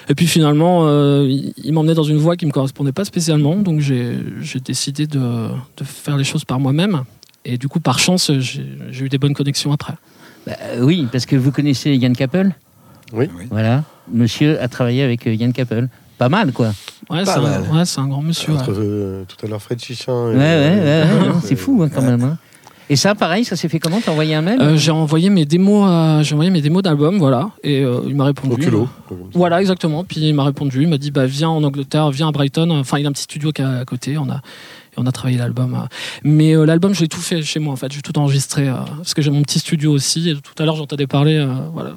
et 0.08 0.14
puis 0.14 0.28
finalement, 0.28 0.82
euh, 0.84 1.28
il, 1.28 1.74
m'emmenait 1.74 1.96
dans 1.96 2.04
une 2.04 2.18
voie 2.18 2.36
qui 2.36 2.46
me 2.46 2.52
correspondait 2.52 2.92
pas 2.92 3.06
spécialement, 3.06 3.56
donc 3.56 3.80
j'ai 3.80 4.18
j'ai 4.42 4.60
décidé 4.60 5.08
de, 5.08 5.20
de 5.20 5.84
faire 5.84 6.16
les 6.16 6.24
choses 6.24 6.46
par 6.46 6.60
moi-même. 6.60 7.04
Et 7.48 7.58
du 7.60 7.68
coup, 7.68 7.80
par 7.80 8.00
chance, 8.00 8.32
j'ai 8.40 9.06
eu 9.06 9.10
des 9.10 9.18
bonnes 9.20 9.36
connexions 9.36 9.72
après. 9.72 9.94
Bah, 10.48 10.54
euh, 10.62 10.82
oui, 10.82 11.08
parce 11.12 11.26
que 11.26 11.36
vous 11.36 11.52
connaissez 11.52 11.96
Yann 11.96 12.16
Kappel? 12.16 12.56
Oui. 13.14 13.30
Voilà. 13.50 13.84
Monsieur 14.12 14.62
a 14.62 14.68
travaillé 14.68 15.04
avec 15.04 15.28
euh, 15.28 15.34
Yann 15.34 15.54
Kappel. 15.54 15.90
Pas 16.18 16.30
mal, 16.30 16.52
quoi. 16.54 16.68
Ouais, 17.10 17.26
c'est 17.26 17.32
un, 17.38 17.44
ouais, 18.06 18.10
grand 18.10 18.22
monsieur. 18.22 18.54
ouais. 18.54 18.60
Euh, 18.70 19.24
tout 19.28 19.46
à 19.46 19.50
l'heure 19.50 19.62
Fred 19.62 19.80
Chichin. 19.82 20.28
Ouais, 20.30 20.34
et- 20.34 20.36
ouais, 20.38 20.44
ouais, 20.44 21.22
ouais, 21.22 21.28
non, 21.30 21.42
c'est 21.44 21.54
euh, 21.54 21.58
fou 21.58 21.82
hein, 21.84 21.90
quand 21.94 22.02
même. 22.02 22.24
hein. 22.24 22.38
Et 22.88 22.96
ça, 22.96 23.16
pareil, 23.16 23.44
ça 23.44 23.56
s'est 23.56 23.68
fait 23.68 23.80
comment? 23.80 24.00
T'as 24.04 24.12
envoyé 24.12 24.36
un 24.36 24.44
mail? 24.44 24.62
Euh, 24.62 24.78
j'ai 24.78 24.92
envoyé 24.92 25.30
mes 25.32 25.46
démos, 25.46 25.88
à- 25.90 26.22
j'ai 26.22 26.34
envoyé 26.34 26.52
mes 26.52 26.62
démos 26.62 26.84
d'album, 26.84 27.18
voilà, 27.18 27.50
et 27.64 27.84
euh, 27.84 28.02
il 28.08 28.16
m'a 28.16 28.26
répondu. 28.26 28.54
Au 28.54 28.58
culot. 28.58 28.88
Voilà, 29.34 29.60
exactement. 29.60 30.04
Puis 30.04 30.22
il 30.22 30.34
m'a 30.36 30.44
répondu, 30.44 30.84
il 30.84 30.88
m'a 30.88 31.00
dit 31.00 31.10
bah 31.10 31.26
viens 31.26 31.50
en 31.50 31.64
Angleterre, 31.64 32.12
viens 32.12 32.28
à 32.28 32.32
Brighton. 32.32 32.70
Enfin, 32.72 33.00
il 33.00 33.06
a 33.08 33.10
un 33.10 33.12
petit 33.12 33.24
studio 33.24 33.52
qui 33.52 33.62
est 33.64 33.66
à 33.66 33.84
côté. 33.86 34.18
On 34.20 34.30
a 34.30 34.36
et 34.36 34.98
on 34.98 35.06
a 35.08 35.12
travaillé 35.12 35.38
l'album. 35.40 35.74
euh. 35.74 35.88
Mais 36.24 36.56
euh, 36.56 36.66
l'album, 36.66 36.94
je 36.94 37.02
l'ai 37.02 37.08
tout 37.08 37.20
fait 37.20 37.42
chez 37.42 37.60
moi 37.60 37.74
en 37.74 37.76
fait. 37.76 37.92
J'ai 37.92 38.02
tout 38.04 38.18
enregistré 38.20 38.68
euh, 38.70 38.76
parce 38.98 39.16
que 39.16 39.22
j'ai 39.24 39.32
mon 39.32 39.42
petit 39.42 39.58
studio 39.60 39.92
aussi. 39.92 40.30
Et 40.30 40.36
tout 40.36 40.54
à 40.60 40.66
l'heure, 40.66 40.76
j'entendais 40.76 41.08
parler. 41.08 41.38
euh, 41.38 41.48
voilà. 41.74 41.90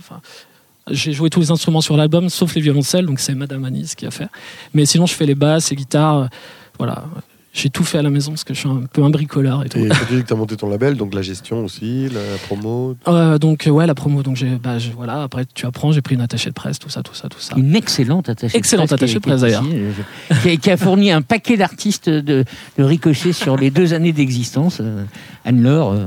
J'ai 0.91 1.12
joué 1.12 1.30
tous 1.30 1.41
les 1.41 1.51
instruments 1.51 1.80
sur 1.80 1.97
l'album, 1.97 2.28
sauf 2.28 2.55
les 2.55 2.61
violoncelles. 2.61 3.07
Donc 3.07 3.20
c'est 3.20 3.34
Madame 3.34 3.64
Anis 3.64 3.95
qui 3.95 4.07
a 4.07 4.11
fait. 4.11 4.28
Mais 4.74 4.86
sinon, 4.86 5.07
je 5.07 5.14
fais 5.14 5.26
les 5.26 5.34
basses, 5.34 5.70
les 5.70 5.76
guitares. 5.76 6.18
euh, 6.18 6.26
voilà. 6.78 7.05
J'ai 7.55 7.70
tout 7.70 7.82
fait 7.82 7.99
à 7.99 8.03
la 8.03 8.11
maison 8.11 8.32
parce 8.32 8.44
que 8.44 8.53
je 8.55 8.61
suis 8.61 8.68
un 8.68 8.82
peu 8.92 9.03
un 9.03 9.11
bricoleur 9.11 9.64
et 9.64 9.68
tout. 9.68 9.78
Et 9.78 9.88
tu 9.88 10.14
dis 10.16 10.22
que 10.22 10.26
tu 10.28 10.32
as 10.32 10.36
monté 10.36 10.57
ton 10.57 10.68
label, 10.68 10.96
donc 10.96 11.14
la 11.14 11.22
gestion 11.22 11.64
aussi, 11.64 12.09
la 12.11 12.20
promo. 12.46 12.94
Euh, 13.09 13.38
donc 13.38 13.66
ouais, 13.68 13.86
la 13.86 13.94
promo. 13.94 14.22
Donc 14.22 14.36
j'ai, 14.36 14.51
bah, 14.57 14.78
je- 14.78 14.90
voilà. 14.90 15.22
Après, 15.22 15.44
tu 15.55 15.64
apprends. 15.66 15.90
J'ai 15.90 16.03
pris 16.03 16.14
une 16.14 16.20
attachée 16.20 16.51
de 16.51 16.55
presse, 16.55 16.78
tout 16.78 16.90
ça, 16.90 17.03
tout 17.03 17.14
ça, 17.14 17.28
tout 17.28 17.40
ça. 17.40 17.55
Une 17.57 17.74
excellente 17.74 18.28
attachée 18.28 18.57
Excellente 18.57 18.90
de 18.90 18.96
presse. 18.96 19.03
attachée 19.12 19.18
qui 19.20 19.30
est- 19.30 19.32
de 19.32 19.38
presse, 19.38 19.53
ici, 19.53 20.05
euh, 20.30 20.36
qui, 20.42 20.51
a, 20.51 20.57
qui 20.57 20.70
a 20.70 20.76
fourni 20.76 21.11
un 21.11 21.22
paquet 21.22 21.57
d'artistes 21.57 22.09
de, 22.11 22.44
de 22.76 22.84
ricochet 22.84 23.32
sur 23.32 23.57
les 23.57 23.70
deux 23.70 23.92
années 23.94 24.12
d'existence. 24.12 24.78
Euh, 24.80 25.05
Anne-Laure, 25.44 25.92
euh, 25.92 26.05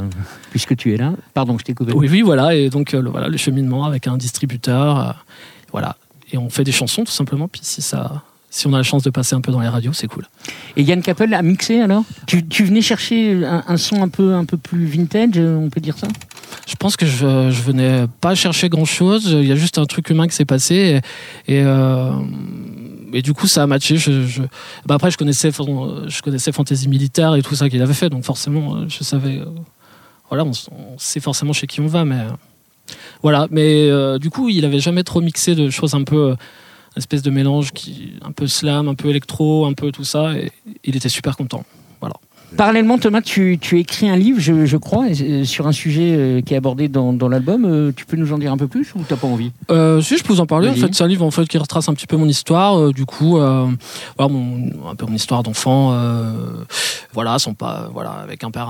puisque 0.51 0.75
tu 0.77 0.93
es 0.93 0.97
là. 0.97 1.13
Pardon, 1.33 1.57
je 1.57 1.63
t'ai 1.63 1.73
coupé. 1.73 1.91
Oui, 1.93 2.07
oui, 2.09 2.21
voilà. 2.21 2.55
Et 2.55 2.69
donc, 2.69 2.93
euh, 2.93 3.01
le, 3.01 3.09
voilà, 3.09 3.27
le 3.27 3.37
cheminement 3.37 3.83
avec 3.85 4.07
un 4.07 4.15
distributeur. 4.15 4.99
euh, 4.99 5.11
voilà. 5.71 5.97
Et 6.31 6.37
on 6.37 6.49
fait 6.49 6.63
des 6.63 6.71
chansons, 6.71 7.03
tout 7.03 7.11
simplement. 7.11 7.47
Puis 7.47 7.61
si, 7.63 7.81
ça, 7.81 8.21
si 8.53 8.67
on 8.67 8.73
a 8.73 8.77
la 8.77 8.83
chance 8.83 9.01
de 9.01 9.09
passer 9.09 9.33
un 9.33 9.41
peu 9.41 9.51
dans 9.51 9.61
les 9.61 9.67
radios, 9.69 9.93
c'est 9.93 10.07
cool. 10.07 10.27
Et 10.75 10.83
Yann 10.83 11.01
Kappel 11.01 11.33
a 11.33 11.41
mixé 11.41 11.79
alors? 11.79 12.03
Tu, 12.27 12.45
tu 12.45 12.65
venais 12.65 12.81
chercher 12.81 13.43
un, 13.45 13.63
un 13.65 13.77
son 13.77 14.03
un 14.03 14.09
peu, 14.09 14.35
un 14.35 14.45
peu 14.45 14.57
plus 14.57 14.85
vintage, 14.85 15.31
euh, 15.37 15.55
on 15.55 15.69
peut 15.69 15.79
dire 15.79 15.97
ça? 15.97 16.07
Je 16.67 16.75
pense 16.75 16.97
que 16.97 17.05
je, 17.05 17.49
je 17.49 17.61
venais 17.63 18.05
pas 18.19 18.35
chercher 18.35 18.67
grand 18.67 18.85
chose. 18.85 19.25
Il 19.31 19.47
y 19.47 19.51
a 19.51 19.55
juste 19.55 19.77
un 19.77 19.85
truc 19.85 20.09
humain 20.09 20.27
qui 20.27 20.35
s'est 20.35 20.45
passé. 20.45 21.01
Et, 21.47 21.53
et, 21.55 21.61
euh, 21.63 22.11
et 23.13 23.21
du 23.21 23.33
coup, 23.33 23.47
ça 23.47 23.63
a 23.63 23.67
matché. 23.67 23.95
Je, 23.97 24.27
je- 24.27 24.41
bah 24.85 24.95
après, 24.95 25.11
je 25.11 25.17
connaissais, 25.17 25.49
je 25.51 26.21
connaissais 26.21 26.51
Fantasy 26.51 26.87
Militaire 26.89 27.35
et 27.35 27.41
tout 27.41 27.55
ça 27.55 27.69
qu'il 27.69 27.81
avait 27.81 27.93
fait. 27.93 28.09
Donc, 28.09 28.25
forcément, 28.25 28.87
je 28.87 29.03
savais. 29.03 29.39
euh, 29.39 29.45
voilà, 30.29 30.43
on, 30.45 30.51
sait 30.97 31.19
forcément 31.21 31.53
chez 31.53 31.67
qui 31.67 31.79
on 31.81 31.87
va. 31.87 32.03
Mais 32.05 32.15
euh, 32.19 32.29
voilà. 33.23 33.47
Mais 33.49 33.89
du 34.19 34.29
coup, 34.29 34.49
il 34.49 34.65
avait 34.65 34.79
jamais 34.81 35.03
trop 35.03 35.21
mixé 35.21 35.55
de 35.55 35.69
choses 35.69 35.93
un 35.93 36.03
peu. 36.03 36.35
Espèce 36.95 37.21
de 37.21 37.29
mélange 37.29 37.71
qui 37.71 38.13
un 38.21 38.31
peu 38.31 38.47
slam, 38.47 38.87
un 38.87 38.95
peu 38.95 39.09
électro, 39.09 39.65
un 39.65 39.73
peu 39.73 39.91
tout 39.91 40.03
ça. 40.03 40.33
Et 40.37 40.51
il 40.83 40.95
était 40.95 41.09
super 41.09 41.37
content. 41.37 41.65
Parallèlement, 42.57 42.97
Thomas, 42.97 43.21
tu, 43.21 43.57
tu 43.61 43.79
écris 43.79 44.09
un 44.09 44.17
livre, 44.17 44.39
je, 44.39 44.65
je 44.65 44.77
crois, 44.77 45.05
euh, 45.09 45.45
sur 45.45 45.67
un 45.67 45.71
sujet 45.71 46.13
euh, 46.15 46.41
qui 46.41 46.53
est 46.53 46.57
abordé 46.57 46.89
dans, 46.89 47.13
dans 47.13 47.29
l'album. 47.29 47.63
Euh, 47.65 47.91
tu 47.95 48.05
peux 48.05 48.17
nous 48.17 48.33
en 48.33 48.37
dire 48.37 48.51
un 48.51 48.57
peu 48.57 48.67
plus 48.67 48.93
ou 48.95 48.99
t'as 49.07 49.15
pas 49.15 49.27
envie? 49.27 49.51
Euh, 49.71 50.01
si 50.01 50.17
je 50.17 50.23
peux 50.23 50.33
vous 50.33 50.41
en 50.41 50.45
parler, 50.45 50.67
en 50.69 50.73
fait, 50.73 50.93
c'est 50.93 51.03
un 51.03 51.07
livre 51.07 51.23
en 51.25 51.31
fait 51.31 51.47
qui 51.47 51.57
retrace 51.57 51.87
un 51.87 51.93
petit 51.93 52.07
peu 52.07 52.17
mon 52.17 52.27
histoire. 52.27 52.91
du 52.91 53.05
coup, 53.05 53.37
euh, 53.39 53.67
voilà, 54.17 54.33
mon, 54.33 54.69
un 54.89 54.95
peu 54.95 55.05
mon 55.05 55.15
histoire 55.15 55.43
d'enfant. 55.43 55.91
euh, 55.93 56.33
voilà, 57.13 57.39
sont 57.39 57.53
pas, 57.53 57.89
voilà, 57.93 58.11
avec 58.11 58.43
un 58.43 58.51
père. 58.51 58.69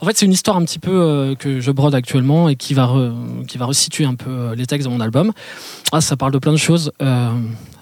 En 0.00 0.06
fait, 0.06 0.16
c'est 0.16 0.26
une 0.26 0.32
histoire 0.32 0.56
un 0.56 0.64
petit 0.64 0.78
peu 0.78 1.34
que 1.38 1.60
je 1.60 1.70
brode 1.70 1.94
actuellement 1.94 2.48
et 2.48 2.56
qui 2.56 2.74
va 2.74 2.86
re- 2.86 3.46
qui 3.46 3.58
va 3.58 3.66
resituer 3.66 4.04
un 4.04 4.14
peu 4.14 4.52
les 4.54 4.66
textes 4.66 4.88
de 4.88 4.92
mon 4.92 5.00
album. 5.00 5.32
Ah, 5.92 6.00
ça 6.00 6.16
parle 6.16 6.32
de 6.32 6.38
plein 6.38 6.52
de 6.52 6.56
choses. 6.58 6.92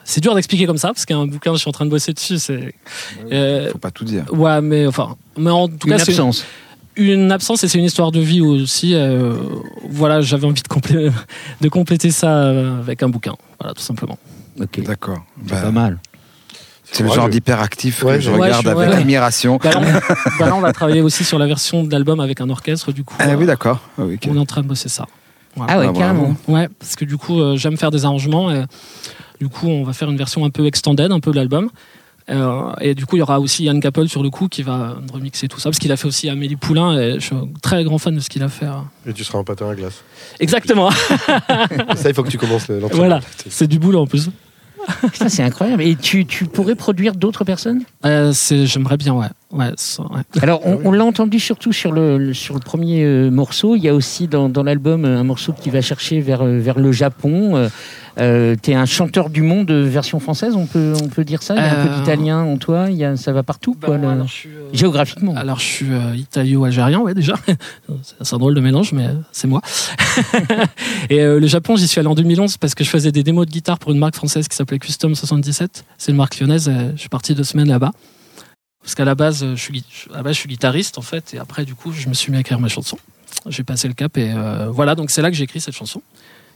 Euh, 0.06 0.08
c'est 0.08 0.20
dur 0.20 0.34
d'expliquer 0.34 0.66
comme 0.66 0.78
ça 0.78 0.88
parce 0.88 1.04
qu'il 1.04 1.16
y 1.16 1.18
a 1.18 1.22
un 1.22 1.26
bouquin, 1.26 1.52
je 1.54 1.58
suis 1.58 1.68
en 1.68 1.72
train 1.72 1.84
de 1.84 1.90
bosser 1.90 2.12
dessus. 2.12 2.38
C'est 2.38 2.74
euh, 3.32 3.70
Faut 3.72 3.78
pas 3.78 3.90
tout 3.90 4.04
dire. 4.04 4.24
ouais, 4.32 4.60
mais 4.60 4.86
enfin, 4.86 5.16
mais 5.36 5.50
en 5.50 5.66
tout 5.68 5.88
Une 5.88 5.96
cas, 5.96 6.02
absence. 6.02 6.44
une 6.96 7.32
absence 7.32 7.64
et 7.64 7.68
c'est 7.68 7.78
une 7.78 7.84
histoire 7.84 8.12
de 8.12 8.20
vie 8.20 8.40
aussi. 8.40 8.94
euh, 8.94 9.34
voilà, 9.88 10.20
j'avais 10.20 10.46
envie 10.46 10.62
de, 10.62 10.68
complé- 10.68 11.12
de 11.60 11.68
compléter 11.68 12.10
ça 12.10 12.28
euh, 12.44 12.78
avec 12.80 13.02
un 13.02 13.08
bouquin. 13.08 13.34
Voilà, 13.60 13.74
tout 13.74 13.82
simplement. 13.82 14.18
Ok. 14.60 14.82
D'accord. 14.84 15.18
C'est 15.44 15.54
Bah, 15.54 15.60
pas 15.62 15.70
mal. 15.72 15.98
c'est 16.92 17.02
le 17.02 17.10
genre 17.10 17.28
d'hyperactif 17.28 18.02
Ouais, 18.04 18.14
que 18.14 18.20
je 18.20 18.30
ouais, 18.30 18.36
regarde 18.36 18.54
je 18.54 18.58
suis- 18.60 18.78
avec 18.78 18.90
ouais. 18.90 18.96
admiration. 18.96 19.58
Bah 19.62 19.70
là, 19.72 19.80
on, 19.80 19.82
bah 20.38 20.46
là, 20.46 20.54
on 20.54 20.60
va 20.60 20.72
travailler 20.72 21.00
aussi 21.02 21.24
sur 21.24 21.38
la 21.38 21.46
version 21.46 21.82
de 21.82 21.90
l'album 21.90 22.20
avec 22.20 22.40
un 22.40 22.48
orchestre, 22.48 22.92
du 22.92 23.02
coup. 23.04 23.16
Ah 23.18 23.30
euh, 23.30 23.34
oui, 23.36 23.44
d'accord. 23.46 23.80
Ah 23.98 24.02
oui, 24.04 24.18
on 24.28 24.36
est 24.36 24.38
en 24.38 24.46
train 24.46 24.62
de 24.62 24.68
bosser 24.68 24.88
ça. 24.88 25.06
Voilà. 25.56 25.72
Ah 25.74 25.78
ouais, 25.80 25.86
Ah, 25.90 25.98
carrément. 25.98 26.36
Ouais, 26.48 26.68
parce 26.78 26.96
que 26.96 27.04
du 27.04 27.16
coup, 27.16 27.40
euh, 27.40 27.56
j'aime 27.56 27.76
faire 27.76 27.90
des 27.90 28.04
arrangements. 28.04 28.50
Et, 28.52 28.62
du 29.40 29.48
coup, 29.48 29.68
on 29.68 29.82
va 29.84 29.92
faire 29.92 30.10
une 30.10 30.16
version 30.16 30.44
un 30.44 30.50
peu 30.50 30.66
extended, 30.66 31.10
un 31.12 31.20
peu 31.20 31.30
de 31.30 31.36
l'album. 31.36 31.70
Euh, 32.28 32.72
et 32.80 32.96
du 32.96 33.06
coup, 33.06 33.14
il 33.16 33.20
y 33.20 33.22
aura 33.22 33.38
aussi 33.38 33.62
Yann 33.64 33.78
Capel 33.80 34.08
sur 34.08 34.20
le 34.22 34.30
coup 34.30 34.48
qui 34.48 34.62
va 34.64 34.96
remixer 35.12 35.46
tout 35.46 35.60
ça, 35.60 35.70
parce 35.70 35.78
qu'il 35.78 35.92
a 35.92 35.96
fait 35.96 36.08
aussi 36.08 36.28
Amélie 36.28 36.56
Poulain. 36.56 36.98
Et 36.98 37.14
je 37.14 37.20
suis 37.20 37.34
un 37.36 37.48
très 37.62 37.84
grand 37.84 37.98
fan 37.98 38.14
de 38.16 38.20
ce 38.20 38.28
qu'il 38.28 38.42
a 38.42 38.48
fait. 38.48 38.66
euh. 38.66 38.70
Et 39.08 39.12
tu 39.12 39.22
seras 39.22 39.38
en 39.38 39.44
patin 39.44 39.70
à 39.70 39.74
glace. 39.76 40.02
Exactement. 40.40 40.90
Ça, 41.96 42.08
il 42.08 42.14
faut 42.14 42.24
que 42.24 42.30
tu 42.30 42.38
commences 42.38 42.66
le- 42.68 42.80
l'entraînement. 42.80 43.06
voilà, 43.06 43.20
c'est 43.48 43.68
du 43.68 43.78
boulot 43.78 44.00
en 44.00 44.06
plus. 44.06 44.28
Putain, 45.12 45.28
c'est 45.28 45.42
incroyable. 45.42 45.82
Et 45.82 45.96
tu, 45.96 46.26
tu 46.26 46.44
pourrais 46.46 46.74
produire 46.76 47.14
d'autres 47.14 47.44
personnes? 47.44 47.82
Euh, 48.04 48.32
c'est- 48.32 48.66
J'aimerais 48.66 48.96
bien, 48.96 49.14
ouais. 49.14 49.26
Ouais, 49.52 49.70
ça, 49.76 50.02
ouais. 50.04 50.22
Alors, 50.42 50.60
on, 50.66 50.80
on 50.84 50.92
l'a 50.92 51.04
entendu 51.04 51.38
surtout 51.40 51.72
sur 51.72 51.92
le, 51.92 52.18
le- 52.18 52.34
sur 52.34 52.54
le 52.54 52.60
premier 52.60 53.04
euh, 53.04 53.30
morceau. 53.30 53.76
Il 53.76 53.82
y 53.82 53.88
a 53.88 53.94
aussi 53.94 54.28
dans, 54.28 54.48
dans 54.48 54.62
l'album 54.62 55.04
euh, 55.04 55.18
un 55.18 55.24
morceau 55.24 55.52
qui 55.52 55.70
va 55.70 55.80
chercher 55.80 56.20
vers, 56.20 56.42
euh, 56.42 56.58
vers 56.58 56.78
le 56.78 56.92
Japon. 56.92 57.54
Euh, 58.18 58.56
T'es 58.62 58.72
un 58.72 58.86
chanteur 58.86 59.28
du 59.28 59.42
monde 59.42 59.70
version 59.70 60.20
française, 60.20 60.54
on 60.56 60.64
peut, 60.64 60.94
on 61.02 61.08
peut 61.08 61.22
dire 61.22 61.42
ça? 61.42 61.54
Il 61.54 61.60
y 61.60 61.62
a 61.62 61.80
un 61.80 61.86
peu 61.86 61.94
d'italien 62.00 62.38
en 62.44 62.56
toi, 62.56 62.86
il 62.88 62.96
y 62.96 63.04
a, 63.04 63.14
ça 63.16 63.30
va 63.32 63.42
partout, 63.42 63.76
quoi, 63.78 63.98
le- 63.98 64.08
alors, 64.08 64.26
je 64.26 64.32
suis, 64.32 64.48
euh, 64.48 64.70
géographiquement. 64.72 65.34
Alors, 65.36 65.58
je 65.58 65.64
suis 65.66 65.86
euh, 65.92 66.16
italio-algérien, 66.16 67.00
ouais, 67.00 67.12
déjà. 67.12 67.34
c'est 68.22 68.34
un 68.34 68.38
drôle 68.38 68.54
de 68.54 68.60
mélange, 68.62 68.92
mais 68.94 69.04
euh, 69.04 69.12
c'est 69.32 69.48
moi. 69.48 69.60
et 71.10 71.20
euh, 71.20 71.38
le 71.38 71.46
Japon, 71.46 71.76
j'y 71.76 71.86
suis 71.86 71.98
allé 71.98 72.08
en 72.08 72.14
2011 72.14 72.56
parce 72.56 72.74
que 72.74 72.84
je 72.84 72.88
faisais 72.88 73.12
des 73.12 73.22
démos 73.22 73.44
de 73.46 73.50
guitare 73.52 73.78
pour 73.78 73.92
une 73.92 73.98
marque 73.98 74.14
française 74.16 74.48
qui 74.48 74.56
s'appelait 74.56 74.78
Custom 74.78 75.14
77. 75.14 75.84
C'est 75.98 76.10
une 76.12 76.16
marque 76.16 76.38
lyonnaise. 76.40 76.70
je 76.94 76.98
suis 76.98 77.08
parti 77.10 77.34
deux 77.34 77.44
semaines 77.44 77.68
là-bas. 77.68 77.92
Parce 78.86 78.94
qu'à 78.94 79.04
la 79.04 79.16
base, 79.16 79.44
je 79.44 79.60
suis, 79.60 79.72
gui- 79.72 79.84
à 80.14 80.18
la 80.18 80.22
base, 80.22 80.34
je 80.36 80.38
suis 80.38 80.48
guitariste, 80.48 80.96
en 80.96 81.02
fait. 81.02 81.34
Et 81.34 81.38
après, 81.38 81.64
du 81.64 81.74
coup, 81.74 81.90
je 81.90 82.08
me 82.08 82.14
suis 82.14 82.30
mis 82.30 82.36
à 82.38 82.40
écrire 82.40 82.60
mes 82.60 82.68
chansons. 82.68 82.98
J'ai 83.48 83.64
passé 83.64 83.88
le 83.88 83.94
cap 83.94 84.16
et 84.16 84.32
euh, 84.32 84.68
voilà. 84.70 84.94
Donc, 84.94 85.10
c'est 85.10 85.22
là 85.22 85.30
que 85.30 85.36
j'ai 85.36 85.42
écrit 85.42 85.60
cette 85.60 85.74
chanson. 85.74 86.00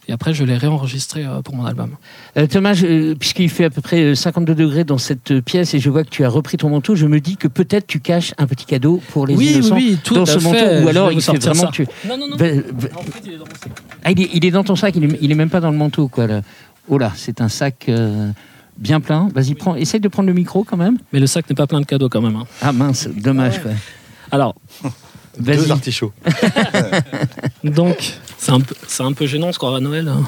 Et 0.06 0.12
après, 0.12 0.32
je 0.32 0.44
l'ai 0.44 0.56
réenregistrée 0.56 1.24
euh, 1.26 1.42
pour 1.42 1.56
mon 1.56 1.64
album. 1.66 1.96
Euh, 2.36 2.46
Thomas, 2.46 2.80
puisqu'il 3.18 3.50
fait 3.50 3.64
à 3.64 3.70
peu 3.70 3.80
près 3.80 4.00
euh, 4.00 4.14
52 4.14 4.54
degrés 4.54 4.84
dans 4.84 4.96
cette 4.96 5.40
pièce 5.40 5.74
et 5.74 5.80
je 5.80 5.90
vois 5.90 6.04
que 6.04 6.08
tu 6.08 6.24
as 6.24 6.28
repris 6.28 6.56
ton 6.56 6.70
manteau, 6.70 6.94
je 6.94 7.06
me 7.06 7.18
dis 7.20 7.36
que 7.36 7.48
peut-être 7.48 7.88
tu 7.88 7.98
caches 7.98 8.32
un 8.38 8.46
petit 8.46 8.64
cadeau 8.64 9.02
pour 9.10 9.26
les 9.26 9.34
innocents 9.34 9.76
tout 10.04 10.14
dans 10.14 10.24
ce 10.26 10.38
fait. 10.38 10.44
manteau, 10.44 10.84
ou 10.84 10.88
alors 10.88 11.10
il 11.12 11.20
fait 11.20 11.36
vraiment 11.36 11.62
ça. 11.62 11.70
tu. 11.72 11.84
Non, 12.08 12.16
non, 12.16 12.28
non. 12.28 12.36
Bah, 12.36 12.46
bah, 12.72 12.88
En 12.96 13.02
fait, 13.02 13.20
il 13.26 13.32
est 13.32 13.38
dans 13.38 13.44
mon 13.44 13.50
sac. 13.54 13.72
Ah, 14.04 14.10
il 14.12 14.20
est, 14.22 14.30
il 14.34 14.44
est 14.44 14.50
dans 14.52 14.64
ton 14.64 14.76
sac, 14.76 14.94
il 14.96 15.04
est, 15.04 15.18
il 15.20 15.30
est 15.32 15.34
même 15.36 15.50
pas 15.50 15.60
dans 15.60 15.70
le 15.72 15.76
manteau, 15.76 16.06
quoi. 16.08 16.26
là. 16.28 16.42
Oh 16.88 16.96
là, 16.96 17.12
c'est 17.16 17.40
un 17.40 17.48
sac 17.48 17.86
euh, 17.88 18.30
bien 18.80 19.00
plein. 19.00 19.28
Vas-y, 19.34 19.54
prends, 19.54 19.76
essaye 19.76 20.00
de 20.00 20.08
prendre 20.08 20.26
le 20.28 20.34
micro 20.34 20.64
quand 20.64 20.76
même. 20.76 20.98
Mais 21.12 21.20
le 21.20 21.26
sac 21.28 21.48
n'est 21.48 21.54
pas 21.56 21.66
plein 21.66 21.80
de 21.80 21.86
cadeaux 21.86 22.08
quand 22.08 22.20
même. 22.22 22.36
hein. 22.36 22.46
Ah 22.62 22.72
mince, 22.72 23.06
dommage, 23.08 23.60
quoi. 23.62 23.70
Alors, 24.30 24.54
Deux 25.38 25.52
Vas-y. 25.54 25.70
artichauts. 25.70 26.12
Donc, 27.64 28.14
c'est 28.36 28.50
un, 28.52 28.60
peu- 28.60 28.74
c'est 28.88 29.02
un 29.02 29.12
peu 29.12 29.26
gênant, 29.26 29.52
ce 29.52 29.58
qu'on 29.58 29.74
à 29.74 29.80
Noël. 29.80 30.08
hein. 30.08 30.22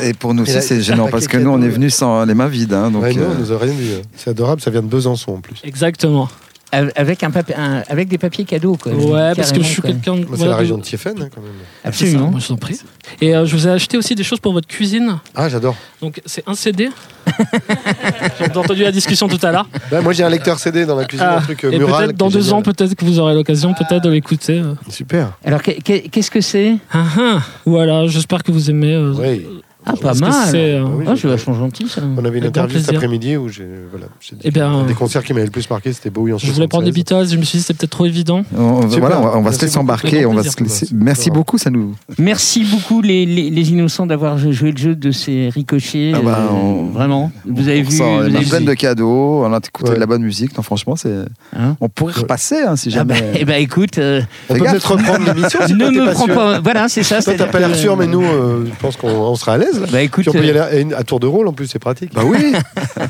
Et 0.00 0.14
pour 0.14 0.32
nous 0.32 0.42
aussi, 0.44 0.62
c'est 0.62 0.80
gênant 0.80 1.08
parce 1.08 1.26
que 1.28 1.36
nous, 1.36 1.50
on 1.50 1.58
est 1.60 1.64
ouais. 1.64 1.68
venus 1.70 1.94
sans 1.94 2.24
les 2.24 2.34
mains 2.34 2.46
vides. 2.48 2.72
hein, 2.72 2.90
donc, 2.90 3.02
Ouais, 3.02 3.12
non, 3.14 3.22
euh, 3.22 3.34
on 3.36 3.40
nous 3.40 3.52
a 3.52 3.58
rien 3.58 3.72
dit. 3.74 3.90
C'est 4.16 4.30
adorable, 4.30 4.60
ça 4.62 4.70
vient 4.70 4.80
de 4.82 4.86
Besançon 4.86 5.32
en 5.32 5.40
plus. 5.40 5.56
Exactement. 5.64 6.28
Avec, 6.72 7.22
un 7.22 7.30
papier, 7.30 7.54
un- 7.54 7.82
avec 7.88 8.08
des 8.08 8.16
papiers 8.16 8.44
cadeaux, 8.46 8.76
quoi. 8.82 8.92
Ouais, 8.92 9.34
parce 9.36 9.52
que 9.52 9.58
je 9.62 9.68
suis 9.68 9.82
quelqu'un 9.82 10.14
de. 10.16 10.20
C'est 10.22 10.36
voilà, 10.36 10.52
la 10.52 10.56
région 10.56 10.78
de 10.78 10.82
Tiefen, 10.82 11.14
hein, 11.20 11.28
quand 11.34 11.42
même. 11.42 11.50
C'est 11.60 11.82
ça, 11.82 11.88
Absolument. 11.88 12.30
moi, 12.30 12.40
je 12.40 12.46
vous 12.46 12.52
en 12.54 12.56
prie. 12.56 12.80
Et 13.20 13.36
euh, 13.36 13.44
je 13.44 13.54
vous 13.54 13.68
ai 13.68 13.70
acheté 13.72 13.98
aussi 13.98 14.14
des 14.14 14.24
choses 14.24 14.40
pour 14.40 14.54
votre 14.54 14.66
cuisine. 14.68 15.18
Ah, 15.34 15.50
j'adore. 15.50 15.76
Donc, 16.00 16.22
c'est 16.24 16.42
un 16.48 16.54
CD. 16.54 16.88
J'ai 18.38 18.46
entendu 18.58 18.82
la 18.82 18.90
discussion 18.92 19.28
tout 19.28 19.38
à 19.46 19.52
l'heure. 19.52 19.68
Ouais, 19.90 20.00
moi, 20.02 20.12
j'ai 20.12 20.24
un 20.24 20.28
lecteur 20.28 20.58
CD 20.58 20.84
dans 20.86 20.96
la 20.96 21.04
cuisine, 21.04 21.26
Ah, 21.28 21.38
un 21.38 21.40
truc 21.42 21.64
euh, 21.64 21.70
et 21.72 21.78
mural. 21.78 22.06
peut-être 22.06 22.16
dans 22.16 22.28
deux 22.30 22.40
génial. 22.40 22.54
ans, 22.54 22.62
peut-être 22.62 22.94
que 22.94 23.04
vous 23.04 23.18
aurez 23.18 23.34
l'occasion 23.34 23.74
peut-être 23.74 24.02
de 24.02 24.10
l'écouter. 24.10 24.58
euh. 24.58 24.74
Super. 24.88 25.32
Alors, 25.44 25.62
qu'est- 25.62 25.80
qu'est- 25.82 26.08
qu'est-ce 26.10 26.30
que 26.30 26.40
c'est? 26.40 26.76
Ah, 26.92 27.04
ah. 27.18 27.40
Voilà, 27.66 28.06
j'espère 28.06 28.42
que 28.42 28.50
vous 28.52 28.70
aimez. 28.70 28.94
euh, 28.94 29.14
Oui. 29.16 29.46
Ah, 29.84 29.94
pas 30.00 30.14
mal. 30.14 30.32
euh, 30.54 30.82
oui, 30.84 31.04
Oh, 31.08 31.12
je- 31.14 31.20
c'est 31.22 31.28
vachement 31.28 31.54
gentil, 31.54 31.88
ça. 31.88 32.02
On 32.16 32.18
avait 32.24 32.38
une 32.38 32.44
Avec 32.44 32.56
interview 32.56 32.78
cet 32.78 32.94
après-midi 32.94 33.36
où 33.36 33.48
j'ai 33.48 33.66
voilà, 33.90 34.06
j'ai 34.20 34.36
dit 34.36 34.42
Eh 34.44 34.50
bien, 34.50 34.84
des 34.84 34.94
concerts 34.94 35.24
qui 35.24 35.32
m'avaient 35.32 35.46
le 35.46 35.50
plus 35.50 35.68
marqué, 35.68 35.92
c'était 35.92 36.10
Bowie 36.10 36.32
en 36.32 36.38
Je 36.38 36.50
voulais 36.52 36.68
prendre 36.68 36.84
des 36.84 36.92
76. 36.92 37.18
Beatles, 37.28 37.34
je 37.34 37.38
me 37.38 37.42
suis 37.44 37.58
dit 37.58 37.64
c'était 37.64 37.78
peut-être 37.78 37.90
trop 37.90 38.06
évident. 38.06 38.44
on, 38.56 38.60
on- 38.62 38.82
Super. 38.82 38.98
voilà, 39.00 39.20
on 39.20 39.24
va, 39.24 39.28
on 39.38 39.42
va 39.42 39.50
se 39.52 39.58
Merci 39.58 39.60
laisser 39.64 39.74
beaucoup. 39.78 39.84
embarquer. 39.84 40.26
On 40.26 40.34
va 40.34 40.42
plaisir. 40.42 40.52
se 40.52 40.62
laisser- 40.62 40.88
Merci. 40.94 41.30
Beaucoup, 41.30 41.58
ça 41.58 41.70
nous. 41.70 41.94
Merci 42.18 42.64
beaucoup, 42.64 43.00
les, 43.02 43.26
les, 43.26 43.50
les 43.50 43.70
innocents, 43.70 44.06
d'avoir 44.06 44.38
joué 44.38 44.70
le 44.72 44.76
jeu 44.76 44.94
de 44.94 45.10
ces 45.10 45.48
ricochets. 45.48 46.12
Ah 46.14 46.20
bah, 46.22 46.38
euh, 46.42 46.54
on- 46.54 46.86
Vraiment. 46.90 47.32
Vous 47.44 47.68
avez 47.68 47.80
on 47.80 47.88
vu. 47.88 48.02
avez 48.02 48.38
dizaine 48.38 48.60
vu- 48.60 48.66
de 48.66 48.74
cadeaux, 48.74 49.44
on 49.44 49.52
a 49.52 49.58
écouté 49.58 49.88
Ouais. 49.90 49.94
de 49.96 50.00
la 50.00 50.06
bonne 50.06 50.22
musique. 50.22 50.56
Non, 50.56 50.62
franchement, 50.62 50.94
c'est. 50.96 51.12
Hein 51.56 51.76
on 51.80 51.88
pourrait 51.88 52.12
repasser 52.12 52.60
hein, 52.66 52.76
si 52.76 52.92
Ah 52.96 53.04
bah, 53.04 53.14
jamais. 53.14 53.30
eh 53.40 53.44
ben, 53.44 53.60
écoute, 53.60 53.98
euh, 53.98 54.20
On 54.48 54.54
peut 54.54 54.60
peut-être 54.64 54.92
reprendre 54.92 55.24
l'émission 55.26 55.58
si 55.66 55.74
ne 55.74 55.90
me 55.90 56.12
prends 56.12 56.26
pas. 56.28 56.60
Voilà, 56.60 56.88
c'est 56.88 57.02
ça. 57.02 57.20
Toi, 57.22 57.34
t'as 57.36 57.46
pas 57.46 57.58
l'air 57.58 57.74
sûr, 57.74 57.96
mais 57.96 58.06
nous, 58.06 58.22
je 58.22 58.70
pense 58.80 58.96
qu'on 58.96 59.08
on 59.08 59.34
sera 59.34 59.54
à 59.54 59.58
l'aise. 59.58 59.71
Bah 59.90 60.02
écoute, 60.02 60.22
Puis 60.24 60.30
on 60.30 60.32
peut 60.32 60.44
y 60.46 60.50
euh, 60.50 60.62
aller 60.64 60.92
à, 60.94 60.98
à 60.98 61.04
tour 61.04 61.20
de 61.20 61.26
rôle, 61.26 61.48
en 61.48 61.52
plus, 61.52 61.66
c'est 61.66 61.78
pratique. 61.78 62.12
Bah 62.14 62.22
oui. 62.24 62.52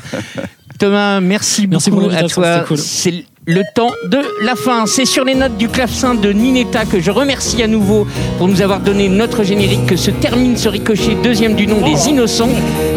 Thomas, 0.79 1.19
merci, 1.21 1.67
Merci 1.67 1.91
beaucoup 1.91 2.03
pour 2.09 2.13
à 2.13 2.23
toi. 2.23 2.65
c'était 2.77 3.21
cool. 3.23 3.23
Le 3.45 3.61
temps 3.75 3.91
de 4.05 4.19
la 4.41 4.55
fin. 4.55 4.85
C'est 4.85 5.03
sur 5.03 5.25
les 5.25 5.35
notes 5.35 5.57
du 5.57 5.67
clavecin 5.67 6.15
de 6.15 6.31
Ninetta 6.31 6.85
que 6.85 7.01
je 7.01 7.11
remercie 7.11 7.61
à 7.61 7.67
nouveau 7.67 8.07
pour 8.37 8.47
nous 8.47 8.61
avoir 8.61 8.79
donné 8.79 9.09
notre 9.09 9.43
générique 9.43 9.85
que 9.85 9.97
se 9.97 10.11
termine 10.11 10.55
ce 10.55 10.69
Ricochet, 10.69 11.17
deuxième 11.21 11.53
du 11.53 11.67
nom 11.67 11.81
des 11.81 12.07
Innocents. 12.07 12.47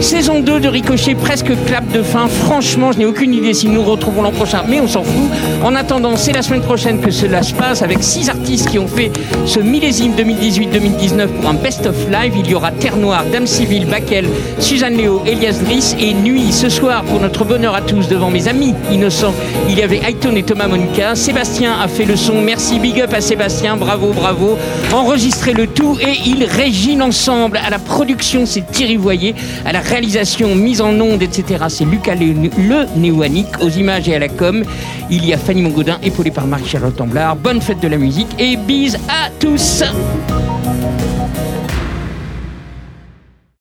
Saison 0.00 0.38
2 0.38 0.60
de 0.60 0.68
Ricochet, 0.68 1.16
presque 1.16 1.50
clap 1.66 1.90
de 1.90 2.00
fin. 2.00 2.28
Franchement, 2.28 2.92
je 2.92 2.98
n'ai 2.98 3.06
aucune 3.06 3.34
idée 3.34 3.54
si 3.54 3.66
nous 3.66 3.82
retrouvons 3.82 4.22
l'an 4.22 4.30
prochain, 4.30 4.62
mais 4.68 4.80
on 4.80 4.86
s'en 4.86 5.02
fout. 5.02 5.30
En 5.64 5.74
attendant, 5.74 6.14
c'est 6.14 6.32
la 6.32 6.42
semaine 6.42 6.62
prochaine 6.62 7.00
que 7.00 7.10
cela 7.10 7.42
se 7.42 7.52
passe 7.52 7.82
avec 7.82 8.04
six 8.04 8.28
artistes 8.28 8.70
qui 8.70 8.78
ont 8.78 8.86
fait 8.86 9.10
ce 9.46 9.58
millésime 9.58 10.12
2018-2019 10.14 11.26
pour 11.26 11.50
un 11.50 11.54
best-of 11.54 11.96
live. 12.08 12.34
Il 12.38 12.48
y 12.48 12.54
aura 12.54 12.70
Terre 12.70 12.98
Noire, 12.98 13.24
Dame 13.32 13.48
Civile, 13.48 13.86
Bakel, 13.86 14.28
Suzanne 14.60 14.96
Léo, 14.96 15.22
Elias 15.26 15.58
Driss 15.64 15.96
et 15.98 16.14
Nuit. 16.14 16.52
Ce 16.52 16.68
soir, 16.68 17.02
pour 17.02 17.18
notre 17.18 17.44
bonheur 17.44 17.74
à 17.74 17.80
tous, 17.80 18.06
devant 18.06 18.30
mes 18.30 18.46
amis 18.46 18.74
innocents, 18.92 19.34
il 19.68 19.76
y 19.76 19.82
avait 19.82 20.02
Ayton 20.06 20.35
Thomas 20.42 20.68
Monica. 20.68 21.14
Sébastien 21.14 21.78
a 21.80 21.88
fait 21.88 22.04
le 22.04 22.16
son. 22.16 22.42
Merci, 22.42 22.78
big 22.78 23.00
up 23.00 23.12
à 23.14 23.20
Sébastien. 23.20 23.76
Bravo, 23.76 24.12
bravo. 24.12 24.58
Enregistrez 24.92 25.52
le 25.52 25.66
tout 25.66 25.98
et 26.00 26.14
ils 26.26 26.44
réginent 26.44 27.02
ensemble. 27.02 27.58
À 27.64 27.70
la 27.70 27.78
production, 27.78 28.44
c'est 28.44 28.70
Thierry 28.70 28.96
Voyer. 28.96 29.34
À 29.64 29.72
la 29.72 29.80
réalisation, 29.80 30.54
mise 30.54 30.80
en 30.80 30.98
onde, 31.00 31.22
etc., 31.22 31.64
c'est 31.68 31.84
Lucas 31.84 32.14
Le, 32.14 32.86
Néoanique. 32.96 33.62
Aux 33.62 33.70
images 33.70 34.08
et 34.08 34.14
à 34.14 34.18
la 34.18 34.28
com, 34.28 34.64
il 35.10 35.24
y 35.24 35.32
a 35.32 35.38
Fanny 35.38 35.62
Mongodin, 35.62 35.98
épaulée 36.02 36.30
par 36.30 36.46
Marc-Charlotte 36.46 37.00
Amblard. 37.00 37.36
Bonne 37.36 37.60
fête 37.60 37.80
de 37.80 37.88
la 37.88 37.96
musique 37.96 38.28
et 38.38 38.56
bise 38.56 38.98
à 39.08 39.30
tous. 39.40 39.82